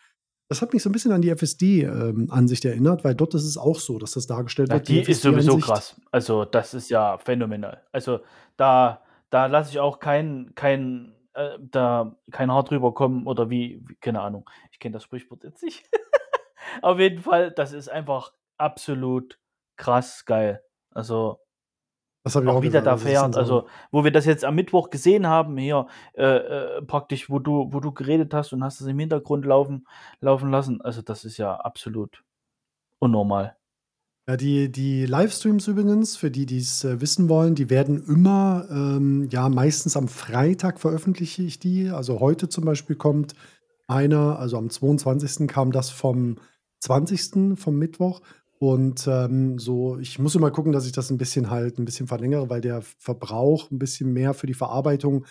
das 0.50 0.62
hat 0.62 0.74
mich 0.74 0.84
so 0.84 0.90
'n 0.90 0.94
bisschen 0.94 1.12
an 1.12 1.22
die 1.22 1.30
FSD, 1.30 1.84
ähm, 1.84 2.30
erinnert, 2.66 3.04
weil 3.04 3.16
dort 3.16 3.34
ist 3.36 3.46
es 3.46 3.58
auch 3.58 3.80
so, 3.80 4.00
dass 4.00 4.12
das 4.12 4.28
dargestellt 4.28 4.72
Ja, 4.72 4.80
wird, 4.80 4.88
die 4.88 5.00
ist 5.06 5.22
sowieso 5.22 5.58
FSD-Ansicht. 5.60 5.60
krass. 5.60 6.00
Also, 6.12 6.44
das 6.46 6.74
ist 6.74 6.90
ja 6.90 7.18
phänomenal. 7.18 7.84
Also, 7.92 8.20
da 8.58 9.02
da 9.30 9.46
lasse 9.48 9.72
ich 9.72 9.80
auch 9.80 10.00
keinen 10.00 10.56
keinen 10.56 11.16
äh, 11.34 11.58
da 11.60 12.18
kein 12.32 12.52
Haar 12.52 12.64
drüber 12.64 12.94
kommen 12.94 13.28
oder 13.28 13.50
wie 13.50 13.82
wie 13.88 13.96
keine 13.96 14.22
Ahnung. 14.22 14.50
Ich 14.72 14.80
kenne 14.80 14.94
das 14.94 15.04
Sprichwort 15.04 15.44
jetzt 15.44 15.64
nicht. 15.64 15.90
Auf 16.82 17.00
jeden 17.00 17.22
Fall, 17.24 17.52
das 17.52 17.74
ist 17.74 17.90
einfach 17.90 18.34
absolut 18.58 19.40
krass 19.78 20.26
geil. 20.26 20.64
Also 20.92 21.40
Das 22.28 22.36
habe 22.36 22.46
ich 22.46 22.52
auch 22.52 22.56
auch 22.56 22.62
wie 22.62 22.70
der 22.70 22.82
gesagt. 22.82 22.88
da 22.88 22.92
Also, 22.92 23.06
das 23.06 23.22
sind 23.22 23.34
fährt. 23.34 23.34
so 23.34 23.40
Also, 23.40 23.68
wo 23.92 24.04
wir 24.04 24.12
das 24.12 24.26
jetzt 24.26 24.44
am 24.44 24.56
Mittwoch 24.56 24.90
gesehen 24.90 25.28
haben 25.28 25.58
hier, 25.58 25.88
äh, 26.14 26.24
äh, 26.26 26.82
praktisch, 26.82 27.30
wo 27.30 27.40
du 27.40 27.70
wo 27.72 27.80
du 27.80 27.94
geredet 27.94 28.34
hast 28.34 28.52
und 28.52 28.66
hast 28.66 28.82
es 28.82 28.88
im 28.88 29.00
Hintergrund 29.00 29.46
laufen 29.46 29.88
laufen 30.20 30.52
lassen. 30.52 30.82
Also, 30.82 31.02
das 31.02 31.24
ist 31.24 31.38
ja 31.38 31.56
absolut 31.56 32.24
unnormal. 33.00 33.56
Ja, 34.28 34.36
die 34.36 34.70
die 34.70 35.06
Livestreams 35.06 35.70
übrigens, 35.70 36.18
für 36.18 36.30
die, 36.30 36.46
die's, 36.46 36.84
äh, 36.84 37.00
wissen 37.00 37.30
wollen, 37.30 37.56
die 37.56 37.70
werden 37.70 38.04
immer, 38.06 38.68
ähm, 38.70 39.30
ja, 39.32 39.48
meistens 39.48 39.96
am 39.96 40.10
Freitag 40.10 40.82
veröffentliche 40.82 41.44
ich 41.44 41.60
die. 41.60 41.90
Also, 41.90 42.20
heute 42.20 42.50
zum 42.50 42.66
Beispiel 42.66 42.98
kommt 42.98 43.36
einer 43.88 44.38
also, 44.38 44.58
am 44.58 44.70
22. 44.70 45.48
kam 45.48 45.72
das 45.72 45.90
vom 45.92 46.36
20., 46.82 47.58
vom 47.58 47.78
Mittwoch. 47.78 48.20
Und, 48.62 49.08
ähm, 49.08 49.60
so 49.60 50.00
ich 50.00 50.18
muss 50.18 50.34
immer 50.36 50.50
gucken, 50.52 50.72
dass 50.72 50.86
ich 50.88 50.92
das 50.92 51.12
'n 51.12 51.18
bisschen 51.18 51.52
halt 51.52 51.78
'n 51.78 51.86
bisschen 51.86 52.08
verlängere, 52.08 52.50
weil 52.50 52.62
der 52.62 52.82
Verbrauch 52.82 53.70
'n 53.72 53.78
bisschen 53.78 54.14
mehr 54.14 54.34
für 54.34 54.48
die 54.48 54.54
Verarbeitung 54.56 55.26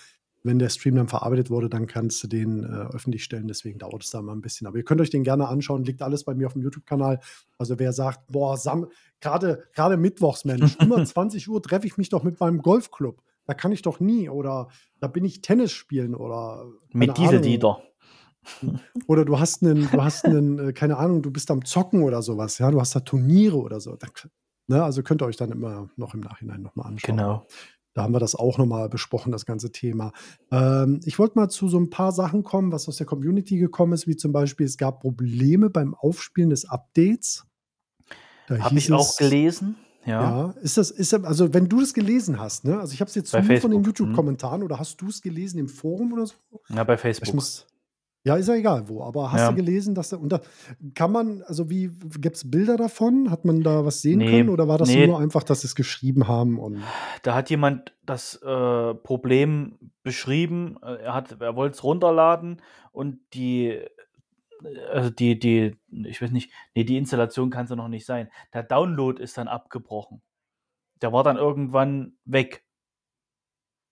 wenn 0.45 0.61
der 0.61 0.69
Stream 0.69 0.95
dann 0.95 1.09
verarbeitet 1.09 1.51
wurde, 1.51 1.69
dann 1.69 1.89
kannst 1.89 2.23
du 2.23 2.29
den, 2.29 2.63
äh, 2.63 2.67
öffentlich 2.95 3.25
stellen. 3.25 3.49
Deswegen 3.49 3.81
dauert 3.81 4.05
es 4.05 4.11
da 4.11 4.21
immer 4.21 4.31
'n 4.33 4.43
bisschen. 4.43 4.69
Aber 4.69 4.77
ihr 4.77 4.85
könnt 4.85 5.01
euch 5.01 5.11
den 5.11 5.25
gerne 5.25 5.49
anschauen. 5.49 5.83
Liegt 5.83 6.03
alles 6.03 6.23
bei 6.23 6.35
mir 6.37 6.47
auf'm 6.49 6.61
YouTube-Kanal. 6.63 7.19
Also, 7.59 7.81
wer 7.81 7.93
sagt: 7.93 8.29
„Boah, 8.31 8.57
Sam 8.57 8.87
grade 9.21 9.65
grade 9.75 9.97
mittwochs, 9.97 10.45
Mensch, 10.45 10.77
immer 10.81 11.03
20:00 11.03 11.61
treffe 11.63 11.89
ich 11.89 11.97
mich 11.97 12.11
doch 12.11 12.23
mit 12.23 12.39
meinem 12.39 12.63
Golfclub. 12.63 13.23
Da 13.47 13.55
kann 13.55 13.73
ich 13.73 13.83
doch 13.83 13.99
nie.“ 13.99 14.29
Oder: 14.31 14.69
„Da 15.01 15.09
bin 15.09 15.25
ich 15.25 15.41
Tennis 15.41 15.73
spielen“ 15.73 16.15
oder 16.15 16.65
Mit 16.93 17.15
keine 17.19 17.19
Ahnung. 17.19 17.67
Oder 19.07 19.25
du 19.25 19.39
hast 19.41 19.63
'nen 19.63 19.91
du 19.91 20.03
hast 20.05 20.27
'nen, 20.27 20.59
äh, 20.59 20.73
keine 20.73 20.99
Ahnung, 20.99 21.23
du 21.23 21.31
bist 21.33 21.51
am 21.51 21.65
Zocken 21.65 22.03
oder 22.03 22.23
so 22.23 22.39
was, 22.39 22.59
ja? 22.59 22.71
Du 22.71 22.81
hast 22.81 22.95
da 22.97 23.01
Turniere 23.01 23.57
oder 23.59 23.81
so. 23.81 23.97
Da 23.97 24.09
ne, 24.69 24.83
also, 24.85 25.03
könnt 25.03 25.23
ihr 25.23 25.27
euch 25.27 25.37
dann 25.37 25.53
immer 25.53 25.89
noch 25.97 26.15
im 26.15 26.21
Nachhinein 26.21 26.63
noch 26.63 26.77
mal 26.77 26.85
anschauen. 26.85 27.25
Genau. 27.25 27.47
Da 27.95 28.03
haben 28.05 28.15
wir 28.15 28.21
das 28.21 28.35
auch 28.37 28.59
noch 28.59 28.67
mal 28.67 28.89
besprochen, 28.91 29.33
das 29.33 29.47
ganze 29.47 29.73
Thema. 29.73 30.13
Ähm, 30.53 31.01
ich 31.05 31.19
wollte 31.19 31.39
mal 31.39 31.49
zu 31.51 31.69
so 31.69 31.79
'n 31.79 31.91
paar 31.91 32.13
Sachen 32.13 32.45
kommen, 32.45 32.73
was 32.73 32.89
aus 32.89 32.97
der 32.99 33.07
Community 33.07 33.59
gekommen 33.59 33.93
ist, 33.95 34.07
wie 34.09 34.17
zum 34.17 34.33
Beispiel, 34.33 34.67
es 34.67 34.79
gab 34.79 35.01
Probleme 35.01 35.71
beim 35.71 35.95
Aufspielen 35.95 36.51
des 36.51 36.67
Updates. 36.67 37.45
Da 38.49 38.57
Habe 38.59 38.79
ich 38.79 38.93
auch 38.93 39.17
es 39.17 39.17
gelesen, 39.17 39.77
ja. 40.05 40.41
ja, 40.41 40.53
ist 40.63 40.79
das 40.79 40.91
ist 40.91 41.13
das 41.13 41.25
also, 41.25 41.55
wenn 41.55 41.69
du 41.69 41.81
das 41.81 41.95
gelesen 41.95 42.41
hast, 42.41 42.65
ne? 42.65 42.81
Also, 42.81 42.95
ich 42.95 43.01
habe 43.01 43.09
es 43.11 43.15
jetzt 43.15 43.35
Bei 43.35 43.43
nur 43.43 43.57
von 43.59 43.71
den 43.71 43.83
Facebook, 43.83 44.01
mhm. 44.01 44.27
YouTube-Kommentaren 44.31 44.63
oder 44.63 44.79
hast 44.79 45.01
du's 45.03 45.23
gelesen 45.23 45.59
im 45.59 45.69
Forum 45.69 46.13
oder 46.13 46.27
so? 46.27 46.35
Ja, 46.69 46.85
bei 46.85 46.97
Ich 47.21 47.33
Facebook. 47.33 47.35
muss 47.35 47.67
ja, 48.27 48.37
ist 48.37 48.49
ja 48.49 48.55
egal 48.55 48.89
wo, 48.89 49.03
aber 49.05 49.31
hast 49.33 49.41
Ja. 49.43 49.51
du 49.51 49.55
gelesen, 49.57 49.95
dass 49.95 50.09
da 50.11 50.17
und 50.17 50.31
da 50.33 50.41
kann 50.95 51.13
man 51.13 51.43
also, 51.43 51.71
wie 51.71 51.91
gibt's 52.21 52.51
Bilder 52.51 52.77
davon? 52.77 53.31
Hat 53.31 53.45
man 53.45 53.63
da 53.63 53.85
was 53.85 54.03
sehen 54.03 54.19
Ne, 54.19 54.31
können 54.31 54.49
oder 54.49 54.67
war 54.69 54.79
das 54.79 54.95
ne. 54.95 55.07
nur 55.07 55.19
einfach, 55.21 55.45
dass 55.45 55.61
sie's 55.61 55.75
geschrieben 55.77 56.27
haben 56.29 56.59
und 56.59 56.83
Da 57.23 57.35
hat 57.35 57.51
jemand 57.51 57.95
das, 58.05 58.35
äh, 58.43 58.95
Problem 58.95 59.79
beschrieben. 60.03 60.77
Äh, 60.83 60.97
er 61.05 61.15
hat 61.15 61.41
er 61.41 61.57
wollt's 61.57 61.85
runterladen 61.85 62.63
und 62.93 63.21
die 63.35 63.69
äh, 63.69 63.89
also, 64.93 65.11
die 65.11 65.39
die 65.39 65.77
ich 65.91 66.21
weiß 66.23 66.31
nicht 66.33 66.51
ne, 66.75 66.85
die 66.85 66.97
Installation 66.97 67.51
kann's 67.51 67.71
ja 67.71 67.77
noch 67.77 67.89
nicht 67.89 68.07
sein. 68.07 68.29
Der 68.55 68.63
Download 68.65 69.23
ist 69.23 69.39
dann 69.39 69.49
abgebrochen. 69.49 70.23
Der 71.03 71.13
war 71.13 71.25
dann 71.25 71.37
irgendwann 71.37 72.17
weg. 72.25 72.65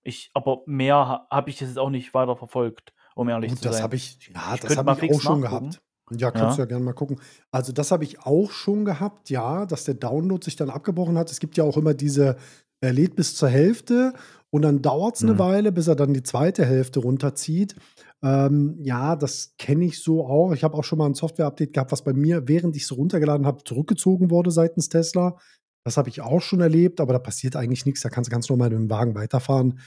Ich 0.03 0.31
aber 0.35 0.63
mehr 0.67 0.97
ha 0.97 1.27
habe 1.31 1.51
ich 1.51 1.59
das 1.59 1.69
jetzt 1.69 1.79
auch 1.79 1.91
nicht 1.91 2.15
weiter 2.15 2.37
verfolgt, 2.37 2.94
um 3.15 3.29
ehrlich 3.29 3.57
Gut, 3.57 3.59
zu 3.59 3.65
das 3.65 3.83
sein. 3.83 3.83
habe 3.83 3.97
ich 3.97 4.19
ja, 4.35 4.57
Ich 4.57 4.61
das 4.61 4.77
habe 4.77 4.91
ich 4.91 5.03
auch 5.03 5.21
schon 5.21 5.41
nachgucken. 5.41 5.43
gehabt. 5.43 5.83
Ja, 6.11 6.31
kannst 6.31 6.57
du 6.59 6.63
Ja. 6.63 6.63
ja 6.63 6.67
gerne 6.67 6.85
mal 6.85 6.93
gucken. 6.93 7.21
Also, 7.51 7.73
das 7.73 7.91
habe 7.91 8.05
ich 8.05 8.21
auch 8.21 8.51
schon 8.51 8.85
gehabt, 8.85 9.31
ja, 9.31 9.67
dass 9.67 9.85
der 9.85 9.95
Download 9.95 10.45
sich 10.45 10.57
dann 10.57 10.71
abgebrochen 10.71 11.17
hat. 11.19 11.31
Es 11.31 11.41
gibt 11.41 11.57
ja 11.57 11.65
auch 11.65 11.77
immer 11.77 11.95
diese 11.95 12.37
er 12.81 12.93
lädt 12.93 13.17
bis 13.17 13.35
zur 13.37 13.49
Hälfte 13.49 14.13
und 14.51 14.61
dann 14.63 14.83
dauert's 14.83 15.23
'ne 15.25 15.39
Mhm. 15.39 15.39
Weile, 15.39 15.73
bis 15.73 15.87
er 15.89 15.97
dann 15.97 16.13
die 16.13 16.23
zweite 16.23 16.67
Hälfte 16.67 17.01
runterzieht. 17.01 17.75
Ähm, 18.23 18.77
ja, 18.83 19.17
das 19.17 19.55
kenne 19.59 19.87
ich 19.87 20.03
so 20.03 20.27
auch. 20.27 20.53
Ich 20.53 20.65
habe 20.65 20.77
auch 20.77 20.85
schon 20.85 20.99
mal 20.99 21.07
'n 21.07 21.15
Software-Update 21.15 21.73
gehabt, 21.73 21.93
was 21.93 22.05
bei 22.05 22.13
mir, 22.13 22.47
während 22.47 22.77
ich's 22.77 22.93
runtergeladen 22.93 23.47
habe, 23.47 23.65
zurückgezogen 23.65 24.31
wurde 24.31 24.51
seitens 24.51 24.91
Tesla. 24.91 25.39
Das 25.85 25.97
habe 25.97 26.11
ich 26.11 26.21
auch 26.21 26.43
schon 26.43 26.61
erlebt, 26.61 27.01
aber 27.01 27.15
da 27.15 27.19
passiert 27.19 27.57
eigentlich 27.57 27.87
nix. 27.87 28.03
Da 28.03 28.11
kannst 28.11 28.29
du 28.31 28.33
ganz 28.33 28.49
normal 28.51 28.69
mit 28.71 28.79
dem 28.79 28.91
Wagen 28.91 29.15
weiterfahren. 29.15 29.79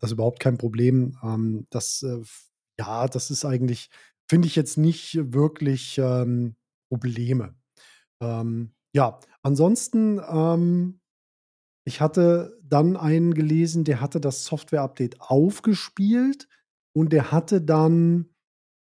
Das 0.00 0.10
ist 0.10 0.14
überhaupt 0.14 0.40
kein 0.40 0.56
Problem. 0.58 1.16
Ähm, 1.22 1.66
das, 1.70 2.02
äh, 2.02 2.20
ja, 2.80 3.08
das 3.08 3.30
ist 3.30 3.44
eigentlich 3.44 3.90
finde 4.30 4.48
ich 4.48 4.56
jetzt 4.56 4.76
nicht 4.78 5.18
wirklich, 5.34 5.98
ähm, 5.98 6.56
Probleme. 6.90 7.54
Ähm, 8.22 8.72
ja, 8.94 9.20
ansonsten, 9.42 10.20
ähm 10.28 11.00
ich 11.86 12.00
hatte 12.00 12.58
dann 12.62 12.96
einen 12.96 13.34
gelesen, 13.34 13.84
der 13.84 14.00
hatte 14.00 14.20
das 14.20 14.44
Software-Update 14.46 15.20
aufgespielt 15.22 16.48
und 16.94 17.12
der 17.12 17.32
hatte 17.32 17.60
dann 17.62 18.30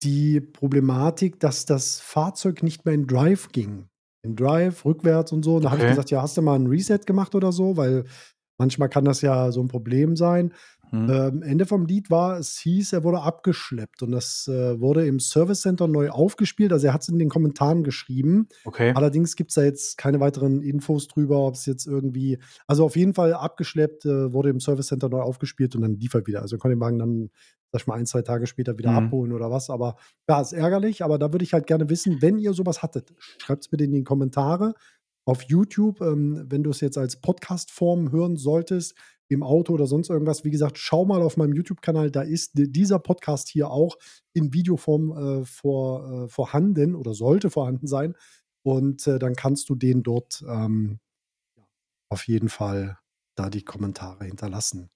die 0.03 0.41
Problematik, 0.41 1.39
dass 1.39 1.65
das 1.65 1.99
Fahrzeug 2.01 2.63
nicht 2.63 2.85
mehr 2.85 2.95
in 2.95 3.07
Drive 3.07 3.49
ging. 3.51 3.87
In 4.23 4.35
Drive, 4.35 4.85
rückwärts 4.85 5.31
und 5.33 5.43
so. 5.43 5.57
Und 5.57 5.63
da 5.65 5.71
habe 5.71 5.81
ich 5.81 5.87
Okay. 5.87 5.87
gesagt: 5.87 6.11
„Ja, 6.11 6.21
hast 6.23 6.37
du 6.37 6.41
mal 6.43 6.55
'n 6.59 6.67
Reset 6.67 6.99
gemacht 7.07 7.35
oder 7.35 7.51
so?“ 7.53 7.77
Weil 7.77 8.05
manchmal 8.59 8.89
kann 8.89 9.05
das 9.05 9.21
ja 9.21 9.51
so 9.51 9.61
'n 9.61 9.67
Problem 9.69 10.15
sein. 10.17 10.53
Mhm. 10.91 11.09
Ähm, 11.09 11.41
Ende 11.43 11.65
vom 11.65 11.85
Lied 11.85 12.09
war, 12.09 12.37
es 12.37 12.57
hieß, 12.59 12.93
er 12.93 13.03
wurde 13.03 13.21
abgeschleppt 13.21 14.03
und 14.03 14.11
das, 14.11 14.47
äh, 14.47 14.79
wurde 14.79 15.05
im 15.07 15.19
Service 15.19 15.61
Center 15.61 15.87
neu 15.87 16.09
aufgespielt. 16.09 16.71
Also, 16.71 16.87
er 16.87 16.93
hat's 16.93 17.09
in 17.09 17.19
den 17.19 17.29
Kommentaren 17.29 17.83
geschrieben. 17.83 18.47
Okay. 18.65 18.93
Allerdings 18.95 19.35
gibt's 19.35 19.55
da 19.55 19.63
jetzt 19.63 19.97
keine 19.97 20.19
weiteren 20.19 20.61
Infos 20.61 21.07
drüber, 21.07 21.39
ob's 21.39 21.65
jetzt 21.65 21.85
irgendwie 21.87 22.39
also, 22.67 22.85
auf 22.85 22.95
jeden 22.95 23.13
Fall 23.13 23.33
abgeschleppt, 23.33 24.05
äh, 24.05 24.33
wurde 24.33 24.49
im 24.49 24.59
Service 24.59 24.87
Center 24.87 25.09
neu 25.09 25.21
aufgespielt 25.21 25.75
und 25.75 25.81
dann 25.81 25.95
lief 25.99 26.13
er 26.13 26.25
wieder. 26.27 26.41
Also, 26.41 26.55
er 26.55 26.59
konnte 26.59 26.75
den 26.75 26.81
Wagen 26.81 26.99
dann, 26.99 27.29
sage 27.71 27.81
ich 27.83 27.87
mal, 27.87 27.95
1, 27.95 28.09
2 28.11 28.21
Tage 28.21 28.47
später 28.47 28.77
wieder 28.77 28.91
Mhm. 28.91 28.97
abholen 29.07 29.31
oder 29.33 29.51
was. 29.51 29.69
Aber 29.69 29.95
ja, 30.29 30.39
ist 30.41 30.53
ärgerlich, 30.53 31.03
aber 31.03 31.17
da 31.17 31.31
würde 31.33 31.43
ich 31.43 31.53
halt 31.53 31.67
gerne 31.67 31.89
wissen, 31.89 32.21
wenn 32.21 32.37
ihr 32.39 32.53
so 32.53 32.65
was 32.65 32.81
hattet, 32.83 33.13
schreibt's 33.39 33.67
bitte 33.67 33.83
in 33.85 33.91
die 33.91 34.03
Kommentare 34.03 34.73
auf 35.25 35.41
YouTube. 35.43 36.01
Ähm, 36.01 36.45
wenn 36.47 36.63
du's 36.63 36.81
jetzt 36.81 36.97
als 36.97 37.19
Podcast-Form 37.19 38.11
hören 38.11 38.37
solltest, 38.37 38.95
im 39.27 39.43
Auto 39.43 39.73
oder 39.73 39.87
sonst 39.87 40.09
irgendwas, 40.09 40.43
wie 40.43 40.51
gesagt, 40.51 40.77
schau 40.77 41.05
mal 41.05 41.21
auf 41.21 41.37
meinem 41.37 41.53
YouTube-Kanal, 41.53 42.11
da 42.11 42.21
ist 42.21 42.51
dieser 42.55 42.99
Podcast 42.99 43.47
hier 43.49 43.69
auch 43.69 43.97
in 44.33 44.53
Videoform, 44.53 45.41
äh, 45.41 45.45
vor 45.45 46.25
äh, 46.25 46.27
vorhanden 46.27 46.95
oder 46.95 47.13
sollte 47.13 47.49
vorhanden 47.49 47.87
sein. 47.87 48.15
Und, 48.63 49.05
äh, 49.07 49.19
dann 49.19 49.35
kannst 49.35 49.69
du 49.69 49.75
den 49.75 50.03
dort, 50.03 50.43
ähm, 50.47 50.99
auf 52.09 52.27
jeden 52.27 52.49
Fall 52.49 52.97
da 53.35 53.49
die 53.49 53.63
Kommentare 53.63 54.25
hinterlassen. 54.25 54.89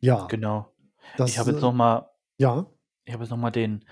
Ja, 0.00 0.26
Genau. 0.26 0.68
Ich 1.12 1.16
das, 1.16 1.38
habe 1.38 1.50
jetzt 1.50 1.58
äh 1.58 1.62
noch 1.62 1.72
mal 1.72 2.10
ja? 2.38 2.66
ich 3.04 3.12
habe 3.12 3.24
jetzt 3.24 3.30
noch 3.30 3.38
mal 3.38 3.50
den 3.50 3.84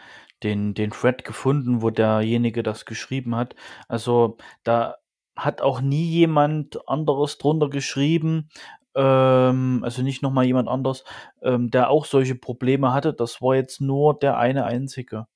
den 0.42 0.74
den 0.74 0.90
Thread 0.90 1.24
gefunden, 1.24 1.82
wo 1.82 1.90
derjenige 1.90 2.62
das 2.62 2.84
geschrieben 2.86 3.34
hat. 3.34 3.54
Also, 3.88 4.36
da 4.62 4.96
hat 5.36 5.60
auch 5.62 5.80
nie 5.80 6.04
jemand 6.04 6.88
anderes 6.88 7.38
drunter 7.38 7.68
geschrieben, 7.70 8.48
ähm, 8.96 9.80
also, 9.84 10.02
nicht 10.02 10.22
noch 10.22 10.32
mal 10.32 10.44
jemand 10.44 10.68
anders, 10.68 11.04
ähm, 11.42 11.70
der 11.70 11.90
auch 11.90 12.04
solche 12.06 12.34
Probleme 12.36 12.92
hatte. 12.94 13.12
Das 13.14 13.42
war 13.42 13.56
jetzt 13.56 13.80
nur 13.80 14.18
der 14.18 14.38
eine 14.38 14.64
Einzige. 14.66 15.26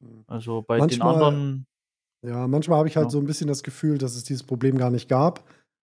Mhm. 0.00 0.24
Also, 0.28 0.62
bei 0.62 0.82
den 0.82 1.02
Manchmal 1.02 1.04
anderen 1.04 1.66
ja, 2.24 2.48
manchmal 2.48 2.78
habe 2.78 2.88
ich 2.88 2.96
halt 2.98 3.10
Ja. 3.10 3.12
so 3.12 3.18
'n 3.20 3.26
bisschen 3.26 3.48
das 3.48 3.62
Gefühl, 3.64 3.98
dass 3.98 4.16
es 4.16 4.24
dieses 4.24 4.44
Problem 4.44 4.78
gar 4.78 4.90
nicht 4.90 5.08
gab 5.08 5.44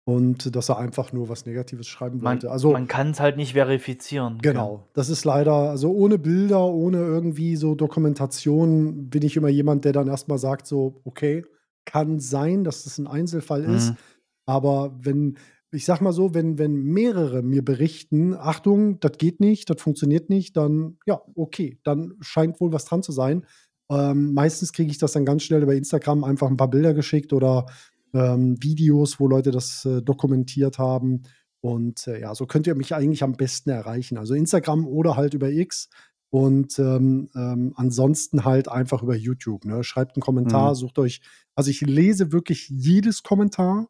und 0.05 0.55
dass 0.55 0.69
er 0.69 0.77
einfach 0.79 1.13
nur 1.13 1.29
was 1.29 1.45
Negatives 1.47 1.87
schreiben 1.87 2.21
Man 2.21 2.43
wollte. 2.43 2.51
Also 2.51 2.77
man 2.77 2.87
kann's 2.87 3.19
halt 3.19 3.37
nicht 3.37 3.53
verifizieren? 3.53 4.43
Genau, 4.43 4.89
das 4.93 5.09
ist 5.09 5.25
leider 5.25 5.53
also, 5.53 5.91
ohne 5.93 6.17
Bilder, 6.17 6.65
ohne 6.65 6.97
irgendwie 6.97 7.55
so 7.55 7.75
Dokumentation 7.75 9.09
bin 9.09 9.21
ich 9.23 9.37
immer 9.37 9.47
jemand, 9.49 9.85
der 9.85 9.93
dann 9.93 10.07
erst 10.07 10.27
mal 10.27 10.37
sagt 10.37 10.65
so: 10.67 11.01
„Okay, 11.05 11.45
kann 11.85 12.19
sein, 12.19 12.63
dass 12.63 12.83
das 12.83 12.97
'n 12.99 13.07
Einzelfall 13.07 13.63
ist.“ 13.63 13.93
Mhm. 13.93 14.03
Aber 14.45 14.97
wenn 14.99 15.37
ich 15.73 15.85
sage 15.85 16.03
mal 16.03 16.13
so, 16.13 16.33
wenn 16.33 16.57
wenn 16.59 16.73
mehrere 16.75 17.41
mir 17.43 17.63
berichten: 17.65 18.33
„Achtung, 18.35 18.99
das 18.99 19.13
geht 19.17 19.39
nicht, 19.39 19.69
das 19.69 19.81
funktioniert 19.81 20.29
nicht“, 20.29 20.55
dann 20.57 20.97
ja, 21.05 21.21
okay, 21.35 21.79
dann 21.83 22.13
scheint 22.21 22.59
wohl 22.61 22.71
was 22.73 22.85
dran 22.85 23.03
zu 23.03 23.11
sein. 23.11 23.45
Ähm, 23.91 24.33
meistens 24.33 24.73
kriege 24.73 24.91
ich 24.91 24.97
das 24.99 25.13
dann 25.13 25.25
ganz 25.25 25.43
schnell 25.43 25.63
über 25.63 25.75
Instagram 25.75 26.23
einfach 26.23 26.49
'n 26.49 26.57
paar 26.57 26.69
Bilder 26.69 26.93
geschickt 26.93 27.33
oder, 27.33 27.65
ähm, 28.13 28.55
Videos, 28.61 29.19
wo 29.19 29.27
Leute 29.27 29.51
das, 29.51 29.85
äh, 29.85 30.01
dokumentiert 30.01 30.77
haben. 30.79 31.23
Und, 31.61 32.07
äh, 32.07 32.19
ja, 32.21 32.35
so 32.35 32.45
könnt 32.45 32.67
ihr 32.67 32.75
mich 32.75 32.93
eigentlich 32.95 33.23
am 33.23 33.33
besten 33.33 33.69
erreichen. 33.71 34.17
Also, 34.17 34.33
Instagram 34.35 34.87
oder 34.87 35.17
halt 35.17 35.33
über 35.33 35.49
X 35.51 35.89
und, 36.29 36.77
ähm, 36.79 37.29
ähm, 37.35 37.73
ansonsten 37.75 38.45
halt 38.45 38.67
einfach 38.69 39.03
über 39.03 39.15
YouTube, 39.15 39.65
ne? 39.65 39.83
Schreibt 39.83 40.17
'n 40.17 40.21
Kommentar, 40.21 40.73
Mhm. 40.73 40.75
sucht 40.75 40.99
euch 40.99 41.21
also, 41.55 41.69
ich 41.71 41.81
lese 41.81 42.31
wirklich 42.31 42.69
jedes 42.69 43.21
Kommentar, 43.23 43.87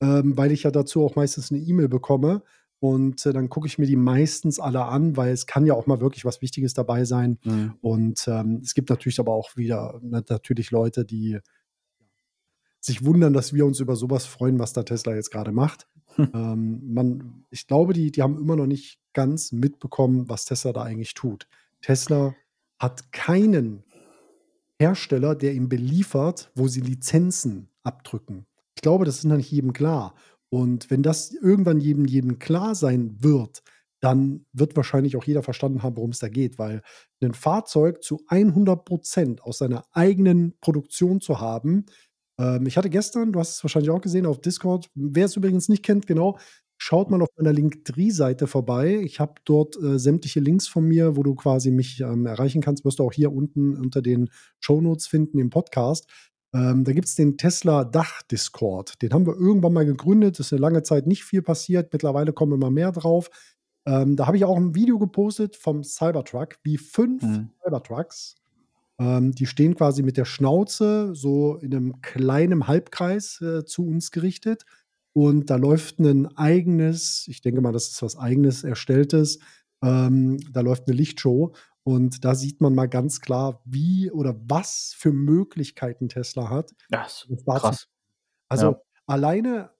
ähm, 0.00 0.36
weil 0.36 0.52
ich 0.52 0.64
ja 0.64 0.70
dazu 0.70 1.04
auch 1.04 1.16
meistens 1.16 1.50
'ne 1.50 1.58
E-Mail 1.58 1.88
bekomme 1.88 2.42
und, 2.80 3.24
äh, 3.26 3.32
dann 3.32 3.48
gucke 3.50 3.66
ich 3.66 3.78
mir 3.78 3.86
die 3.86 3.96
meistens 3.96 4.58
alle 4.60 4.84
an, 4.86 5.16
weil 5.16 5.32
es 5.32 5.46
kann 5.46 5.66
ja 5.66 5.74
auch 5.74 5.86
mal 5.86 6.00
wirklich 6.00 6.24
was 6.24 6.42
Wichtiges 6.42 6.74
dabei 6.74 7.04
sein. 7.04 7.38
Mhm. 7.44 7.74
Und, 7.82 8.24
ähm, 8.28 8.60
es 8.64 8.74
gibt 8.74 8.90
natürlich 8.90 9.20
aber 9.20 9.32
auch 9.32 9.56
wieder 9.56 10.00
na 10.02 10.22
natürlich 10.28 10.70
Leute, 10.70 11.04
die 11.04 11.38
sich 12.84 13.04
wundern, 13.04 13.32
dass 13.34 13.52
wir 13.52 13.66
uns 13.66 13.78
über 13.80 13.94
so 13.94 14.08
was 14.10 14.24
freuen, 14.26 14.58
was 14.58 14.72
da 14.72 14.82
Tesla 14.82 15.14
jetzt 15.14 15.30
grade 15.30 15.52
macht. 15.52 15.86
Ähm, 16.34 16.80
man 16.92 17.44
ich 17.50 17.66
glaube, 17.66 17.92
die 17.92 18.10
die 18.10 18.22
haben 18.22 18.38
immer 18.38 18.56
noch 18.56 18.66
nicht 18.66 18.98
ganz 19.12 19.52
mitbekommen, 19.52 20.28
was 20.28 20.44
Tesla 20.44 20.72
da 20.72 20.82
eigentlich 20.82 21.14
tut. 21.14 21.46
Tesla 21.82 22.34
hat 22.78 23.12
keinen 23.12 23.84
Hersteller, 24.80 25.34
der 25.34 25.54
ihn 25.54 25.68
beliefert, 25.68 26.50
wo 26.54 26.68
sie 26.68 26.80
Lizenzen 26.80 27.68
abdrücken. 27.82 28.46
Ich 28.80 28.82
glaube, 28.82 29.04
das 29.04 29.18
ist 29.18 29.24
noch 29.24 29.36
nicht 29.36 29.52
jedem 29.52 29.74
klar. 29.74 30.14
Und 30.48 30.90
wenn 30.90 31.02
das 31.02 31.34
irgendwann 31.34 31.80
jedem 31.80 32.06
jedem 32.06 32.38
klar 32.38 32.74
sein 32.74 33.14
wird, 33.20 33.62
dann 34.00 34.46
wird 34.54 34.74
wahrscheinlich 34.74 35.16
auch 35.18 35.24
jeder 35.24 35.42
verstanden 35.42 35.82
haben, 35.82 35.98
worum's 35.98 36.18
da 36.18 36.30
geht, 36.30 36.58
weil 36.58 36.80
'nen 37.20 37.34
Fahrzeug 37.34 38.02
zu 38.02 38.22
100 38.28 38.86
% 38.86 39.42
aus 39.42 39.58
seiner 39.58 39.84
eigenen 39.92 40.54
Produktion 40.62 41.20
zu 41.20 41.40
haben 41.40 41.84
ähm, 42.38 42.64
ich 42.66 42.78
hatte 42.78 42.88
gestern 42.90 43.32
du 43.32 43.38
hast 43.40 43.56
es 43.58 43.64
wahrscheinlich 43.64 43.90
auch 43.90 44.00
gesehen 44.00 44.24
auf 44.26 44.40
Discord 44.40 44.88
wer's 44.94 45.36
übrigens 45.36 45.68
nicht 45.68 45.82
kennt, 45.84 46.06
genau, 46.06 46.38
schaut 46.78 47.10
mal 47.10 47.20
auf 47.20 47.28
meiner 47.36 47.52
Linktree-Seite 47.52 48.46
vorbei. 48.46 49.00
Ich 49.04 49.20
habe 49.20 49.34
dort, 49.44 49.76
äh, 49.82 49.98
sämtliche 49.98 50.40
Links 50.40 50.66
von 50.68 50.84
mir, 50.86 51.16
wo 51.16 51.22
du 51.22 51.34
quasi 51.34 51.70
mich, 51.70 52.00
ähm, 52.00 52.24
erreichen 52.26 52.62
kannst, 52.62 52.84
wirst 52.86 52.98
du 53.00 53.04
auch 53.04 53.12
hier 53.12 53.30
unten 53.32 53.76
unter 53.76 54.00
den 54.02 54.30
Shownotes 54.60 55.06
finden 55.06 55.38
im 55.38 55.50
Podcast. 55.50 56.08
Ähm, 56.54 56.84
da 56.84 56.92
gibt's 56.92 57.14
den 57.14 57.36
Tesla-Dach-Discord. 57.38 59.00
Den 59.02 59.12
haben 59.12 59.26
wir 59.26 59.36
irgendwann 59.36 59.72
mal 59.72 59.86
gegründet. 59.86 60.40
Ist 60.40 60.52
'ne 60.52 60.58
lange 60.58 60.82
Zeit 60.82 61.06
nicht 61.06 61.24
viel 61.24 61.42
passiert. 61.42 61.92
Mittlerweile 61.92 62.32
kommen 62.32 62.52
immer 62.54 62.70
mehr 62.70 62.90
drauf. 62.92 63.30
Ähm, 63.86 64.16
da 64.16 64.26
habe 64.26 64.36
ich 64.36 64.44
auch 64.44 64.56
'n 64.56 64.74
Video 64.74 64.98
gepostet 64.98 65.56
vom 65.56 65.84
Cybertruck, 65.84 66.56
wie 66.64 66.76
5 66.78 67.22
Mhm. 67.22 67.50
Cybertrucks 67.62 68.34
ähm, 69.00 69.32
die 69.32 69.46
stehen 69.46 69.74
quasi 69.76 70.02
mit 70.04 70.16
der 70.18 70.26
Schnauze 70.26 71.14
so 71.14 71.56
in 71.56 71.70
'nem 71.70 72.00
kleinen 72.02 72.68
Halbkreis, 72.68 73.40
äh, 73.42 73.64
zu 73.66 73.86
uns 73.86 74.10
gerichtet. 74.12 74.64
Und 75.14 75.50
da 75.50 75.56
läuft 75.56 76.00
'nen 76.00 76.28
eigenes 76.38 77.26
ich 77.28 77.42
denke 77.42 77.60
mal, 77.62 77.72
das 77.72 77.88
ist 77.90 78.02
was 78.02 78.16
Eigenes 78.18 78.64
Erstelltes 78.64 79.40
ähm, 79.84 80.38
da 80.52 80.60
läuft 80.62 80.88
'ne 80.88 80.94
Lichtshow 80.94 81.54
und 81.84 82.24
da 82.24 82.34
sieht 82.34 82.60
man 82.60 82.74
mal 82.74 82.86
ganz 82.88 83.20
klar, 83.20 83.62
wie 83.64 84.10
oder 84.10 84.36
was 84.48 84.94
für 84.96 85.12
Möglichkeiten 85.12 86.08
Tesla 86.08 86.50
hat. 86.50 86.72
Ja, 86.88 87.14
ist 87.28 87.48
krass. 87.54 87.86
Also, 88.48 88.74
Ja. 88.74 88.80
alleine 89.06 89.70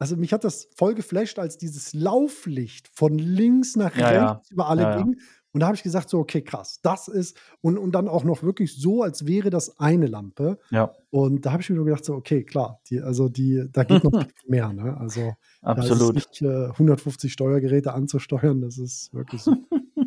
also, 0.00 0.16
mich 0.16 0.32
hat 0.32 0.44
das 0.44 0.68
voll 0.76 0.94
geflasht, 0.94 1.38
als 1.40 1.58
dieses 1.58 1.92
Lauflicht 1.94 2.88
von 2.94 3.18
links 3.18 3.76
nach 3.76 3.94
Ja, 3.94 4.12
ja. 4.12 4.42
rechts 4.42 4.50
über 4.52 4.68
alle 4.68 4.86
Ja, 4.86 4.88
ging. 4.88 5.20
Und 5.52 5.60
da 5.60 5.66
habe 5.68 5.76
ich 5.76 5.82
gesagt 5.82 6.08
so: 6.10 6.18
„Okay, 6.20 6.42
krass, 6.42 6.80
das 6.82 7.08
ist“ 7.08 7.36
und 7.62 7.78
und 7.78 7.92
dann 7.92 8.08
auch 8.08 8.24
noch 8.24 8.42
wirklich 8.44 8.76
so, 8.80 9.02
als 9.02 9.26
wäre 9.26 9.50
das 9.50 9.80
eine 9.80 10.06
Lampe. 10.06 10.58
Ja. 10.70 10.98
Und 11.10 11.46
da 11.46 11.52
habe 11.52 11.62
ich 11.62 11.70
mir 11.70 11.76
nur 11.76 11.86
gedacht 11.86 12.04
so: 12.04 12.14
„Okay, 12.14 12.44
klar, 12.44 12.80
die 12.90 13.00
also, 13.02 13.28
die 13.28 13.66
da 13.72 13.84
geht 13.84 14.04
noch 14.04 14.12
mehr“, 14.48 14.72
ne? 14.72 14.96
Also, 14.98 15.36
da 15.74 15.84
ist 15.84 16.12
Absolut. 16.12 16.14
nicht, 16.14 16.42
äh, 16.42 16.70
150 16.78 17.32
Steuergeräte 17.32 17.94
anzusteuern, 17.94 18.60
das 18.62 18.78
ist 18.78 19.12
wirklich 19.14 19.44
so. 19.44 19.56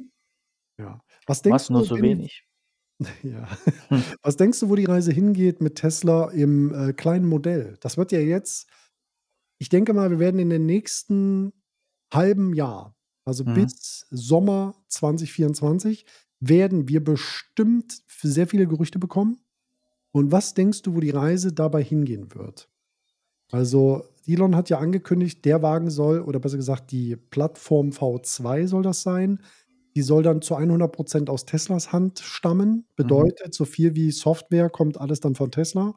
Ja. 0.82 1.02
Was 1.28 1.42
denkst 1.42 1.64
Was, 1.64 1.70
nur 1.70 1.82
du 1.82 1.88
so 1.88 2.02
wenig? 2.02 2.44
ja. 3.24 3.48
Hm. 3.90 4.04
Was 4.22 4.38
denkst 4.38 4.60
du, 4.60 4.70
wo 4.70 4.76
die 4.76 4.86
Reise 4.86 5.12
hingeht 5.12 5.62
mit 5.62 5.76
Tesla 5.76 6.30
im, 6.32 6.74
äh, 6.74 6.94
kleinen 6.94 7.28
Modell? 7.28 7.78
Das 7.82 7.98
wird 7.98 8.12
ja 8.12 8.20
jetzt 8.20 8.68
ich 9.62 9.70
denke 9.70 9.94
mal, 9.94 10.10
wir 10.10 10.18
werden 10.18 10.40
in 10.40 10.50
den 10.50 10.66
nächsten 10.66 11.54
halben 12.12 12.56
Jahr, 12.56 12.96
also, 13.26 13.44
Mhm. 13.44 13.54
bis 13.54 14.08
Sommer 14.10 14.74
2024, 14.88 16.04
werden 16.40 16.88
wir 16.90 17.04
bestimmt 17.04 18.02
sehr 18.24 18.48
viele 18.48 18.66
Gerüchte 18.66 18.98
bekommen. 18.98 19.40
Und 20.12 20.32
was 20.32 20.56
denkst 20.56 20.82
du, 20.82 20.96
wo 20.96 21.00
die 21.00 21.12
Reise 21.12 21.54
dabei 21.54 21.84
hingehen 21.84 22.34
wird? 22.34 22.70
Also, 23.52 24.04
Elon 24.26 24.56
hat 24.56 24.70
ja 24.70 24.80
angekündigt, 24.80 25.46
der 25.46 25.62
Wagen 25.62 25.92
soll 25.92 26.22
oder 26.22 26.40
besser 26.40 26.58
gesagt, 26.58 26.92
die 26.92 27.16
Plattform 27.16 27.92
V2 27.92 28.68
soll 28.68 28.82
das 28.82 29.04
sein. 29.04 29.42
Die 29.96 30.02
soll 30.02 30.24
dann 30.24 30.42
zu 30.42 30.56
100 30.56 30.96
% 30.96 31.30
aus 31.30 31.46
Teslas 31.46 31.92
Hand 31.92 32.20
stammen. 32.20 32.86
Mhm. 33.04 33.32
Bedeutet, 33.36 33.54
so 33.54 33.66
viel 33.66 33.96
wie 33.96 34.12
Software 34.12 34.70
kommt 34.70 35.00
alles 35.00 35.20
dann 35.20 35.36
von 35.36 35.52
Tesla. 35.52 35.96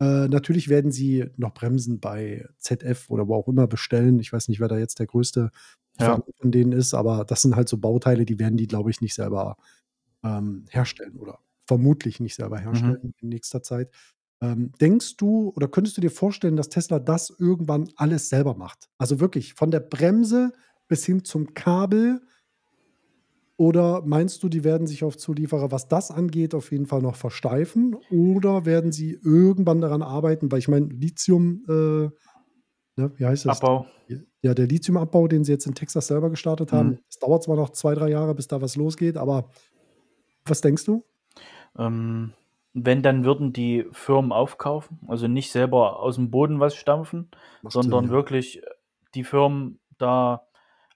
Äh, 0.00 0.28
natürlich 0.28 0.68
werden 0.68 0.90
sie 0.92 1.26
noch 1.36 1.54
Bremsen 1.54 2.00
bei 2.00 2.46
ZF 2.58 3.08
oder 3.08 3.28
wo 3.28 3.34
auch 3.36 3.48
immer 3.48 3.66
bestellen. 3.66 4.18
Ich 4.20 4.32
weiß 4.32 4.48
nicht, 4.48 4.60
wer 4.60 4.68
da 4.68 4.78
jetzt 4.78 4.98
der 4.98 5.06
größte 5.06 5.50
Ja. 5.98 6.20
Von 6.40 6.52
denen 6.52 6.72
ist, 6.72 6.94
aber 6.94 7.24
das 7.24 7.42
sind 7.42 7.56
halt 7.56 7.68
so 7.70 7.78
Bauteile, 7.78 8.26
die 8.26 8.38
werden 8.38 8.56
die, 8.58 8.66
glaube 8.68 8.90
ich, 8.90 9.00
nicht 9.00 9.14
selber, 9.14 9.56
ähm, 10.24 10.66
herstellen 10.70 11.16
oder 11.18 11.40
vermutlich 11.68 12.20
nicht 12.20 12.34
selber 12.36 12.58
Mhm. 12.70 12.96
herstellen 12.96 13.14
in 13.22 13.28
nächster 13.30 13.62
Zeit. 13.62 13.90
Ähm, 14.42 14.72
denkst 14.80 15.16
du 15.18 15.50
oder 15.56 15.68
könntest 15.68 15.96
du 15.96 16.02
dir 16.02 16.10
vorstellen, 16.10 16.56
dass 16.56 16.68
Tesla 16.70 16.98
das 17.00 17.30
irgendwann 17.38 17.88
alles 17.96 18.28
selber 18.28 18.54
macht? 18.56 18.88
Also, 18.98 19.20
wirklich 19.20 19.54
von 19.54 19.70
der 19.70 19.80
Bremse 19.80 20.52
bis 20.88 21.04
hin 21.06 21.24
zum 21.24 21.54
Kabel 21.54 22.22
Oder 23.58 24.02
meinst 24.04 24.42
du, 24.42 24.48
die 24.48 24.64
werden 24.64 24.86
sich 24.86 25.02
auf 25.02 25.16
Zulieferer, 25.16 25.70
was 25.70 25.88
das 25.88 26.10
angeht, 26.10 26.54
auf 26.54 26.70
jeden 26.72 26.86
Fall 26.86 27.00
noch 27.00 27.16
versteifen? 27.16 27.96
Oder 28.10 28.66
werden 28.66 28.92
sie 28.92 29.18
irgendwann 29.22 29.80
daran 29.80 30.02
arbeiten? 30.02 30.52
Weil 30.52 30.58
ich 30.58 30.68
meine, 30.68 30.86
Lithium, 30.86 31.64
äh, 31.68 32.10
ne, 33.00 33.12
wie 33.16 33.24
heißt 33.24 33.46
das? 33.46 33.62
Abbau. 33.62 33.86
Ja, 34.42 34.54
der 34.54 34.66
Lithiumabbau, 34.66 35.26
den 35.26 35.42
sie 35.42 35.52
jetzt 35.52 35.66
in 35.66 35.74
Texas 35.74 36.06
selber 36.06 36.30
gestartet 36.30 36.70
haben, 36.72 36.90
Mhm. 36.90 36.98
es 37.08 37.18
dauert 37.18 37.42
zwar 37.42 37.56
noch 37.56 37.70
zwei, 37.70 37.94
drei 37.94 38.10
Jahre, 38.10 38.34
bis 38.34 38.46
da 38.46 38.60
was 38.60 38.76
losgeht, 38.76 39.16
aber 39.16 39.48
was 40.44 40.60
denkst 40.60 40.84
du? 40.84 41.04
Ähm, 41.78 42.32
wenn, 42.74 43.02
dann 43.02 43.24
würden 43.24 43.52
die 43.52 43.86
Firmen 43.90 44.32
aufkaufen, 44.32 45.00
also 45.08 45.26
nicht 45.28 45.50
selber 45.50 45.98
aus 45.98 46.16
dem 46.16 46.30
Boden 46.30 46.60
was 46.60 46.76
stampfen, 46.76 47.30
Macht 47.62 47.72
sondern 47.72 48.04
Sinn, 48.04 48.10
ja. 48.10 48.16
wirklich 48.16 48.62
die 49.14 49.24
Firmen 49.24 49.80
da 49.98 50.46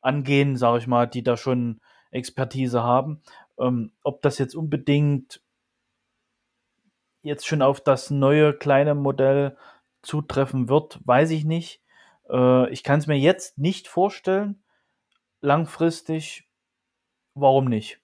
angehen, 0.03 0.57
sage 0.57 0.79
ich 0.79 0.87
mal, 0.87 1.07
die 1.07 1.23
da 1.23 1.37
schon 1.37 1.81
Expertise 2.11 2.83
haben. 2.83 3.23
Ähm, 3.59 3.93
ob 4.03 4.23
das 4.23 4.39
jetzt 4.39 4.55
unbedingt 4.55 5.43
jetzt 7.23 7.47
schon 7.47 7.63
auf 7.63 7.81
das 7.81 8.11
neue 8.11 8.55
kleine 8.55 8.95
Modell 8.95 9.57
zutreffen 10.03 10.69
wird, 10.69 11.01
weiß 11.05 11.31
ich 11.31 11.45
nicht. 11.45 11.83
Äh, 12.31 12.71
ich 12.71 12.83
kann 12.83 12.99
es 12.99 13.07
mir 13.07 13.19
jetzt 13.19 13.59
nicht 13.59 13.89
vorstellen. 13.89 14.63
Langfristig, 15.43 16.49
warum 17.35 17.67
nicht? 17.67 18.01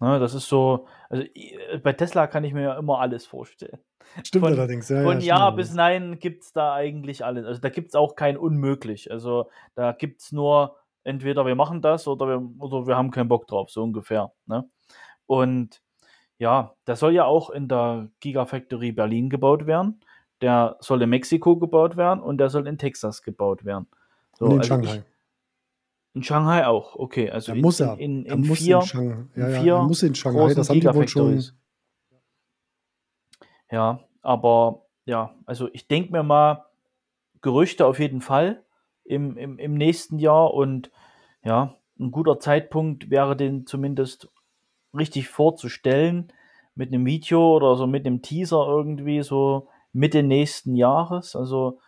Ne, 0.00 0.18
das 0.18 0.34
ist 0.34 0.48
so, 0.48 0.86
also 1.08 1.22
i- 1.22 1.58
bei 1.82 1.92
Tesla 1.92 2.26
kann 2.26 2.44
ich 2.44 2.52
mir 2.52 2.62
ja 2.62 2.78
immer 2.78 3.00
alles 3.00 3.26
vorstellen. 3.26 3.78
Stimmt 4.22 4.44
Von, 4.44 4.52
allerdings, 4.54 4.88
ja, 4.88 5.02
von 5.02 5.20
ja, 5.20 5.38
Ja 5.38 5.50
bis 5.50 5.72
Nein 5.72 6.18
gibt 6.18 6.42
es 6.44 6.52
da 6.52 6.74
eigentlich 6.74 7.24
alles. 7.24 7.46
Also 7.46 7.60
da 7.60 7.68
gibt 7.68 7.88
es 7.88 7.94
auch 7.94 8.16
kein 8.16 8.36
Unmöglich. 8.36 9.10
Also 9.10 9.50
da 9.74 9.92
gibt 9.92 10.20
es 10.20 10.32
nur 10.32 10.76
entweder 11.04 11.46
wir 11.46 11.54
machen 11.54 11.82
das 11.82 12.08
oder 12.08 12.26
wir, 12.26 12.50
oder 12.58 12.86
wir 12.86 12.96
haben 12.96 13.10
keinen 13.10 13.28
Bock 13.28 13.46
drauf, 13.46 13.70
so 13.70 13.82
ungefähr. 13.82 14.32
Ne? 14.46 14.68
Und 15.26 15.82
ja, 16.38 16.74
das 16.84 17.00
soll 17.00 17.14
ja 17.14 17.24
auch 17.24 17.50
in 17.50 17.68
der 17.68 18.10
Gigafactory 18.20 18.92
Berlin 18.92 19.30
gebaut 19.30 19.66
werden. 19.66 20.00
Der 20.40 20.76
soll 20.80 21.00
in 21.02 21.10
Mexiko 21.10 21.56
gebaut 21.56 21.96
werden 21.96 22.20
und 22.20 22.38
der 22.38 22.50
soll 22.50 22.66
in 22.66 22.76
Texas 22.76 23.22
gebaut 23.22 23.64
werden. 23.64 23.86
So, 24.36 24.46
Und 24.46 24.52
in 24.52 24.58
also 24.58 24.68
Shanghai. 24.68 24.96
Ich, 24.96 25.02
in 26.14 26.22
Shanghai 26.22 26.66
auch, 26.66 26.96
okay. 26.96 27.30
Also 27.30 27.52
Er 27.52 27.56
in, 27.56 27.62
muss 27.62 27.80
in, 27.80 27.88
er. 27.88 27.98
in, 27.98 28.26
Er 28.26 28.34
in 28.34 28.46
muss 28.46 28.58
vier, 28.58 28.76
in 28.76 28.82
Shanghai. 28.82 29.24
Ja, 29.36 29.48
ja, 29.48 29.60
vier 29.60 29.74
er 29.74 29.82
muss 29.82 30.02
in 30.02 30.14
Shanghai. 30.14 30.54
Das 30.54 30.68
haben 30.68 30.80
die 30.80 30.94
wohl 30.94 31.08
schon. 31.08 31.42
Ja, 33.70 34.00
aber 34.22 34.86
ja, 35.06 35.34
also 35.46 35.68
ich 35.72 35.88
denke 35.88 36.12
mir 36.12 36.22
mal, 36.22 36.66
Gerüchte 37.40 37.86
auf 37.86 37.98
jeden 37.98 38.20
Fall 38.20 38.63
im, 39.04 39.36
im, 39.36 39.58
im 39.58 39.74
nächsten 39.74 40.18
Jahr 40.18 40.52
und 40.52 40.90
ja, 41.44 41.76
ein 41.98 42.10
guter 42.10 42.38
Zeitpunkt 42.38 43.10
wäre 43.10 43.36
den 43.36 43.66
zumindest 43.66 44.28
richtig 44.96 45.28
vorzustellen 45.28 46.32
mit 46.74 46.92
einem 46.92 47.06
Video 47.06 47.54
oder 47.54 47.76
so 47.76 47.86
mit 47.86 48.06
einem 48.06 48.22
Teaser 48.22 48.66
irgendwie 48.66 49.22
so 49.22 49.68
Mitte 49.92 50.22
nächsten 50.22 50.74
Jahres. 50.74 51.36
Also, 51.36 51.78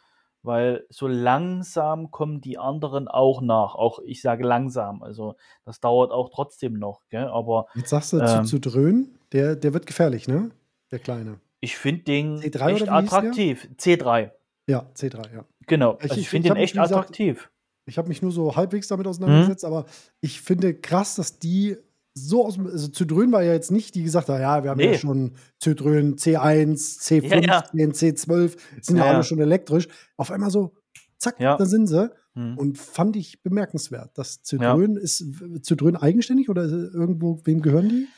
weil 0.43 0.87
so 0.91 1.09
langsam 1.09 2.12
kommen 2.12 2.41
die 2.41 2.57
anderen 2.57 3.09
auch 3.09 3.41
nach. 3.41 3.75
Auch 3.75 3.99
ich 4.05 4.23
sage 4.23 4.45
langsam. 4.45 5.03
Also, 5.03 5.35
das 5.64 5.81
dauert 5.81 6.12
auch 6.12 6.31
trotzdem 6.33 6.75
noch. 6.75 7.03
Gell? 7.11 7.27
Aber 7.27 7.67
Jetzt 7.75 7.91
sagst 7.91 8.12
du 8.12 8.19
zu, 8.19 8.25
ähm, 8.25 8.45
zu 8.45 8.61
dröhnen, 8.61 9.19
der, 9.33 9.57
der 9.57 9.75
wird 9.75 9.87
gefährlich, 9.87 10.29
ne? 10.29 10.51
Der 10.93 11.01
Kleine. 11.01 11.41
ich 11.59 11.77
finde 11.77 12.05
den 12.05 12.39
C3 12.39 12.69
echt 12.71 12.89
attraktiv. 12.89 13.69
C3. 13.77 14.31
Ja, 14.69 14.87
C3, 14.95 15.35
ja. 15.35 15.45
Genau. 15.67 15.95
Ich- 15.99 16.03
Also 16.05 16.14
ich, 16.14 16.21
ich- 16.23 16.29
finde 16.29 16.49
den 16.51 16.57
echt 16.57 16.75
gesagt, 16.75 16.93
attraktiv. 16.93 17.51
Ich 17.89 17.99
habe 17.99 18.09
mich 18.09 18.21
nur 18.23 18.33
so 18.33 18.57
halbwegs 18.57 18.89
damit 18.89 19.07
auseinandergesetzt, 19.07 19.62
Mhm. 19.62 19.69
aber 19.69 19.87
ich 20.21 20.41
finde 20.41 20.75
krass, 20.75 21.14
dass 21.17 21.39
die 21.39 21.77
so 22.14 22.45
aus 22.47 22.55
dem. 22.55 22.67
Also 22.67 22.89
Citroën 22.89 23.31
war 23.31 23.43
ja 23.43 23.53
jetzt 23.53 23.71
nicht, 23.71 23.95
die 23.95 24.03
gesagt 24.03 24.29
haben, 24.29 24.41
ja, 24.41 24.62
wir 24.64 24.71
haben 24.71 24.81
ja 24.81 24.91
Nee. 24.91 24.99
schon 24.99 25.33
Citroën 25.62 26.17
C1, 26.19 26.99
C15, 27.01 27.47
Ja, 27.47 27.64
ja. 27.73 27.87
C12, 27.93 28.57
sind 28.81 28.97
ja, 28.97 29.05
Ja, 29.05 29.09
alle 29.11 29.19
ja. 29.19 29.23
schon 29.23 29.39
elektrisch. 29.39 29.87
Auf 30.17 30.31
einmal 30.33 30.51
so, 30.51 30.73
zack, 31.19 31.39
Ja. 31.39 31.57
da 31.57 31.64
sind 31.67 31.87
sie. 31.87 32.11
Hm. 32.35 32.59
Und 32.59 32.77
fand 32.79 33.17
ich 33.17 33.43
bemerkenswert. 33.43 34.11
Das 34.19 34.43
Citroën 34.45 34.97
ist 34.97 35.23
Citroën 35.62 35.97
eigenständig 35.97 36.49
oder 36.51 36.64
irgendwo, 36.64 37.41
wem 37.45 37.62
gehören 37.62 37.89
die? 37.89 38.09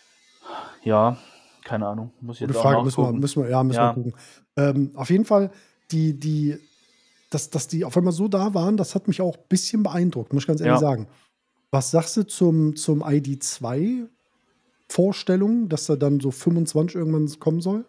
Ja, 0.83 1.19
keine 1.65 1.87
Ahnung. 1.87 2.13
Muss 2.21 2.37
ich 2.37 2.41
jetzt 2.49 2.57
auch 2.57 2.63
Frage, 2.63 2.83
müssen 2.85 3.03
wir, 3.03 3.13
müssen 3.13 3.43
wir, 3.43 3.51
ja, 3.51 3.63
müssen 3.63 3.77
Ja. 3.79 3.91
wir 3.91 3.95
gucken. 3.95 4.15
Ähm, 4.57 4.91
auf 4.95 5.11
jeden 5.11 5.25
Fall, 5.25 5.51
die, 5.91 6.19
die, 6.19 6.57
dass, 7.31 7.51
dass 7.51 7.69
die 7.69 7.85
auf 7.85 7.97
einmal 7.97 8.13
so 8.13 8.29
da 8.29 8.55
waren, 8.55 8.77
das 8.77 8.95
hat 8.95 9.09
mich 9.09 9.21
auch 9.21 9.37
ein 9.37 9.43
bisschen 9.49 9.83
beeindruckt, 9.83 10.33
muss 10.33 10.45
ich 10.45 10.47
ganz 10.47 10.61
ehrlich 10.61 10.75
Ja. 10.81 10.89
sagen. 10.89 11.09
Was 11.71 11.91
sagst 11.91 12.17
du 12.17 12.27
zum, 12.27 12.77
zum 12.77 13.03
ID2-Vorstellung, 13.03 15.69
dass 15.69 15.89
er 15.89 15.97
dann 15.97 16.21
so 16.21 16.31
25 16.31 16.97
irgendwann 16.97 17.29
kommen 17.39 17.61
soll? 17.61 17.85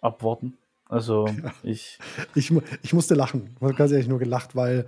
Abwarten. 0.00 0.54
Also, 0.86 1.26
ich. 1.62 1.98
Ich, 2.34 2.50
mu- 2.50 2.62
ich 2.82 2.92
musste 2.92 3.14
lachen. 3.14 3.50
Ich 3.56 3.62
habe 3.62 3.74
ganz 3.74 3.92
ehrlich 3.92 4.08
nur 4.08 4.18
gelacht, 4.18 4.54
weil 4.56 4.86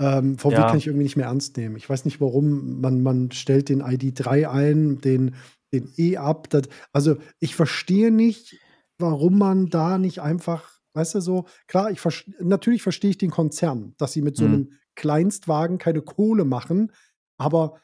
ähm, 0.00 0.38
VW 0.38 0.54
Ja. 0.54 0.66
kann 0.68 0.78
ich 0.78 0.86
irgendwie 0.86 1.04
nicht 1.04 1.16
mehr 1.16 1.26
ernst 1.26 1.56
nehmen. 1.56 1.76
Ich 1.76 1.88
weiß 1.88 2.04
nicht 2.04 2.20
warum. 2.20 2.80
Man, 2.80 3.02
man 3.02 3.30
stellt 3.30 3.68
den 3.68 3.82
ID3 3.82 4.48
ein, 4.48 5.00
den, 5.00 5.34
den 5.72 5.92
E 5.96 6.16
ab. 6.16 6.48
Das, 6.50 6.62
also 6.92 7.16
ich 7.38 7.54
verstehe 7.54 8.10
nicht, 8.10 8.56
warum 8.98 9.38
man 9.38 9.68
da 9.68 9.98
nicht 9.98 10.20
einfach, 10.20 10.80
weißt 10.94 11.16
du, 11.16 11.20
so, 11.20 11.46
klar, 11.66 11.90
ich 11.90 12.00
natürlich 12.40 12.82
verstehe 12.82 13.10
ich 13.10 13.18
den 13.18 13.30
Konzern, 13.30 13.94
dass 13.98 14.12
sie 14.12 14.22
mit 14.22 14.36
so 14.36 14.44
Mhm. 14.44 14.54
einem 14.54 14.72
Kleinstwagen 14.94 15.78
keine 15.78 16.02
Kohle 16.02 16.44
machen, 16.44 16.92
aber 17.38 17.80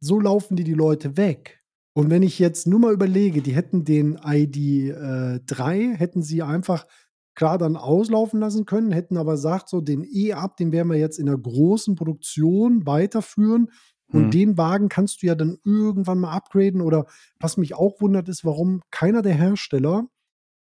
so 0.00 0.20
laufen 0.20 0.56
die 0.56 0.64
die 0.64 0.74
Leute 0.74 1.16
weg. 1.16 1.60
Und 1.92 2.10
wenn 2.10 2.22
ich 2.22 2.38
jetzt 2.38 2.66
nur 2.66 2.78
mal 2.80 2.92
überlege, 2.92 3.42
die 3.42 3.54
hätten 3.54 3.84
den 3.84 4.16
ID3, 4.18 5.94
hätten 5.94 6.22
sie 6.22 6.42
einfach 6.42 6.86
klar 7.34 7.58
dann 7.58 7.76
auslaufen 7.76 8.40
lassen 8.40 8.64
können, 8.66 8.92
hätten 8.92 9.16
aber 9.16 9.32
gesagt, 9.32 9.68
so 9.68 9.80
den 9.80 10.04
E-Up, 10.04 10.56
den 10.56 10.72
werden 10.72 10.88
wir 10.88 10.98
jetzt 10.98 11.18
in 11.18 11.26
der 11.26 11.38
großen 11.38 11.94
Produktion 11.96 12.86
weiterführen. 12.86 13.70
Und 14.12 14.30
Hm. 14.30 14.30
den 14.34 14.58
Wagen 14.58 14.88
kannst 14.88 15.22
du 15.22 15.26
ja 15.26 15.34
dann 15.34 15.58
irgendwann 15.64 16.18
mal 16.20 16.32
upgraden. 16.32 16.80
Oder 16.80 17.06
was 17.38 17.56
mich 17.56 17.74
auch 17.74 18.00
wundert, 18.00 18.28
ist, 18.28 18.44
warum 18.44 18.82
keiner 18.90 19.22
der 19.22 19.34
Hersteller, 19.34 20.08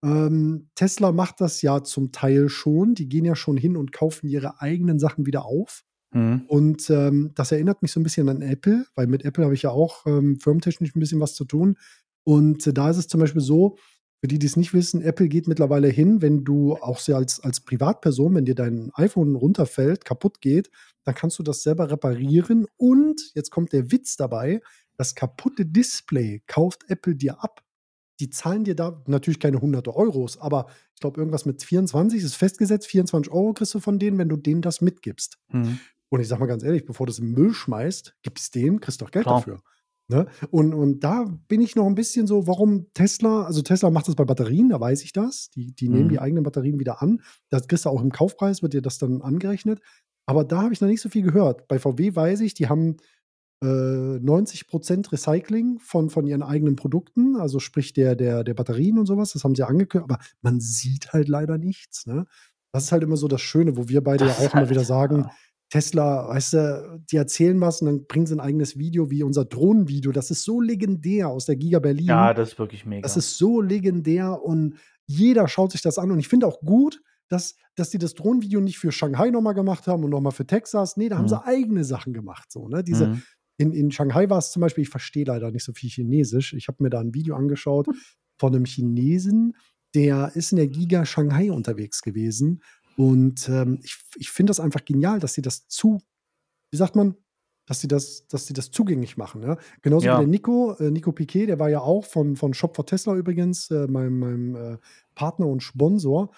ähm, 0.03 0.69
Tesla 0.75 1.11
macht 1.11 1.41
das 1.41 1.61
ja 1.61 1.83
zum 1.83 2.11
Teil 2.11 2.49
schon, 2.49 2.95
die 2.95 3.07
gehen 3.07 3.25
ja 3.25 3.35
schon 3.35 3.57
hin 3.57 3.77
und 3.77 3.91
kaufen 3.91 4.27
ihre 4.27 4.61
eigenen 4.61 4.99
Sachen 4.99 5.25
wieder 5.25 5.45
auf. 5.45 5.83
Hm. 6.13 6.43
Und 6.47 6.89
ähm, 6.89 7.31
das 7.35 7.51
erinnert 7.51 7.81
mich 7.81 7.91
so 7.91 7.99
ein 7.99 8.03
bisschen 8.03 8.27
an 8.27 8.41
Apple, 8.41 8.85
weil 8.95 9.07
mit 9.07 9.23
Apple 9.23 9.43
habe 9.43 9.53
ich 9.53 9.61
ja 9.61 9.69
auch 9.69 10.05
ähm, 10.05 10.39
firmentechnisch 10.39 10.95
ein 10.95 10.99
bisschen 10.99 11.19
was 11.19 11.35
zu 11.35 11.45
tun. 11.45 11.77
Und 12.23 12.65
äh, 12.67 12.73
da 12.73 12.89
ist 12.89 12.97
es 12.97 13.07
zum 13.07 13.19
Beispiel 13.19 13.41
so, 13.41 13.77
für 14.21 14.27
die, 14.27 14.37
die 14.37 14.45
es 14.45 14.55
nicht 14.55 14.73
wissen, 14.73 15.01
Apple 15.01 15.27
geht 15.29 15.47
mittlerweile 15.47 15.87
hin, 15.87 16.21
wenn 16.21 16.43
du 16.43 16.75
auch 16.75 16.99
sehr 16.99 17.15
als, 17.15 17.39
als 17.39 17.61
Privatperson, 17.61 18.35
wenn 18.35 18.45
dir 18.45 18.53
dein 18.53 18.91
iPhone 18.93 19.35
runterfällt, 19.35 20.05
kaputt 20.05 20.41
geht, 20.41 20.69
dann 21.03 21.15
kannst 21.15 21.39
du 21.39 21.43
das 21.43 21.63
selber 21.63 21.89
reparieren. 21.89 22.67
Und 22.77 23.31
jetzt 23.33 23.49
kommt 23.49 23.73
der 23.73 23.91
Witz 23.91 24.17
dabei, 24.17 24.61
das 24.95 25.15
kaputte 25.15 25.65
Display 25.65 26.43
kauft 26.45 26.83
Apple 26.87 27.15
dir 27.15 27.43
ab. 27.43 27.63
Die 28.21 28.29
zahlen 28.29 28.63
dir 28.63 28.75
da 28.75 29.03
natürlich 29.07 29.39
keine 29.39 29.59
hunderte 29.59 29.95
Euros, 29.95 30.37
aber 30.37 30.67
ich 30.93 31.01
glaube, 31.01 31.19
irgendwas 31.19 31.45
mit 31.45 31.63
24 31.63 32.23
ist 32.23 32.35
festgesetzt. 32.35 32.87
24 32.87 33.33
Euro 33.33 33.53
kriegst 33.53 33.73
du 33.73 33.79
von 33.79 33.97
denen, 33.99 34.17
wenn 34.19 34.29
du 34.29 34.37
denen 34.37 34.61
das 34.61 34.79
mitgibst. 34.79 35.39
Hm. 35.49 35.79
Und 36.09 36.19
ich 36.19 36.27
sag 36.27 36.39
mal 36.39 36.45
ganz 36.45 36.63
ehrlich, 36.63 36.85
bevor 36.85 37.07
du 37.07 37.11
es 37.11 37.19
im 37.19 37.31
Müll 37.31 37.53
schmeißt, 37.53 38.15
gib 38.21 38.37
es 38.37 38.51
dem, 38.51 38.79
kriegst 38.79 39.01
doch 39.01 39.11
Geld 39.11 39.25
Klar. 39.25 39.37
dafür. 39.39 39.61
Ne? 40.07 40.27
Und, 40.49 40.73
und 40.73 40.99
da 41.03 41.25
bin 41.47 41.61
ich 41.61 41.75
noch 41.75 41.87
ein 41.87 41.95
bisschen 41.95 42.27
so, 42.27 42.45
warum 42.45 42.87
Tesla, 42.93 43.43
also 43.43 43.61
Tesla 43.61 43.89
macht 43.89 44.07
das 44.09 44.15
bei 44.15 44.25
Batterien, 44.25 44.69
da 44.69 44.79
weiß 44.79 45.03
ich 45.03 45.13
das. 45.13 45.49
Die, 45.51 45.73
die 45.73 45.89
nehmen 45.89 46.05
Mhm. 46.07 46.09
die 46.09 46.19
eigenen 46.19 46.43
Batterien 46.43 46.79
wieder 46.79 47.01
an. 47.01 47.21
Das 47.49 47.67
kriegst 47.67 47.85
du 47.85 47.89
auch 47.89 48.01
im 48.01 48.11
Kaufpreis, 48.11 48.61
wird 48.61 48.73
dir 48.73 48.81
das 48.81 48.97
dann 48.97 49.21
angerechnet. 49.21 49.79
Aber 50.25 50.43
da 50.43 50.63
habe 50.63 50.73
ich 50.73 50.81
noch 50.81 50.87
nicht 50.89 51.01
so 51.01 51.09
viel 51.09 51.23
gehört. 51.23 51.67
Bei 51.67 51.79
VW 51.79 52.13
weiß 52.15 52.41
ich, 52.41 52.53
die 52.53 52.67
haben 52.69 52.97
äh, 53.63 53.65
90% 53.65 55.11
Recycling 55.11 55.79
von, 55.79 56.09
von 56.09 56.25
ihren 56.25 56.41
eigenen 56.43 56.75
Produkten, 56.75 57.35
also 57.35 57.59
sprich 57.59 57.93
der, 57.93 58.15
der, 58.15 58.43
der 58.43 58.53
Batterien 58.53 58.97
und 58.97 59.05
sowas, 59.05 59.33
das 59.33 59.43
haben 59.43 59.55
sie 59.55 59.63
angekündigt, 59.63 60.11
aber 60.11 60.23
man 60.41 60.59
sieht 60.59 61.13
halt 61.13 61.27
leider 61.27 61.57
nichts. 61.57 62.05
Ne? 62.07 62.25
Das 62.73 62.85
ist 62.85 62.91
halt 62.91 63.03
immer 63.03 63.17
so 63.17 63.27
das 63.27 63.41
Schöne, 63.41 63.77
wo 63.77 63.87
wir 63.87 64.01
beide 64.03 64.25
Das 64.25 64.39
ja 64.39 64.47
auch 64.47 64.53
immer 64.53 64.61
halt- 64.61 64.69
wieder 64.69 64.83
sagen, 64.83 65.19
ja. 65.21 65.31
Tesla, 65.69 66.27
weißt 66.27 66.53
du, 66.53 67.01
die 67.11 67.15
erzählen 67.15 67.61
was 67.61 67.81
und 67.81 67.85
dann 67.87 68.05
bringen 68.05 68.25
sie 68.25 68.35
ein 68.35 68.41
eigenes 68.41 68.77
Video 68.77 69.09
wie 69.09 69.23
unser 69.23 69.45
Drohnenvideo. 69.45 70.11
Das 70.11 70.29
ist 70.29 70.43
so 70.43 70.59
legendär 70.59 71.29
aus 71.29 71.45
der 71.45 71.55
Giga 71.55 71.79
Berlin. 71.79 72.07
Ja, 72.07 72.33
das 72.33 72.49
ist 72.53 72.59
wirklich 72.59 72.85
mega. 72.85 73.03
Das 73.03 73.15
ist 73.15 73.37
so 73.37 73.61
legendär 73.61 74.43
und 74.43 74.75
jeder 75.05 75.47
schaut 75.47 75.71
sich 75.71 75.81
das 75.81 75.97
an. 75.97 76.11
Und 76.11 76.19
ich 76.19 76.27
finde 76.27 76.45
auch 76.47 76.59
gut, 76.59 77.01
dass, 77.29 77.55
dass 77.75 77.89
die 77.89 77.99
das 77.99 78.15
Drohnenvideo 78.15 78.59
nicht 78.59 78.79
für 78.79 78.91
Shanghai 78.91 79.29
nochmal 79.29 79.53
gemacht 79.53 79.87
haben 79.87 80.03
und 80.03 80.09
nochmal 80.09 80.33
für 80.33 80.45
Texas. 80.45 80.97
Nee, 80.97 81.07
da 81.07 81.15
haben 81.17 81.23
Mhm. 81.25 81.29
sie 81.29 81.45
eigene 81.45 81.83
Sachen 81.85 82.11
gemacht. 82.11 82.51
So, 82.51 82.67
ne? 82.67 82.83
Diese, 82.83 83.05
Hm. 83.05 83.21
In, 83.61 83.73
in 83.73 83.91
Shanghai 83.91 84.29
war 84.29 84.39
es 84.39 84.51
zum 84.51 84.61
Beispiel, 84.61 84.83
ich 84.83 84.89
verstehe 84.89 85.25
leider 85.25 85.51
nicht 85.51 85.63
so 85.63 85.73
viel 85.73 85.89
Chinesisch. 85.89 86.53
Ich 86.53 86.67
habe 86.67 86.83
mir 86.83 86.89
da 86.89 86.99
ein 86.99 87.13
Video 87.13 87.35
angeschaut 87.35 87.87
von 88.37 88.55
einem 88.55 88.65
Chinesen, 88.65 89.55
der 89.93 90.31
ist 90.35 90.51
in 90.51 90.57
der 90.57 90.67
Giga 90.67 91.05
Shanghai 91.05 91.51
unterwegs 91.51 92.01
gewesen. 92.01 92.63
Und 92.97 93.47
ähm, 93.49 93.79
ich, 93.83 93.97
ich 94.17 94.29
finde 94.29 94.49
das 94.51 94.59
einfach 94.59 94.83
genial, 94.83 95.19
dass 95.19 95.33
sie 95.33 95.41
das 95.41 95.67
zu, 95.67 95.99
wie 96.71 96.77
sagt 96.77 96.95
man, 96.95 97.15
dass 97.67 97.79
sie 97.79 97.87
das, 97.87 98.27
dass 98.27 98.47
sie 98.47 98.53
das 98.53 98.71
zugänglich 98.71 99.15
machen. 99.17 99.43
Ja? 99.43 99.57
Genauso 99.81 100.05
wie 100.05 100.09
der 100.09 100.21
Ja. 100.21 100.27
Nico, 100.27 100.73
äh, 100.73 100.91
Nico 100.91 101.11
Piquet, 101.11 101.45
der 101.45 101.59
war 101.59 101.69
ja 101.69 101.81
auch 101.81 102.05
von, 102.05 102.35
von 102.35 102.53
Shop 102.53 102.75
for 102.75 102.85
Tesla 102.85 103.15
übrigens, 103.15 103.69
äh, 103.69 103.87
meinem, 103.87 104.19
meinem 104.19 104.55
äh, 104.55 104.77
Partner 105.15 105.47
und 105.47 105.61
Sponsor. 105.61 106.31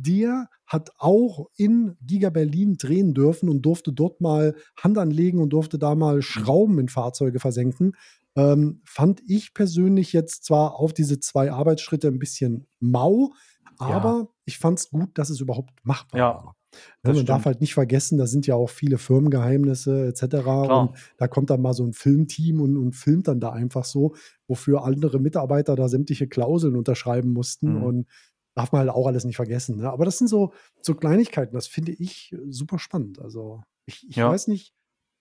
Der 0.00 0.48
hat 0.66 0.90
auch 0.98 1.48
in 1.56 1.96
Giga 2.00 2.30
Berlin 2.30 2.76
drehen 2.78 3.14
dürfen 3.14 3.48
und 3.48 3.62
durfte 3.62 3.92
dort 3.92 4.20
mal 4.20 4.54
Hand 4.80 4.96
anlegen 4.98 5.38
und 5.38 5.50
durfte 5.50 5.78
da 5.78 5.94
mal 5.94 6.22
Schrauben 6.22 6.78
in 6.78 6.88
Fahrzeuge 6.88 7.40
versenken. 7.40 7.92
Ähm, 8.34 8.80
fand 8.84 9.20
ich 9.26 9.52
persönlich 9.52 10.12
jetzt 10.12 10.44
zwar 10.44 10.76
auf 10.76 10.94
diese 10.94 11.20
zwei 11.20 11.52
Arbeitsschritte 11.52 12.08
ein 12.08 12.18
bisschen 12.18 12.66
mau, 12.80 13.32
Ja. 13.80 13.88
aber 13.88 14.28
ich 14.46 14.58
fand 14.58 14.78
es 14.78 14.88
gut, 14.90 15.10
dass 15.18 15.28
es 15.28 15.40
überhaupt 15.40 15.72
machbar 15.84 16.18
Ja, 16.18 16.26
war. 16.36 16.56
Ja, 16.74 16.80
das 17.02 17.16
man 17.18 17.26
darf 17.26 17.44
halt 17.44 17.60
nicht 17.60 17.74
vergessen, 17.74 18.16
da 18.16 18.26
sind 18.26 18.46
ja 18.46 18.54
auch 18.54 18.70
viele 18.70 18.96
Firmengeheimnisse 18.96 20.06
etc. 20.06 20.22
Klar. 20.40 20.80
Und 20.80 20.96
da 21.18 21.28
kommt 21.28 21.50
dann 21.50 21.60
mal 21.60 21.74
so 21.74 21.84
ein 21.84 21.92
Filmteam 21.92 22.62
und, 22.62 22.78
und 22.78 22.94
filmt 22.94 23.28
dann 23.28 23.40
da 23.40 23.50
einfach 23.50 23.84
so, 23.84 24.14
wofür 24.48 24.84
andere 24.84 25.20
Mitarbeiter 25.20 25.76
da 25.76 25.88
sämtliche 25.88 26.28
Klauseln 26.28 26.74
unterschreiben 26.76 27.32
mussten. 27.34 27.74
Mhm. 27.76 27.82
Und 27.82 28.06
darf 28.54 28.72
man 28.72 28.80
halt 28.80 28.90
auch 28.90 29.06
alles 29.06 29.24
nicht 29.24 29.36
vergessen. 29.36 29.78
Ne? 29.78 29.90
Aber 29.90 30.04
das 30.04 30.18
sind 30.18 30.28
so, 30.28 30.52
so 30.80 30.94
Kleinigkeiten, 30.94 31.54
das 31.54 31.66
finde 31.66 31.92
ich 31.92 32.32
äh, 32.32 32.38
super 32.50 32.78
spannend. 32.78 33.20
Also 33.20 33.62
ich, 33.86 34.06
ich 34.08 34.16
Ja. 34.16 34.30
weiß 34.30 34.48
nicht, 34.48 34.72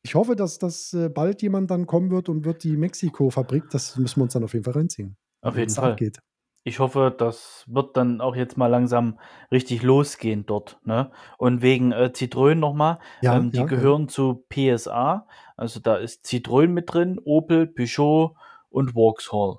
ich 0.03 0.15
hoffe, 0.15 0.35
dass, 0.35 0.57
dass 0.57 0.93
äh, 0.93 1.09
bald 1.09 1.41
jemand 1.41 1.69
dann 1.71 1.85
kommen 1.85 2.09
wird 2.11 2.27
und 2.29 2.43
wird 2.43 2.63
die 2.63 2.75
Mexiko-Fabrik, 2.77 3.69
das 3.69 3.97
müssen 3.97 4.19
wir 4.19 4.23
uns 4.23 4.33
dann 4.33 4.43
auf 4.43 4.53
jeden 4.53 4.65
Fall 4.65 4.73
reinziehen. 4.73 5.15
Auf 5.41 5.55
jeden 5.57 5.71
Fall. 5.73 5.91
abgeht. 5.91 6.19
Ich 6.63 6.77
hoffe, 6.79 7.13
das 7.15 7.63
wird 7.67 7.97
dann 7.97 8.21
auch 8.21 8.35
jetzt 8.35 8.55
mal 8.55 8.67
langsam 8.67 9.19
richtig 9.51 9.81
losgehen 9.81 10.45
dort. 10.45 10.79
Ne? 10.83 11.11
Und 11.39 11.63
wegen 11.63 11.91
äh, 11.91 12.11
Citroën 12.13 12.53
nochmal, 12.55 12.99
Ja, 13.21 13.35
ähm, 13.37 13.49
die 13.51 13.57
ja, 13.57 13.63
ja. 13.63 13.67
gehören 13.67 14.09
zu 14.09 14.45
PSA. 14.49 15.27
Also 15.57 15.79
da 15.79 15.95
ist 15.95 16.25
Citroën 16.25 16.67
mit 16.67 16.93
drin, 16.93 17.19
Opel, 17.23 17.65
Peugeot 17.65 18.35
und 18.69 18.91
Vauxhall. 18.93 19.57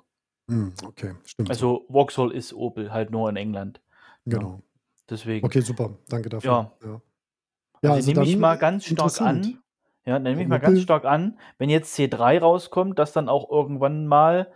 Hm, 0.49 0.73
okay, 0.85 1.13
stimmt. 1.25 1.49
Also 1.49 1.85
Vauxhall 1.89 2.31
ist 2.31 2.53
Opel, 2.53 2.91
halt 2.91 3.11
nur 3.11 3.29
in 3.29 3.35
England. 3.35 3.81
ne? 4.25 4.35
genau. 4.37 4.61
Deswegen. 5.09 5.45
Okay, 5.45 5.61
super. 5.61 5.97
Danke 6.07 6.29
dafür. 6.29 6.71
Ja. 6.81 7.01
Ja, 7.81 7.91
Also, 7.91 8.11
also 8.11 8.11
nehme 8.11 8.23
ich 8.25 8.37
mal 8.37 8.57
ganz 8.57 8.85
stark 8.85 9.21
an. 9.21 9.59
Ja, 10.05 10.19
nehme 10.19 10.35
ich 10.37 10.43
Ja, 10.43 10.47
mal 10.47 10.59
ganz 10.59 10.81
stark 10.81 11.05
an, 11.05 11.37
wenn 11.57 11.69
jetzt 11.69 11.97
C3 11.97 12.39
rauskommt, 12.39 12.99
dass 12.99 13.13
dann 13.13 13.29
auch 13.29 13.49
irgendwann 13.49 14.07
mal 14.07 14.51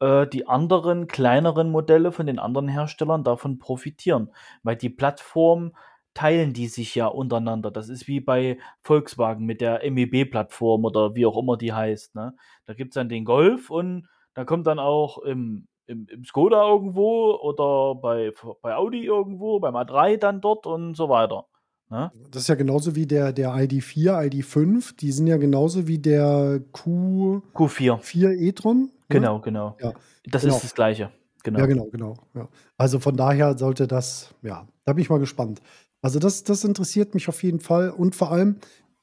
äh, 0.00 0.26
die 0.26 0.48
anderen 0.48 1.06
kleineren 1.06 1.70
Modelle 1.70 2.12
von 2.12 2.26
den 2.26 2.38
anderen 2.38 2.68
Herstellern 2.68 3.24
davon 3.24 3.58
profitieren. 3.58 4.30
Weil 4.62 4.76
die 4.76 4.90
Plattform 4.90 5.72
teilen 6.14 6.52
die 6.52 6.66
sich 6.66 6.94
ja 6.94 7.06
untereinander. 7.06 7.70
Das 7.70 7.88
ist 7.88 8.08
wie 8.08 8.20
bei 8.20 8.58
Volkswagen 8.82 9.46
mit 9.46 9.60
der 9.60 9.88
MEB-Plattform 9.88 10.84
oder 10.84 11.14
wie 11.14 11.26
auch 11.26 11.38
immer 11.38 11.56
die 11.56 11.72
heißt. 11.72 12.14
Ne? 12.16 12.34
Da 12.66 12.74
gibt 12.74 12.90
es 12.90 12.94
dann 12.94 13.08
den 13.08 13.24
Golf 13.24 13.70
und 13.70 14.08
da 14.34 14.44
kommt 14.44 14.66
dann 14.66 14.78
auch 14.78 15.18
im, 15.18 15.66
im, 15.86 16.06
im 16.10 16.24
Skoda 16.24 16.68
irgendwo 16.68 17.34
oder 17.34 17.94
bei, 18.00 18.32
bei 18.62 18.74
Audi 18.74 19.04
irgendwo, 19.04 19.60
beim 19.60 19.76
A3 19.76 20.16
dann 20.16 20.40
dort 20.40 20.66
und 20.66 20.96
so 20.96 21.08
weiter. 21.08 21.46
Ne? 21.90 22.12
Das 22.30 22.42
ist 22.42 22.48
ja 22.48 22.54
genauso 22.54 22.94
wie 22.94 23.06
der, 23.06 23.32
der 23.32 23.50
ID4, 23.50 24.30
ID5, 24.30 24.96
die 24.96 25.10
sind 25.10 25.26
ja 25.26 25.36
genauso 25.36 25.88
wie 25.88 25.98
der 25.98 26.62
Q4 26.72 27.42
Q4. 27.52 28.30
e-tron. 28.30 28.78
ne? 28.82 28.88
Genau, 29.08 29.40
genau. 29.40 29.76
Ja, 29.80 29.92
Das 30.26 30.42
genau. 30.42 30.54
ist 30.54 30.64
das 30.64 30.74
Gleiche. 30.74 31.10
Genau. 31.42 31.58
Ja, 31.58 31.66
genau, 31.66 31.86
genau. 31.86 32.14
Ja. 32.34 32.48
Also 32.76 33.00
von 33.00 33.16
daher 33.16 33.58
sollte 33.58 33.88
das, 33.88 34.34
ja, 34.42 34.68
da 34.84 34.92
bin 34.92 35.02
ich 35.02 35.10
mal 35.10 35.18
gespannt. 35.18 35.60
Also 36.02 36.18
das, 36.18 36.44
das 36.44 36.64
interessiert 36.64 37.14
mich 37.14 37.28
auf 37.28 37.42
jeden 37.42 37.60
Fall 37.60 37.90
und 37.90 38.14
vor 38.14 38.30
allem, 38.30 38.56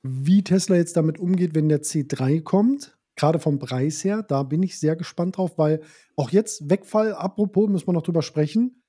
wie 0.03 0.43
Tesla 0.43 0.75
jetzt 0.75 0.95
damit 0.95 1.19
umgeht, 1.19 1.55
wenn 1.55 1.67
der 1.69 1.81
C3 1.81 2.41
kommt. 2.41 2.96
Gerade 3.17 3.39
vom 3.39 3.59
Preis 3.59 4.03
her, 4.05 4.23
da 4.23 4.43
bin 4.43 4.63
ich 4.63 4.79
sehr 4.79 4.95
gespannt 4.95 5.37
drauf, 5.37 5.57
weil 5.57 5.81
auch 6.15 6.29
jetzt 6.29 6.69
Wegfall, 6.69 7.13
apropos, 7.13 7.67
müssen 7.69 7.87
wir 7.87 7.93
noch 7.93 8.03
drüber 8.03 8.21
sprechen. 8.21 8.83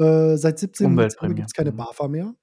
Äh, 0.00 0.36
seit 0.36 0.58
17. 0.58 0.96
Dezember 0.96 1.02
Umweltprämie. 1.02 1.34
gibt 1.36 1.48
es 1.48 1.54
keine 1.54 1.70
Mhm. 1.72 1.76
BAFA 1.76 2.08
mehr. 2.08 2.34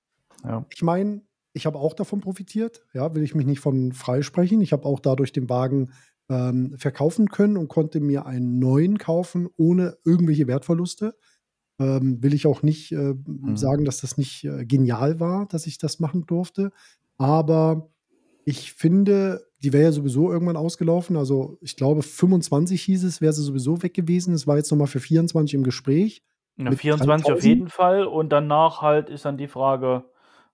Ja. 0.46 0.66
Ich 0.74 0.82
meine, 0.84 1.22
ich 1.54 1.66
habe 1.66 1.78
auch 1.80 1.94
davon 1.94 2.22
profitiert, 2.22 2.82
ja, 2.94 3.14
will 3.14 3.24
ich 3.24 3.36
mich 3.36 3.46
nicht 3.46 3.60
von 3.60 3.92
freisprechen. 3.92 4.62
Ich 4.62 4.72
habe 4.72 4.86
auch 4.86 5.00
dadurch 5.02 5.34
den 5.34 5.50
Wagen 5.50 5.92
ähm, 6.30 6.76
verkaufen 6.78 7.28
können 7.30 7.58
und 7.58 7.68
konnte 7.68 8.00
mir 8.00 8.26
einen 8.26 8.58
neuen 8.60 8.98
kaufen, 8.98 9.50
ohne 9.58 9.98
irgendwelche 10.06 10.48
Wertverluste. 10.48 11.16
Ähm, 11.80 12.24
will 12.24 12.34
ich 12.34 12.48
auch 12.48 12.64
nicht 12.64 12.92
äh, 12.94 13.16
sagen, 13.56 13.84
dass 13.86 14.00
das 14.02 14.18
nicht 14.18 14.46
äh, 14.46 14.66
genial 14.66 15.20
war, 15.20 15.48
dass 15.48 15.68
ich 15.68 15.78
das 15.78 16.00
machen 16.00 16.26
durfte. 16.28 16.72
Aber 17.18 17.91
ich 18.46 18.74
finde, 18.74 19.46
die 19.64 19.74
wäre 19.74 19.84
ja 19.86 19.92
sowieso 19.92 20.32
irgendwann 20.32 20.58
ausgelaufen. 20.58 21.18
Also 21.18 21.58
ich 21.62 21.76
glaube, 21.76 22.02
25 22.02 22.82
hieß 22.82 23.04
es, 23.04 23.22
wäre 23.22 23.34
sie 23.34 23.44
sowieso 23.44 23.82
weg 23.84 23.94
gewesen. 23.94 24.34
Es 24.34 24.48
war 24.48 24.58
jetzt 24.58 24.72
nochmal 24.72 24.88
für 24.88 25.00
24 25.00 25.54
im 25.54 25.64
Gespräch. 25.64 26.24
Na, 26.58 26.70
Mit 26.72 26.80
24 26.80 27.12
auf 27.26 27.40
3000? 27.40 27.44
jeden 27.44 27.70
Fall 27.70 28.06
und 28.06 28.30
danach 28.30 28.82
halt 28.82 29.10
ist 29.10 29.26
dann 29.26 29.38
die 29.38 29.48
Frage, 29.48 30.04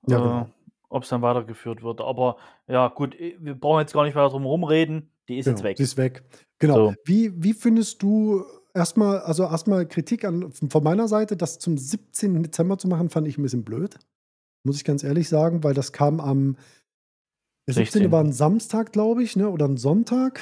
Ja, 0.07 0.17
äh, 0.17 0.21
genau. 0.21 0.49
ob 0.89 1.03
es 1.03 1.09
dann 1.09 1.21
weitergeführt 1.21 1.83
wird. 1.83 2.01
Aber 2.01 2.37
ja, 2.67 2.87
gut, 2.89 3.17
wir 3.17 3.55
brauchen 3.55 3.81
jetzt 3.81 3.93
gar 3.93 4.03
nicht 4.03 4.15
weiter 4.15 4.29
drum 4.29 4.45
rumreden. 4.45 5.09
Die 5.27 5.37
ist 5.37 5.45
Genau, 5.45 5.57
jetzt 5.57 5.63
weg. 5.63 5.77
Die 5.77 5.83
ist 5.83 5.97
weg. 5.97 6.23
Genau. 6.59 6.89
So. 6.89 6.95
Wie, 7.05 7.31
wie 7.43 7.53
findest 7.53 8.01
du 8.03 8.43
erstmal, 8.73 9.19
also 9.19 9.43
erstmal 9.43 9.87
Kritik 9.87 10.23
an, 10.23 10.51
von 10.51 10.83
meiner 10.83 11.07
Seite, 11.07 11.35
das 11.35 11.59
zum 11.59 11.77
17. 11.77 12.43
Dezember 12.43 12.77
zu 12.77 12.87
machen, 12.87 13.09
fand 13.09 13.27
ich 13.27 13.37
ein 13.37 13.43
bisschen 13.43 13.63
blöd. 13.63 13.97
Muss 14.63 14.77
ich 14.77 14.83
ganz 14.85 15.03
ehrlich 15.03 15.29
sagen, 15.29 15.63
weil 15.63 15.73
das 15.73 15.91
kam 15.91 16.19
am 16.19 16.57
der 17.67 17.73
17. 17.73 18.01
16.. 18.03 18.11
war 18.11 18.23
ein 18.23 18.31
Samstag, 18.31 18.91
glaube 18.93 19.23
ich, 19.23 19.35
ne? 19.35 19.49
Oder 19.49 19.67
ein 19.67 19.77
Sonntag. 19.77 20.39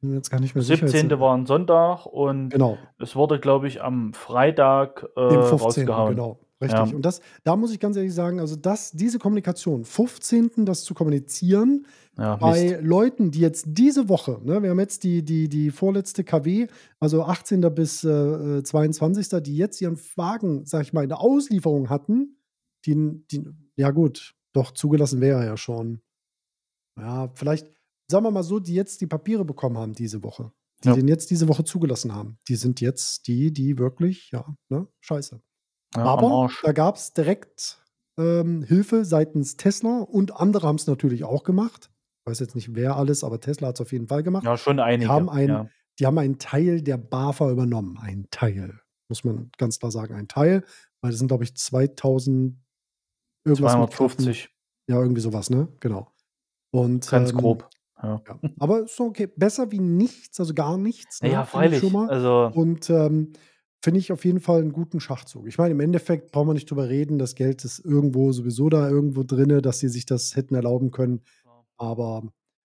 Bin 0.00 0.14
jetzt 0.14 0.30
gar 0.30 0.40
nicht 0.40 0.54
mehr 0.54 0.62
sicher. 0.62 0.86
17. 0.86 1.10
Jetzt, 1.10 1.20
war 1.20 1.36
ein 1.36 1.46
Sonntag 1.46 2.06
und 2.06 2.50
Genau, 2.50 2.78
es 3.00 3.16
wurde, 3.16 3.40
glaube 3.40 3.66
ich, 3.66 3.82
am 3.82 4.12
Freitag 4.14 5.08
äh, 5.16 5.28
den 5.28 5.42
15. 5.42 5.58
rausgehauen. 5.58 6.14
Genau, 6.14 6.38
richtig. 6.62 6.78
Ja. 6.78 6.94
Und 6.94 7.02
das, 7.02 7.20
da 7.42 7.56
muss 7.56 7.72
ich 7.72 7.80
ganz 7.80 7.96
ehrlich 7.96 8.14
sagen, 8.14 8.38
also 8.38 8.54
das, 8.54 8.92
diese 8.92 9.18
Kommunikation, 9.18 9.84
15. 9.84 10.64
das 10.64 10.84
zu 10.84 10.94
kommunizieren, 10.94 11.84
Ja, 12.16 12.36
bei 12.36 12.62
Mist. 12.62 12.82
Leuten, 12.82 13.30
die 13.32 13.40
jetzt 13.40 13.64
diese 13.66 14.08
Woche, 14.08 14.40
ne, 14.44 14.62
wir 14.62 14.70
haben 14.70 14.78
jetzt 14.78 15.02
die, 15.02 15.24
die, 15.24 15.48
die 15.48 15.72
vorletzte 15.72 16.22
KW, 16.22 16.68
also 17.00 17.24
18. 17.24 17.60
bis 17.74 18.04
äh, 18.04 18.62
22., 18.62 19.42
die 19.42 19.56
jetzt 19.56 19.80
ihren 19.80 19.98
Wagen, 20.14 20.64
sag 20.64 20.82
ich 20.82 20.92
mal, 20.92 21.02
in 21.02 21.08
der 21.08 21.20
Auslieferung 21.20 21.90
hatten, 21.90 22.36
die, 22.86 23.20
die 23.32 23.44
ja 23.74 23.90
gut, 23.90 24.36
doch 24.52 24.70
zugelassen 24.70 25.20
wäre 25.20 25.40
er 25.40 25.46
ja 25.46 25.56
schon. 25.56 26.02
Ja, 26.98 27.30
vielleicht, 27.34 27.68
sagen 28.10 28.24
wir 28.24 28.30
mal 28.30 28.42
so, 28.42 28.58
die 28.58 28.74
jetzt 28.74 29.00
die 29.00 29.06
Papiere 29.06 29.44
bekommen 29.44 29.78
haben 29.78 29.92
diese 29.94 30.22
Woche, 30.22 30.52
die 30.84 30.88
Ja. 30.88 30.94
den 30.94 31.08
jetzt 31.08 31.30
diese 31.30 31.48
Woche 31.48 31.64
zugelassen 31.64 32.14
haben, 32.14 32.38
die 32.48 32.56
sind 32.56 32.80
jetzt 32.80 33.26
die, 33.26 33.52
die 33.52 33.78
wirklich, 33.78 34.30
ja, 34.32 34.44
ne, 34.68 34.86
scheiße. 35.00 35.40
Ja, 35.96 36.04
Aber 36.04 36.50
da 36.62 36.72
gab 36.72 36.96
es 36.96 37.12
direkt 37.14 37.82
ähm, 38.18 38.62
Hilfe 38.64 39.04
seitens 39.04 39.56
Tesla 39.56 40.00
und 40.00 40.34
andere 40.36 40.66
haben 40.66 40.76
es 40.76 40.86
natürlich 40.88 41.22
auch 41.24 41.44
gemacht. 41.44 41.90
Ich 42.26 42.30
weiß 42.30 42.40
jetzt 42.40 42.56
nicht, 42.56 42.74
wer 42.74 42.96
alles, 42.96 43.22
aber 43.24 43.38
Tesla 43.40 43.68
hat 43.68 43.76
es 43.76 43.80
auf 43.80 43.92
jeden 43.92 44.08
Fall 44.08 44.22
gemacht. 44.24 44.44
Ja, 44.44 44.56
schon 44.58 44.80
einige. 44.80 45.08
haben 45.10 45.30
einen- 45.30 45.48
ja. 45.48 45.68
Die 46.00 46.06
haben 46.06 46.18
einen 46.18 46.38
Teil 46.38 46.82
der 46.82 46.96
BAFA 46.96 47.50
übernommen. 47.50 47.96
Ein 47.98 48.26
Teil. 48.30 48.80
Muss 49.08 49.24
man 49.24 49.50
ganz 49.56 49.78
klar 49.80 49.90
sagen, 49.90 50.14
ein 50.14 50.28
Teil. 50.28 50.64
Weil 51.00 51.10
das 51.12 51.18
sind, 51.18 51.28
glaube 51.28 51.42
ich, 51.44 51.56
2000 51.56 52.56
irgendwas 53.44 53.76
mit 53.76 53.90
Kräften. 53.90 54.22
250, 54.24 54.48
Ja, 54.88 55.00
irgendwie 55.00 55.20
sowas, 55.20 55.48
ne? 55.50 55.68
Genau. 55.80 56.10
Und, 56.70 57.08
ganz 57.08 57.30
ähm, 57.30 57.36
grob. 57.38 57.68
Ja. 58.02 58.22
Ja. 58.26 58.38
Aber 58.60 58.84
ist 58.84 59.00
okay. 59.00 59.26
Besser 59.26 59.70
wie 59.72 59.80
nichts, 59.80 60.38
also 60.38 60.54
gar 60.54 60.76
nichts. 60.76 61.20
ne, 61.22 61.30
ich 61.30 61.48
freilich. 61.48 61.80
schon 61.80 61.92
mal. 61.92 62.08
Also, 62.08 62.50
Und 62.54 62.88
ähm, 62.90 63.32
finde 63.82 64.00
ich 64.00 64.12
auf 64.12 64.24
jeden 64.24 64.40
Fall 64.40 64.60
einen 64.60 64.72
guten 64.72 65.00
Schachzug. 65.00 65.46
Ich 65.48 65.58
meine, 65.58 65.72
im 65.72 65.80
Endeffekt 65.80 66.30
brauchen 66.32 66.48
wir 66.48 66.54
nicht 66.54 66.70
drüber 66.70 66.88
reden. 66.88 67.18
Das 67.18 67.34
Geld 67.34 67.64
ist 67.64 67.78
irgendwo 67.80 68.32
sowieso 68.32 68.68
da 68.68 68.88
irgendwo 68.88 69.22
drin, 69.24 69.60
dass 69.62 69.78
sie 69.80 69.88
sich 69.88 70.06
das 70.06 70.36
hätten 70.36 70.54
erlauben 70.54 70.90
können. 70.90 71.22
Aber 71.76 72.22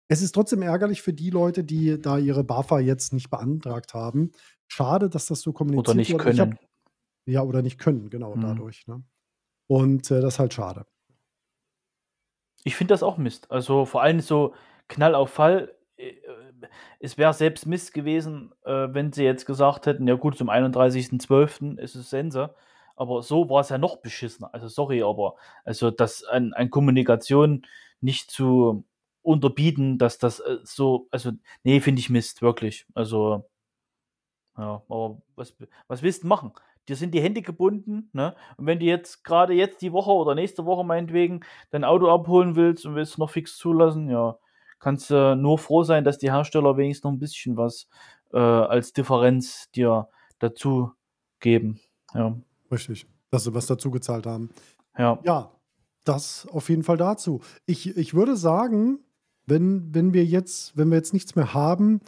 es 0.08 0.22
ist 0.22 0.34
trotzdem 0.34 0.62
ärgerlich 0.62 1.02
für 1.02 1.14
die 1.14 1.30
Leute, 1.30 1.64
die 1.64 2.00
da 2.00 2.18
ihre 2.18 2.44
BAFA 2.44 2.80
jetzt 2.80 3.14
nicht 3.14 3.30
beantragt 3.30 3.94
haben. 3.94 4.32
Schade, 4.68 5.10
dass 5.10 5.28
das 5.28 5.42
so 5.42 5.54
kommuniziert 5.54 5.88
oder 5.88 5.96
nicht. 5.96 6.10
Ich 6.10 6.40
hab- 6.40 6.50
können. 6.50 6.58
ja, 7.26 7.42
oder 7.44 7.62
nicht 7.62 7.80
können, 7.80 8.10
genau, 8.10 8.36
Mhm. 8.36 8.42
dadurch. 8.42 8.86
Ne? 8.88 9.04
Und 9.68 10.12
äh, 10.12 10.20
das 10.22 10.36
ist 10.36 10.40
halt 10.40 10.54
schade. 10.54 10.86
Ich 12.64 12.76
finde 12.76 12.94
das 12.94 13.04
auch 13.04 13.18
Mist. 13.18 13.52
Also 13.52 13.86
vor 13.86 14.02
allem 14.04 14.20
so 14.20 14.54
Knall 14.88 15.16
auf 15.16 15.30
Fall. 15.32 15.76
äh, 15.98 16.14
Es 17.00 17.18
wäre 17.18 17.34
selbst 17.34 17.66
Mist 17.66 17.94
gewesen, 17.94 18.54
äh, 18.66 18.88
wenn 18.92 19.12
sie 19.12 19.24
jetzt 19.24 19.46
gesagt 19.46 19.86
hätten, 19.86 20.08
ja 20.08 20.16
gut, 20.16 20.38
zum 20.38 20.50
31.12. 20.50 21.78
ist 21.78 21.96
es 21.96 22.10
Sense. 22.10 22.56
Aber 22.96 23.24
so 23.24 23.50
war 23.50 23.62
es 23.62 23.70
ja 23.70 23.78
noch 23.78 23.98
beschissener. 23.98 24.54
Also 24.54 24.68
sorry, 24.68 25.02
aber 25.04 25.36
also 25.66 25.92
das 25.92 26.24
an, 26.24 26.54
an 26.54 26.70
Kommunikation 26.70 27.66
nicht 28.02 28.32
zu 28.32 28.86
unterbieten, 29.24 29.98
dass 29.98 30.18
das 30.20 30.40
äh, 30.40 30.58
so, 30.64 31.08
also 31.12 31.32
nee, 31.64 31.80
finde 31.82 32.00
ich 32.02 32.10
Mist, 32.10 32.42
wirklich. 32.42 32.86
Also 32.94 33.46
ja, 34.58 34.84
aber 34.88 35.22
was, 35.36 35.56
was 35.88 36.02
willst 36.04 36.24
du 36.24 36.28
machen? 36.28 36.54
Dir 36.88 36.96
sind 36.96 37.14
die 37.14 37.22
Hände 37.22 37.42
gebunden, 37.42 38.10
ne? 38.14 38.36
Und 38.58 38.66
wenn 38.66 38.80
du 38.80 38.86
jetzt 38.86 39.24
gerade 39.24 39.54
jetzt 39.54 39.82
die 39.82 39.94
Woche 39.94 40.12
oder 40.12 40.36
nächste 40.36 40.66
Woche 40.66 40.84
meinetwegen 40.84 41.42
dein 41.72 41.84
Auto 41.84 42.10
abholen 42.10 42.56
willst 42.56 42.86
und 42.86 42.96
willst 42.96 43.18
noch 43.18 43.30
fix 43.30 43.58
zulassen, 43.58 44.10
ja, 44.10 44.38
kannst 44.80 45.10
du 45.10 45.36
nur 45.36 45.58
froh 45.58 45.84
sein, 45.84 46.04
dass 46.04 46.18
die 46.18 46.32
Hersteller 46.32 46.76
wenigstens 46.76 47.06
noch 47.06 47.12
ein 47.12 47.20
bisschen 47.20 47.56
was 47.56 47.88
äh, 48.34 48.38
als 48.38 48.92
Differenz 48.92 49.72
dir 49.72 50.10
dazu 50.40 50.92
geben. 51.40 51.80
Ja. 52.14 52.36
Richtig, 52.72 53.06
dass 53.30 53.46
sie 53.46 53.54
was 53.54 53.68
dazu 53.68 53.92
gezahlt 53.92 54.26
haben. 54.26 54.50
Ja. 54.98 55.20
Ja, 55.24 55.52
das 56.04 56.48
auf 56.52 56.70
jeden 56.70 56.84
Fall 56.84 56.98
dazu. 56.98 57.42
Ich, 57.66 57.96
ich 57.96 58.14
würde 58.14 58.36
sagen, 58.36 59.00
wenn, 59.46 59.94
wenn 59.94 60.14
wir 60.14 60.26
jetzt, 60.26 60.78
wenn 60.78 60.90
wir 60.90 60.98
jetzt 60.98 61.14
nichts 61.14 61.36
mehr 61.36 61.54
haben, 61.54 62.02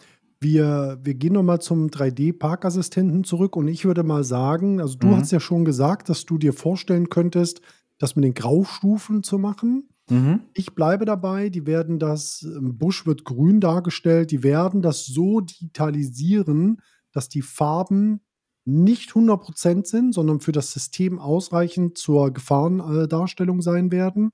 wir, 0.45 0.99
wir 1.03 1.15
gehen 1.15 1.33
nochmal 1.33 1.59
zum 1.59 1.89
3D-Parkassistenten 1.89 3.23
zurück 3.23 3.55
und 3.55 3.67
ich 3.67 3.83
würde 3.85 4.03
mal 4.03 4.23
sagen, 4.23 4.79
also 4.79 4.95
du 4.97 5.07
Mhm. 5.07 5.17
hast 5.17 5.31
ja 5.31 5.39
schon 5.39 5.65
gesagt, 5.65 6.07
dass 6.09 6.25
du 6.25 6.37
dir 6.37 6.53
vorstellen 6.53 7.09
könntest, 7.09 7.61
das 7.97 8.15
mit 8.15 8.23
den 8.25 8.33
Graustufen 8.33 9.23
zu 9.23 9.37
machen. 9.39 9.89
Mhm. 10.09 10.41
Ich 10.53 10.75
bleibe 10.75 11.05
dabei, 11.05 11.49
die 11.49 11.65
werden 11.65 11.97
das, 11.97 12.47
Busch 12.61 13.05
wird 13.07 13.23
grün 13.25 13.59
dargestellt, 13.59 14.29
die 14.31 14.43
werden 14.43 14.81
das 14.83 15.05
so 15.05 15.41
digitalisieren, 15.41 16.81
dass 17.11 17.27
die 17.29 17.41
Farben 17.41 18.21
nicht 18.67 19.15
100% 19.15 19.87
sind, 19.87 20.13
sondern 20.13 20.39
für 20.41 20.51
das 20.51 20.71
System 20.71 21.17
ausreichend 21.19 21.97
zur 21.97 22.31
Gefahrendarstellung 22.33 23.61
sein 23.61 23.91
werden. 23.91 24.29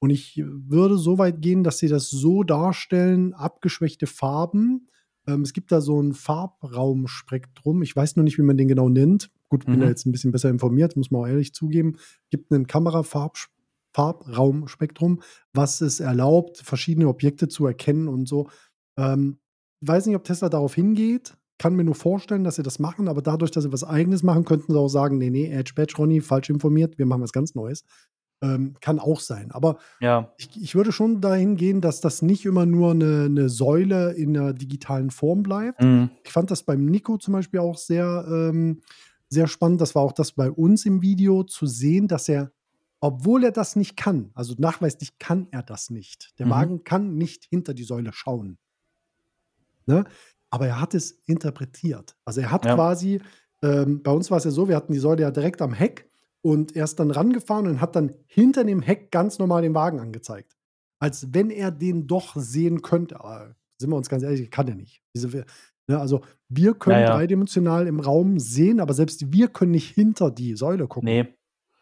Und 0.00 0.10
ich 0.10 0.42
würde 0.44 0.96
so 0.98 1.18
weit 1.18 1.40
gehen, 1.42 1.64
dass 1.64 1.78
sie 1.78 1.88
das 1.88 2.08
so 2.10 2.42
darstellen, 2.44 3.34
abgeschwächte 3.34 4.06
Farben. 4.06 4.88
Ähm, 5.28 5.42
es 5.42 5.52
gibt 5.52 5.70
da 5.70 5.80
so 5.80 6.00
ein 6.02 6.14
Farbraumspektrum. 6.14 7.82
Ich 7.82 7.94
weiß 7.94 8.16
noch 8.16 8.24
nicht, 8.24 8.38
wie 8.38 8.42
man 8.42 8.56
den 8.56 8.68
genau 8.68 8.88
nennt. 8.88 9.30
Gut, 9.48 9.66
bin 9.66 9.76
Mhm. 9.76 9.80
da 9.80 9.88
jetzt 9.88 10.06
ein 10.06 10.12
bisschen 10.12 10.32
besser 10.32 10.50
informiert, 10.50 10.96
muss 10.96 11.10
man 11.10 11.22
auch 11.22 11.26
ehrlich 11.26 11.52
zugeben. 11.54 11.96
Gibt 12.30 12.50
einen 12.52 12.66
Kamerafarb 12.66 13.36
Farbraumspektrum, 13.94 15.22
was 15.52 15.80
es 15.80 16.00
erlaubt, 16.00 16.58
verschiedene 16.58 17.08
Objekte 17.08 17.48
zu 17.48 17.66
erkennen 17.66 18.08
und 18.08 18.28
so. 18.28 18.48
Ähm, 18.96 19.38
weiß 19.80 20.06
nicht, 20.06 20.16
ob 20.16 20.24
Tesla 20.24 20.48
darauf 20.48 20.74
hingeht. 20.74 21.36
Kann 21.58 21.74
mir 21.74 21.84
nur 21.84 21.94
vorstellen, 21.96 22.44
dass 22.44 22.56
sie 22.56 22.62
das 22.62 22.78
machen, 22.78 23.08
aber 23.08 23.22
dadurch, 23.22 23.50
dass 23.50 23.64
sie 23.64 23.72
was 23.72 23.82
Eigenes 23.84 24.22
machen, 24.22 24.44
könnten 24.44 24.72
sie 24.72 24.78
auch 24.78 24.88
sagen, 24.88 25.18
nee, 25.18 25.30
nee, 25.30 25.50
Edge 25.50 25.72
Badge, 25.74 25.94
Ronny, 25.98 26.20
falsch 26.20 26.50
informiert, 26.50 26.98
wir 26.98 27.06
machen 27.06 27.22
was 27.22 27.32
ganz 27.32 27.54
Neues. 27.54 27.82
Ähm, 28.40 28.74
kann 28.80 29.00
auch 29.00 29.18
sein. 29.20 29.50
Aber 29.50 29.78
Ja. 30.00 30.32
ich, 30.38 30.50
ich 30.62 30.74
würde 30.76 30.92
schon 30.92 31.20
dahin 31.20 31.56
gehen, 31.56 31.80
dass 31.80 32.00
das 32.00 32.22
nicht 32.22 32.44
immer 32.46 32.66
nur 32.66 32.92
eine, 32.92 33.24
eine 33.24 33.48
Säule 33.48 34.12
in 34.12 34.36
einer 34.36 34.52
digitalen 34.52 35.10
Form 35.10 35.42
bleibt. 35.42 35.82
Mhm. 35.82 36.10
Ich 36.24 36.30
fand 36.30 36.50
das 36.52 36.62
beim 36.62 36.84
Nico 36.86 37.18
zum 37.18 37.32
Beispiel 37.34 37.58
auch 37.60 37.76
sehr, 37.76 38.26
ähm, 38.30 38.80
sehr 39.28 39.48
spannend. 39.48 39.80
Das 39.80 39.94
war 39.96 40.02
auch 40.02 40.12
das 40.12 40.32
bei 40.32 40.50
uns 40.52 40.86
im 40.86 41.02
Video 41.02 41.42
zu 41.42 41.66
sehen, 41.66 42.06
dass 42.06 42.28
er, 42.28 42.52
obwohl 43.00 43.42
er 43.42 43.50
das 43.52 43.74
nicht 43.74 43.96
kann, 43.96 44.30
also 44.34 44.54
nachweislich 44.58 45.18
kann 45.18 45.48
er 45.50 45.64
das 45.64 45.90
nicht. 45.90 46.38
Der 46.38 46.46
Mhm. 46.46 46.50
Wagen 46.50 46.84
kann 46.84 47.16
nicht 47.16 47.44
hinter 47.44 47.74
die 47.74 47.84
Säule 47.84 48.12
schauen. 48.12 48.56
Ne? 49.86 50.04
Aber 50.50 50.66
er 50.66 50.80
hat 50.80 50.94
es 50.94 51.12
interpretiert. 51.26 52.16
Also 52.24 52.40
er 52.40 52.50
hat 52.50 52.64
Ja. 52.64 52.74
quasi, 52.74 53.20
ähm, 53.62 54.02
bei 54.02 54.10
uns 54.12 54.30
war 54.30 54.38
es 54.38 54.44
ja 54.44 54.50
so, 54.50 54.68
wir 54.68 54.76
hatten 54.76 54.92
die 54.92 54.98
Säule 54.98 55.22
ja 55.22 55.30
direkt 55.30 55.60
am 55.62 55.72
Heck 55.72 56.07
und 56.42 56.76
er 56.76 56.84
ist 56.84 56.98
dann 57.00 57.10
rangefahren 57.10 57.66
und 57.66 57.80
hat 57.80 57.96
dann 57.96 58.14
hinter 58.26 58.64
dem 58.64 58.80
Heck 58.82 59.10
ganz 59.10 59.38
normal 59.38 59.62
den 59.62 59.74
Wagen 59.74 60.00
angezeigt. 60.00 60.56
Als 61.00 61.32
wenn 61.32 61.50
er 61.50 61.70
den 61.70 62.06
doch 62.06 62.34
sehen 62.36 62.82
könnte. 62.82 63.20
Aber 63.20 63.54
sind 63.80 63.90
wir 63.90 63.96
uns 63.96 64.08
ganz 64.08 64.22
ehrlich, 64.22 64.50
kann 64.50 64.66
er 64.68 64.74
nicht. 64.74 65.02
Diese, 65.14 65.28
ne, 65.88 65.98
also 65.98 66.22
wir 66.48 66.74
können 66.74 67.00
Ja, 67.00 67.06
ja. 67.10 67.16
dreidimensional 67.16 67.86
im 67.86 68.00
Raum 68.00 68.38
sehen, 68.38 68.80
aber 68.80 68.94
selbst 68.94 69.32
wir 69.32 69.48
können 69.48 69.70
nicht 69.72 69.94
hinter 69.94 70.30
die 70.30 70.56
Säule 70.56 70.88
gucken. 70.88 71.06
Nee, 71.08 71.28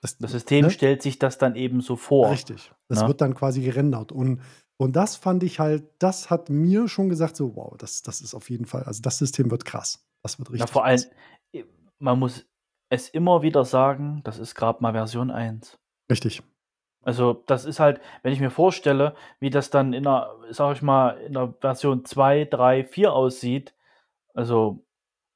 Das, 0.02 0.18
das 0.18 0.32
System 0.32 0.66
ne? 0.66 0.70
stellt 0.70 1.02
sich 1.02 1.18
das 1.18 1.38
dann 1.38 1.54
eben 1.56 1.80
so 1.80 1.96
vor. 1.96 2.30
Richtig. 2.30 2.72
Das 2.88 3.02
Ne? 3.02 3.08
wird 3.08 3.20
dann 3.22 3.34
quasi 3.34 3.62
gerendert. 3.62 4.12
Und, 4.12 4.40
und 4.78 4.94
das 4.96 5.16
fand 5.16 5.42
ich 5.42 5.58
halt, 5.60 5.84
das 5.98 6.28
hat 6.28 6.50
mir 6.50 6.86
schon 6.88 7.08
gesagt, 7.08 7.36
so, 7.36 7.56
wow, 7.56 7.74
das, 7.78 8.02
das 8.02 8.20
ist 8.20 8.34
auf 8.34 8.50
jeden 8.50 8.66
Fall, 8.66 8.82
also 8.84 9.00
das 9.02 9.16
System 9.18 9.50
wird 9.50 9.64
krass. 9.64 10.04
Das 10.22 10.38
wird 10.38 10.50
richtig. 10.50 10.68
Ja, 10.68 10.72
vor 10.72 10.84
allem, 10.84 11.00
man 11.98 12.18
muss 12.18 12.44
es 12.88 13.08
immer 13.08 13.42
wieder 13.42 13.64
sagen, 13.64 14.20
das 14.24 14.38
ist 14.38 14.54
gerade 14.54 14.82
mal 14.82 14.92
Version 14.92 15.30
1. 15.30 15.78
Richtig. 16.10 16.42
Also, 17.02 17.44
das 17.46 17.64
ist 17.64 17.78
halt, 17.78 18.00
wenn 18.22 18.32
ich 18.32 18.40
mir 18.40 18.50
vorstelle, 18.50 19.14
wie 19.38 19.50
das 19.50 19.70
dann 19.70 19.92
in 19.92 20.02
der, 20.04 20.34
sag 20.50 20.76
ich 20.76 20.82
mal, 20.82 21.10
in 21.18 21.34
der 21.34 21.54
Version 21.60 22.04
2, 22.04 22.46
3, 22.46 22.84
4 22.84 23.12
aussieht, 23.12 23.74
also, 24.34 24.84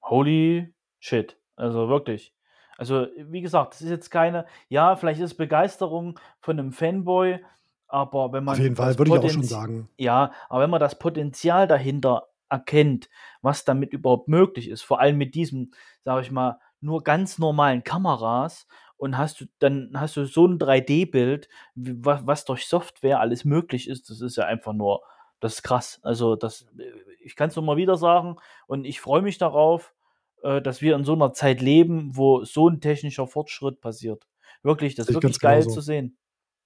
holy 0.02 0.74
shit. 0.98 1.36
Also 1.56 1.88
wirklich. 1.88 2.34
Also, 2.76 3.06
wie 3.16 3.42
gesagt, 3.42 3.74
das 3.74 3.82
ist 3.82 3.90
jetzt 3.90 4.10
keine, 4.10 4.46
ja, 4.68 4.96
vielleicht 4.96 5.20
ist 5.20 5.32
es 5.32 5.36
Begeisterung 5.36 6.18
von 6.40 6.58
einem 6.58 6.72
Fanboy, 6.72 7.44
aber 7.86 8.32
wenn 8.32 8.44
man 8.44 8.54
Auf 8.54 8.60
jeden 8.60 8.76
Fall, 8.76 8.98
würde 8.98 9.10
ich 9.10 9.18
auch 9.18 9.30
schon 9.30 9.42
sagen. 9.42 9.90
Ja, 9.98 10.32
aber 10.48 10.62
wenn 10.62 10.70
man 10.70 10.80
das 10.80 10.98
Potenzial 10.98 11.66
dahinter 11.66 12.28
erkennt, 12.48 13.10
was 13.42 13.64
damit 13.64 13.92
überhaupt 13.92 14.28
möglich 14.28 14.68
ist, 14.68 14.82
vor 14.82 15.00
allem 15.00 15.18
mit 15.18 15.34
diesem, 15.34 15.72
sage 16.04 16.22
ich 16.22 16.30
mal, 16.30 16.58
nur 16.80 17.02
ganz 17.02 17.38
normalen 17.38 17.84
Kameras 17.84 18.66
und 18.96 19.16
hast 19.18 19.40
du 19.40 19.46
dann 19.58 19.90
hast 19.94 20.16
du 20.16 20.24
so 20.26 20.46
ein 20.46 20.58
3D-Bild, 20.58 21.48
was, 21.74 22.26
was 22.26 22.44
durch 22.44 22.66
Software 22.66 23.20
alles 23.20 23.44
möglich 23.44 23.88
ist, 23.88 24.10
das 24.10 24.20
ist 24.20 24.36
ja 24.36 24.44
einfach 24.44 24.72
nur, 24.72 25.02
das 25.40 25.54
ist 25.54 25.62
krass. 25.62 26.00
Also 26.02 26.36
das, 26.36 26.66
äh, 26.78 26.84
ich 27.22 27.36
kann 27.36 27.48
es 27.50 27.56
nur 27.56 27.64
mal 27.64 27.76
wieder 27.76 27.96
sagen 27.96 28.36
und 28.66 28.84
ich 28.84 29.00
freue 29.00 29.22
mich 29.22 29.38
darauf, 29.38 29.94
äh, 30.42 30.60
dass 30.62 30.80
wir 30.82 30.96
in 30.96 31.04
so 31.04 31.14
einer 31.14 31.32
Zeit 31.32 31.60
leben, 31.60 32.16
wo 32.16 32.44
so 32.44 32.68
ein 32.68 32.80
technischer 32.80 33.26
Fortschritt 33.26 33.80
passiert. 33.80 34.26
Wirklich, 34.62 34.94
das 34.94 35.08
ist 35.08 35.14
wirklich 35.14 35.40
geil 35.40 35.60
genauso. 35.60 35.74
zu 35.76 35.80
sehen. 35.80 36.16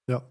Ja. 0.08 0.22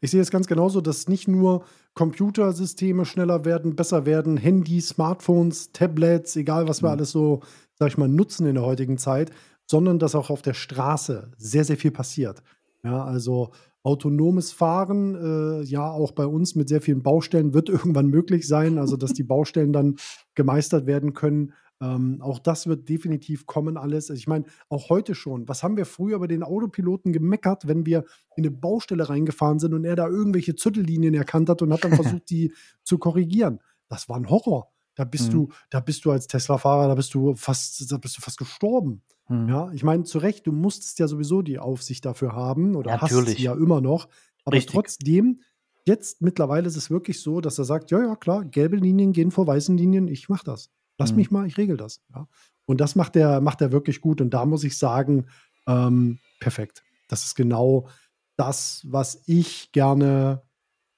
Ich 0.00 0.10
sehe 0.10 0.20
es 0.20 0.30
ganz 0.30 0.46
genauso, 0.48 0.82
dass 0.82 1.08
nicht 1.08 1.28
nur 1.28 1.64
Computersysteme 1.94 3.04
schneller 3.06 3.44
werden, 3.46 3.74
besser 3.74 4.04
werden, 4.04 4.36
Handys, 4.36 4.88
Smartphones, 4.88 5.72
Tablets, 5.72 6.36
egal 6.36 6.68
was 6.68 6.82
wir 6.82 6.88
Mhm. 6.88 6.92
alles 6.96 7.10
so, 7.12 7.40
sag 7.82 7.88
ich 7.88 7.98
mal, 7.98 8.08
nutzen 8.08 8.46
in 8.46 8.54
der 8.54 8.64
heutigen 8.64 8.96
Zeit, 8.96 9.32
sondern 9.66 9.98
dass 9.98 10.14
auch 10.14 10.30
auf 10.30 10.40
der 10.40 10.54
Straße 10.54 11.32
sehr, 11.36 11.64
sehr 11.64 11.76
viel 11.76 11.90
passiert. 11.90 12.40
Ja, 12.84 13.04
also 13.04 13.50
autonomes 13.82 14.52
Fahren, 14.52 15.16
äh, 15.16 15.64
ja, 15.64 15.90
auch 15.90 16.12
bei 16.12 16.26
uns 16.26 16.54
mit 16.54 16.68
sehr 16.68 16.80
vielen 16.80 17.02
Baustellen 17.02 17.54
wird 17.54 17.68
irgendwann 17.68 18.06
möglich 18.06 18.46
sein, 18.46 18.78
also 18.78 18.96
dass 18.96 19.14
die 19.14 19.24
Baustellen 19.24 19.72
dann 19.72 19.96
gemeistert 20.36 20.86
werden 20.86 21.12
können. 21.12 21.54
Ähm, 21.80 22.18
auch 22.22 22.38
das 22.38 22.68
wird 22.68 22.88
definitiv 22.88 23.46
kommen 23.46 23.76
alles. 23.76 24.10
Also 24.10 24.18
ich 24.20 24.28
meine, 24.28 24.44
auch 24.68 24.88
heute 24.88 25.16
schon. 25.16 25.48
Was 25.48 25.64
haben 25.64 25.76
wir 25.76 25.84
früher 25.84 26.20
bei 26.20 26.28
den 26.28 26.44
Autopiloten 26.44 27.12
gemeckert, 27.12 27.66
wenn 27.66 27.84
wir 27.84 28.04
in 28.36 28.44
eine 28.44 28.52
Baustelle 28.52 29.08
reingefahren 29.08 29.58
sind 29.58 29.74
und 29.74 29.84
er 29.84 29.96
da 29.96 30.06
irgendwelche 30.06 30.54
Züttellinien 30.54 31.14
erkannt 31.14 31.48
hat 31.48 31.62
und 31.62 31.72
hat 31.72 31.82
dann 31.82 31.96
versucht, 31.96 32.30
die 32.30 32.52
zu 32.84 32.98
korrigieren? 32.98 33.58
Das 33.88 34.08
war 34.08 34.18
ein 34.18 34.30
Horror. 34.30 34.71
Da 34.94 35.04
bist 35.04 35.28
Mhm. 35.28 35.32
du, 35.32 35.48
da 35.70 35.80
bist 35.80 36.04
du 36.04 36.10
als 36.10 36.26
Tesla-Fahrer, 36.26 36.88
da 36.88 36.94
bist 36.94 37.14
du 37.14 37.34
fast, 37.34 37.90
da 37.90 37.96
bist 37.96 38.16
du 38.16 38.20
fast 38.20 38.36
gestorben. 38.38 39.02
Hm. 39.26 39.48
Ja, 39.48 39.70
ich 39.72 39.82
meine, 39.84 40.04
zu 40.04 40.18
Recht, 40.18 40.46
du 40.46 40.52
musstest 40.52 40.98
ja 40.98 41.08
sowieso 41.08 41.42
die 41.42 41.58
Aufsicht 41.58 42.04
dafür 42.04 42.32
haben 42.34 42.74
oder 42.76 43.00
hast 43.00 43.12
Natürlich. 43.12 43.36
sie 43.38 43.44
ja 43.44 43.54
immer 43.54 43.80
noch. 43.80 44.08
Aber 44.44 44.56
Richtig. 44.56 44.74
trotzdem, 44.74 45.40
jetzt 45.86 46.20
mittlerweile 46.20 46.66
ist 46.66 46.76
es 46.76 46.90
wirklich 46.90 47.20
so, 47.20 47.40
dass 47.40 47.58
er 47.58 47.64
sagt, 47.64 47.90
ja, 47.90 48.00
ja, 48.02 48.16
klar, 48.16 48.44
gelbe 48.44 48.76
Linien 48.76 49.12
gehen 49.12 49.30
vor 49.30 49.46
weißen 49.46 49.76
Linien, 49.76 50.08
ich 50.08 50.28
mach 50.28 50.42
das. 50.44 50.70
Lass 50.98 51.12
Mhm. 51.12 51.16
mich 51.16 51.30
mal, 51.30 51.46
ich 51.46 51.56
regel 51.56 51.76
das. 51.76 52.02
Ja. 52.14 52.28
Und 52.66 52.80
das 52.80 52.94
macht 52.94 53.16
er, 53.16 53.40
macht 53.40 53.60
er 53.60 53.72
wirklich 53.72 54.00
gut. 54.00 54.20
Und 54.20 54.30
da 54.34 54.44
muss 54.44 54.64
ich 54.64 54.76
sagen, 54.76 55.26
ähm, 55.66 56.18
perfekt. 56.40 56.82
Das 57.08 57.24
ist 57.24 57.34
genau 57.34 57.88
das, 58.36 58.82
was 58.88 59.22
ich 59.26 59.72
gerne 59.72 60.42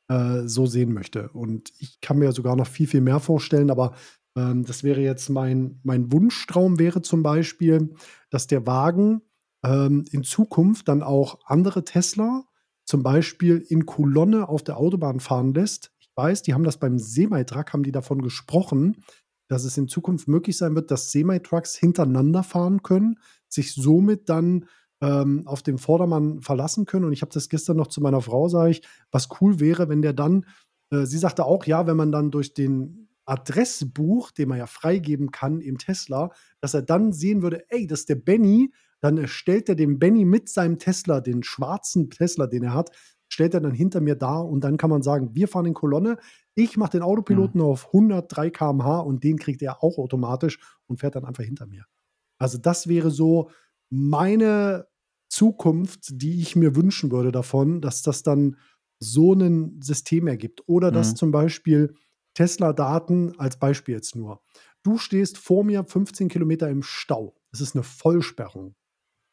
äh, 0.08 0.42
so 0.46 0.66
sehen 0.66 0.92
möchte. 0.92 1.28
Und 1.30 1.72
ich 1.78 2.00
kann 2.00 2.18
mir 2.18 2.32
sogar 2.32 2.56
noch 2.56 2.66
viel, 2.66 2.86
viel 2.86 3.00
mehr 3.00 3.20
vorstellen, 3.20 3.70
aber 3.70 3.94
ähm, 4.36 4.64
das 4.64 4.84
wäre 4.84 5.00
jetzt 5.00 5.28
mein, 5.30 5.80
mein 5.82 6.12
Wunschtraum 6.12 6.78
wäre 6.78 7.02
zum 7.02 7.22
Beispiel, 7.22 7.94
dass 8.30 8.46
der 8.46 8.66
Wagen 8.66 9.22
ähm, 9.64 10.04
in 10.10 10.22
Zukunft 10.22 10.88
dann 10.88 11.02
auch 11.02 11.40
andere 11.46 11.84
Tesla 11.84 12.44
zum 12.84 13.02
Beispiel 13.02 13.64
in 13.68 13.86
Kolonne 13.86 14.48
auf 14.48 14.62
der 14.62 14.76
Autobahn 14.76 15.20
fahren 15.20 15.54
lässt. 15.54 15.90
Ich 15.98 16.10
weiß, 16.14 16.42
die 16.42 16.54
haben 16.54 16.64
das 16.64 16.78
beim 16.78 16.98
Semi-Truck, 16.98 17.72
haben 17.72 17.82
die 17.82 17.92
davon 17.92 18.20
gesprochen, 18.20 19.02
dass 19.48 19.64
es 19.64 19.76
in 19.76 19.88
Zukunft 19.88 20.28
möglich 20.28 20.56
sein 20.56 20.74
wird, 20.74 20.90
dass 20.90 21.12
Semi-Trucks 21.12 21.76
hintereinander 21.76 22.42
fahren 22.42 22.82
können, 22.82 23.18
sich 23.48 23.74
somit 23.74 24.28
dann 24.28 24.66
ähm, 25.00 25.46
auf 25.46 25.62
den 25.62 25.78
Vordermann 25.78 26.40
verlassen 26.40 26.86
können. 26.86 27.04
Und 27.04 27.12
ich 27.12 27.22
habe 27.22 27.32
das 27.32 27.48
gestern 27.48 27.76
noch 27.76 27.88
zu 27.88 28.00
meiner 28.00 28.20
Frau, 28.20 28.48
sage 28.48 28.70
ich, 28.70 28.82
was 29.10 29.28
cool 29.40 29.60
wäre, 29.60 29.88
wenn 29.88 30.02
der 30.02 30.12
dann, 30.12 30.46
äh, 30.90 31.04
sie 31.04 31.18
sagte 31.18 31.44
auch, 31.44 31.64
ja, 31.66 31.86
wenn 31.86 31.96
man 31.96 32.12
dann 32.12 32.30
durch 32.30 32.54
den 32.54 33.08
Adressbuch, 33.26 34.30
den 34.32 34.48
man 34.48 34.58
ja 34.58 34.66
freigeben 34.66 35.30
kann 35.30 35.60
im 35.60 35.78
Tesla, 35.78 36.30
dass 36.60 36.74
er 36.74 36.82
dann 36.82 37.12
sehen 37.12 37.42
würde, 37.42 37.64
ey, 37.70 37.86
das 37.86 38.00
ist 38.00 38.08
der 38.08 38.16
Benny, 38.16 38.72
dann 39.00 39.18
erstellt 39.18 39.68
er 39.68 39.74
den 39.74 39.98
Benny 39.98 40.24
mit 40.24 40.48
seinem 40.48 40.78
Tesla, 40.78 41.20
den 41.20 41.42
schwarzen 41.42 42.10
Tesla, 42.10 42.46
den 42.46 42.64
er 42.64 42.74
hat, 42.74 42.90
stellt 43.28 43.54
er 43.54 43.60
dann 43.60 43.72
hinter 43.72 44.00
mir 44.00 44.14
da 44.14 44.38
und 44.38 44.62
dann 44.62 44.76
kann 44.76 44.90
man 44.90 45.02
sagen, 45.02 45.34
wir 45.34 45.48
fahren 45.48 45.66
in 45.66 45.74
Kolonne, 45.74 46.18
ich 46.54 46.76
mache 46.76 46.92
den 46.92 47.02
Autopiloten 47.02 47.60
auf 47.60 47.86
103 47.88 48.50
km/h 48.50 49.00
und 49.00 49.24
den 49.24 49.38
kriegt 49.38 49.60
er 49.62 49.82
auch 49.82 49.98
automatisch 49.98 50.58
und 50.86 51.00
fährt 51.00 51.16
dann 51.16 51.24
einfach 51.24 51.42
hinter 51.44 51.66
mir. 51.66 51.84
Also 52.38 52.58
das 52.58 52.88
wäre 52.88 53.10
so 53.10 53.50
meine 53.90 54.86
Zukunft, 55.28 56.08
die 56.12 56.40
ich 56.40 56.56
mir 56.56 56.76
wünschen 56.76 57.10
würde 57.10 57.32
davon, 57.32 57.80
dass 57.80 58.02
das 58.02 58.22
dann 58.22 58.56
so 59.00 59.32
ein 59.34 59.80
System 59.82 60.26
ergibt. 60.28 60.62
Oder 60.68 60.90
dass 60.92 61.12
Mhm. 61.12 61.16
zum 61.16 61.30
Beispiel 61.32 61.94
Tesla-Daten, 62.34 63.38
als 63.38 63.58
Beispiel 63.58 63.94
jetzt 63.94 64.16
nur. 64.16 64.42
Du 64.82 64.98
stehst 64.98 65.38
vor 65.38 65.64
mir 65.64 65.84
15 65.84 66.28
Kilometer 66.28 66.68
im 66.68 66.82
Stau. 66.82 67.36
Es 67.52 67.60
ist 67.60 67.74
eine 67.74 67.82
Vollsperrung. 67.84 68.74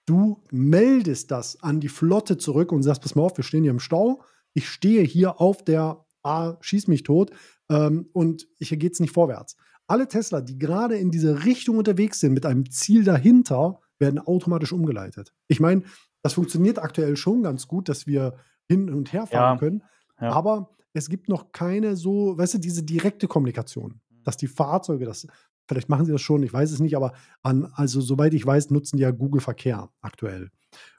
Du 0.08 0.44
meldest 0.52 1.32
das 1.32 1.62
an 1.62 1.80
die 1.82 1.90
Flotte 1.90 2.38
zurück 2.38 2.72
und 2.72 2.84
sagst, 2.84 3.02
pass 3.02 3.16
mal 3.16 3.24
auf, 3.24 3.38
wir 3.38 3.44
stehen 3.44 3.64
hier 3.64 3.72
im 3.72 3.80
Stau. 3.80 4.24
Ich 4.54 4.70
stehe 4.70 5.04
hier 5.04 5.42
auf 5.42 5.64
der 5.64 6.06
A, 6.24 6.58
schieß 6.62 6.88
mich 6.88 7.04
tot 7.04 7.32
ähm, 7.70 8.10
und 8.14 8.48
hier 8.60 8.78
geht 8.78 8.94
es 8.94 9.00
nicht 9.02 9.14
vorwärts. 9.14 9.58
Alle 9.88 10.08
Tesla, 10.08 10.42
die 10.42 10.58
gerade 10.58 10.98
in 10.98 11.12
diese 11.12 11.46
Richtung 11.46 11.78
unterwegs 11.78 12.20
sind, 12.22 12.34
mit 12.34 12.46
einem 12.46 12.70
Ziel 12.72 13.04
dahinter, 13.04 13.81
werden 14.02 14.20
automatisch 14.20 14.74
umgeleitet. 14.74 15.34
Ich 15.48 15.62
meine, 15.62 15.84
das 16.22 16.34
funktioniert 16.34 16.80
aktuell 16.80 17.16
schon 17.16 17.44
ganz 17.44 17.68
gut, 17.68 17.88
dass 17.88 18.06
wir 18.06 18.36
hin 18.68 18.90
und 18.90 19.14
her 19.14 19.26
fahren 19.28 19.56
Ja, 19.56 19.58
können. 19.58 19.84
ja. 20.20 20.32
Aber 20.32 20.72
es 20.94 21.08
gibt 21.08 21.30
noch 21.30 21.54
keine 21.54 21.96
so, 21.96 22.38
weißt 22.38 22.56
du, 22.56 22.58
diese 22.58 22.84
direkte 22.84 23.28
Kommunikation, 23.28 24.02
dass 24.24 24.36
die 24.38 24.48
Fahrzeuge 24.48 25.06
das, 25.06 25.26
vielleicht 25.68 25.88
machen 25.88 26.06
sie 26.06 26.12
das 26.12 26.22
schon, 26.22 26.44
ich 26.44 26.52
weiß 26.54 26.72
es 26.72 26.80
nicht, 26.80 26.98
aber 26.98 27.14
an, 27.44 27.72
also 27.74 28.02
soweit 28.02 28.34
ich 28.34 28.46
weiß, 28.46 28.72
nutzen 28.72 28.98
die 28.98 29.04
ja 29.04 29.12
Google 29.12 29.42
Verkehr 29.42 29.90
aktuell. 30.02 30.50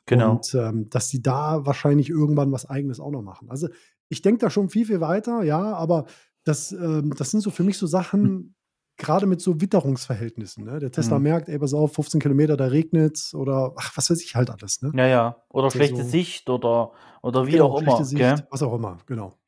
Genau. 0.07 0.33
Und 0.33 0.55
ähm, 0.55 0.89
dass 0.91 1.09
sie 1.11 1.23
da 1.23 1.67
wahrscheinlich 1.67 2.09
irgendwann 2.09 2.53
was 2.53 2.69
Eigenes 2.69 3.01
auch 3.01 3.11
noch 3.11 3.23
machen. 3.23 3.51
Also 3.51 3.69
ich 4.09 4.23
denke 4.23 4.39
da 4.39 4.51
schon 4.51 4.69
viel, 4.71 4.87
viel 4.87 5.01
weiter, 5.01 5.43
ja, 5.43 5.75
aber 5.75 6.07
das, 6.45 6.73
ähm, 6.73 7.15
das 7.17 7.31
sind 7.31 7.41
so 7.41 7.51
für 7.51 7.63
mich 7.63 7.79
so 7.79 7.87
Sachen, 7.87 8.55
gerade 8.97 9.27
mit 9.27 9.41
so 9.41 9.61
Witterungsverhältnissen. 9.61 10.65
Ne? 10.65 10.79
Der 10.79 10.91
Tesla 10.91 11.19
Mhm. 11.19 11.23
merkt, 11.25 11.49
ey, 11.49 11.59
pass 11.59 11.75
auf, 11.75 11.93
15 11.95 12.21
Kilometer, 12.21 12.57
da 12.57 12.67
regnet 12.67 13.33
oder 13.35 13.73
ach, 13.77 13.97
was 13.97 14.11
weiß 14.11 14.23
ich 14.23 14.35
halt 14.37 14.51
alles. 14.51 14.83
Ne? 14.83 14.93
Ja, 14.95 15.07
ja. 15.07 15.37
Oder 15.49 15.65
Also 15.65 15.79
schlechte 15.79 16.03
so- 16.05 16.09
Sicht 16.09 16.49
oder, 16.51 16.93
oder 17.23 17.47
wie 17.47 17.53
Genau, 17.53 17.67
auch 17.71 17.81
immer. 17.81 17.93
schlechte 17.93 18.05
Sicht, 18.05 18.21
Gell? 18.21 18.47
was 18.51 18.63
auch 18.63 18.75
immer, 18.75 18.99
genau. 19.07 19.39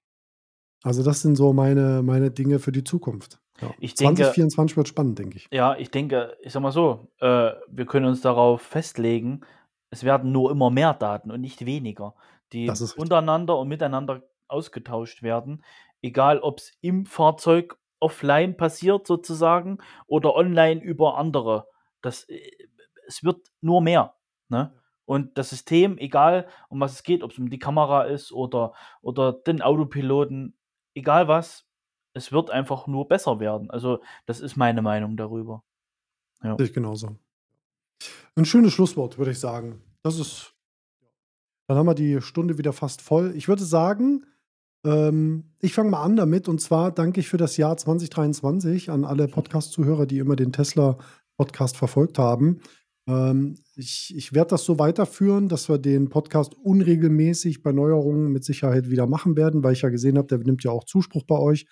Also 0.82 1.02
das 1.02 1.22
sind 1.22 1.36
so 1.36 1.52
meine, 1.52 2.02
meine 2.02 2.30
Dinge 2.30 2.58
für 2.58 2.72
die 2.72 2.84
Zukunft. 2.84 3.40
Ja. 3.60 3.70
Ich 3.78 3.94
denke- 3.94 4.16
2024 4.24 4.76
wird 4.76 4.88
spannend, 4.88 5.18
denke 5.18 5.36
ich. 5.36 5.48
Ja, 5.52 5.76
ich 5.76 5.90
denke, 5.90 6.36
ich 6.42 6.52
sag 6.52 6.60
mal 6.62 6.72
so, 6.72 7.08
äh, 7.20 7.52
wir 7.68 7.86
können 7.86 8.06
uns 8.06 8.20
darauf 8.20 8.60
festlegen, 8.62 9.42
es 9.90 10.02
werden 10.02 10.32
nur 10.32 10.50
immer 10.50 10.70
mehr 10.70 10.92
Daten 10.92 11.30
und 11.30 11.40
nicht 11.40 11.64
weniger, 11.64 12.14
die 12.52 12.68
untereinander 12.96 13.56
und 13.58 13.68
miteinander 13.68 14.22
ausgetauscht 14.48 15.22
werden. 15.22 15.62
Egal, 16.02 16.40
ob 16.40 16.58
es 16.58 16.72
im 16.80 17.06
Fahrzeug 17.06 17.76
offline 18.04 18.56
passiert 18.56 19.06
sozusagen 19.06 19.78
oder 20.06 20.34
online 20.34 20.82
über 20.82 21.16
andere. 21.16 21.66
Das, 22.02 22.24
äh, 22.28 22.40
es 23.06 23.24
wird 23.24 23.50
nur 23.60 23.80
mehr. 23.80 24.14
Ne? 24.48 24.72
Und 25.06 25.36
das 25.38 25.50
System, 25.50 25.98
egal 25.98 26.46
um 26.68 26.80
was 26.80 26.92
es 26.92 27.02
geht, 27.02 27.22
ob 27.22 27.32
es 27.32 27.38
um 27.38 27.50
die 27.50 27.58
Kamera 27.58 28.04
ist 28.04 28.32
oder, 28.32 28.74
oder 29.02 29.32
den 29.32 29.62
Autopiloten, 29.62 30.56
egal 30.94 31.28
was, 31.28 31.66
es 32.14 32.32
wird 32.32 32.50
einfach 32.50 32.86
nur 32.86 33.08
besser 33.08 33.40
werden. 33.40 33.70
Also 33.70 34.00
das 34.26 34.40
ist 34.40 34.56
meine 34.56 34.82
Meinung 34.82 35.16
darüber. 35.16 35.64
Ja. 36.42 36.56
Ich 36.58 36.72
genauso. 36.72 37.16
Ein 38.36 38.44
schönes 38.44 38.72
Schlusswort, 38.72 39.18
würde 39.18 39.32
ich 39.32 39.40
sagen. 39.40 39.82
Das 40.02 40.18
ist. 40.18 40.54
Dann 41.66 41.78
haben 41.78 41.86
wir 41.86 41.94
die 41.94 42.20
Stunde 42.20 42.58
wieder 42.58 42.72
fast 42.72 43.00
voll. 43.00 43.32
Ich 43.34 43.48
würde 43.48 43.64
sagen, 43.64 44.26
ähm, 44.84 45.44
ich 45.60 45.74
fange 45.74 45.90
mal 45.90 46.02
an 46.02 46.16
damit. 46.16 46.48
Und 46.48 46.60
zwar 46.60 46.92
danke 46.92 47.20
ich 47.20 47.28
für 47.28 47.36
das 47.36 47.56
Jahr 47.56 47.76
2023 47.76 48.90
an 48.90 49.04
alle 49.04 49.28
Podcast-Zuhörer, 49.28 50.06
die 50.06 50.18
immer 50.18 50.36
den 50.36 50.52
Tesla-Podcast 50.52 51.76
verfolgt 51.76 52.18
haben. 52.18 52.60
Ähm, 53.08 53.56
ich 53.76 54.14
ich 54.16 54.32
werde 54.32 54.50
das 54.50 54.64
so 54.64 54.78
weiterführen, 54.78 55.48
dass 55.48 55.68
wir 55.68 55.78
den 55.78 56.08
Podcast 56.08 56.54
unregelmäßig 56.54 57.62
bei 57.62 57.72
Neuerungen 57.72 58.32
mit 58.32 58.44
Sicherheit 58.44 58.90
wieder 58.90 59.06
machen 59.06 59.36
werden, 59.36 59.62
weil 59.62 59.72
ich 59.72 59.82
ja 59.82 59.88
gesehen 59.90 60.18
habe, 60.18 60.28
der 60.28 60.38
nimmt 60.38 60.64
ja 60.64 60.70
auch 60.70 60.84
Zuspruch 60.84 61.24
bei 61.24 61.38
euch. 61.38 61.66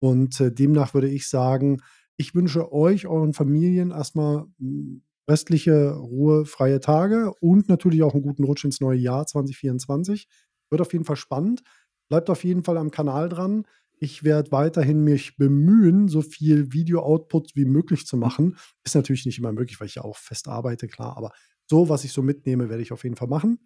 Und 0.00 0.40
äh, 0.40 0.52
demnach 0.52 0.94
würde 0.94 1.08
ich 1.08 1.28
sagen, 1.28 1.80
ich 2.16 2.34
wünsche 2.34 2.72
euch, 2.72 3.06
euren 3.06 3.32
Familien 3.32 3.90
erstmal 3.90 4.44
mh, 4.58 5.00
restliche 5.28 5.94
Ruhe, 5.94 6.44
freie 6.44 6.80
Tage 6.80 7.32
und 7.40 7.68
natürlich 7.68 8.02
auch 8.02 8.14
einen 8.14 8.22
guten 8.22 8.44
Rutsch 8.44 8.64
ins 8.64 8.80
neue 8.80 8.98
Jahr 8.98 9.26
2024. 9.26 10.28
Wird 10.70 10.80
auf 10.80 10.92
jeden 10.92 11.04
Fall 11.04 11.16
spannend. 11.16 11.62
Bleibt 12.08 12.30
auf 12.30 12.44
jeden 12.44 12.64
Fall 12.64 12.78
am 12.78 12.90
Kanal 12.90 13.28
dran. 13.28 13.66
Ich 13.98 14.24
werde 14.24 14.52
weiterhin 14.52 15.02
mich 15.02 15.36
bemühen, 15.36 16.08
so 16.08 16.20
viel 16.20 16.72
Video-Output 16.72 17.52
wie 17.54 17.64
möglich 17.64 18.06
zu 18.06 18.16
machen. 18.16 18.56
Ist 18.84 18.94
natürlich 18.94 19.24
nicht 19.24 19.38
immer 19.38 19.52
möglich, 19.52 19.80
weil 19.80 19.86
ich 19.86 19.94
ja 19.96 20.02
auch 20.02 20.16
fest 20.16 20.48
arbeite, 20.48 20.88
klar. 20.88 21.16
Aber 21.16 21.32
so, 21.66 21.88
was 21.88 22.04
ich 22.04 22.12
so 22.12 22.22
mitnehme, 22.22 22.68
werde 22.68 22.82
ich 22.82 22.92
auf 22.92 23.04
jeden 23.04 23.16
Fall 23.16 23.28
machen. 23.28 23.58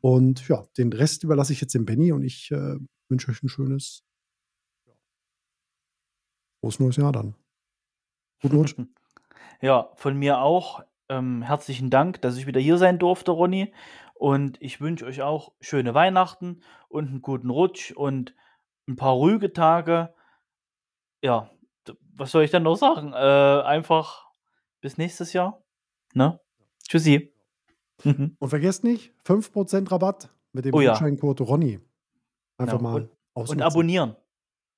Und 0.00 0.48
ja, 0.48 0.64
den 0.76 0.92
Rest 0.92 1.22
überlasse 1.22 1.52
ich 1.52 1.60
jetzt 1.60 1.74
dem 1.74 1.84
Benny 1.84 2.12
und 2.12 2.22
ich 2.22 2.50
äh, 2.50 2.76
wünsche 3.08 3.30
euch 3.30 3.42
ein 3.42 3.48
schönes, 3.48 4.02
frohes 6.60 6.80
neues 6.80 6.96
Jahr 6.96 7.12
dann. 7.12 7.34
Guten 8.42 8.56
Rutsch. 8.56 8.76
Ja, 9.60 9.92
von 9.94 10.18
mir 10.18 10.40
auch 10.40 10.82
ähm, 11.08 11.42
herzlichen 11.42 11.88
Dank, 11.88 12.20
dass 12.20 12.36
ich 12.36 12.46
wieder 12.46 12.60
hier 12.60 12.76
sein 12.76 12.98
durfte, 12.98 13.30
Ronny. 13.30 13.72
Und 14.14 14.60
ich 14.62 14.80
wünsche 14.80 15.04
euch 15.06 15.22
auch 15.22 15.52
schöne 15.60 15.92
Weihnachten 15.94 16.62
und 16.88 17.08
einen 17.08 17.22
guten 17.22 17.50
Rutsch 17.50 17.92
und 17.92 18.34
ein 18.88 18.96
paar 18.96 19.12
ruhige 19.14 19.52
Tage. 19.52 20.14
Ja, 21.22 21.50
was 22.16 22.30
soll 22.30 22.44
ich 22.44 22.50
dann 22.50 22.62
noch 22.62 22.76
sagen? 22.76 23.12
Äh, 23.12 23.16
einfach 23.16 24.26
bis 24.80 24.98
nächstes 24.98 25.32
Jahr. 25.32 25.62
Ne? 26.14 26.38
Tschüssi. 26.88 27.34
Mhm. 28.04 28.36
Und 28.40 28.48
vergesst 28.48 28.84
nicht, 28.84 29.12
5% 29.24 29.90
Rabatt 29.90 30.28
mit 30.52 30.64
dem 30.64 30.74
Oh 30.74 30.80
ja. 30.80 30.92
Gutscheincode 30.92 31.40
Ronny. 31.42 31.80
Einfach 32.58 32.76
Ja, 32.78 32.82
mal 32.82 32.94
und- 33.02 33.10
ausnutzen. 33.34 33.56
Und 33.60 33.62
abonnieren. 33.66 34.16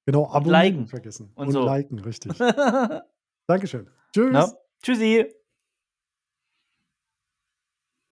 Genau, 0.07 0.27
abonnieren 0.31 0.53
liken 0.53 0.81
nicht 0.83 0.91
vergessen. 0.91 1.33
und 1.35 1.49
und 1.49 1.53
so. 1.53 1.65
liken, 1.65 1.99
richtig. 1.99 2.33
Dankeschön. 3.49 3.91
Tschüss. 4.15 4.33
ne? 4.33 4.53
Tschüssi. 4.83 5.35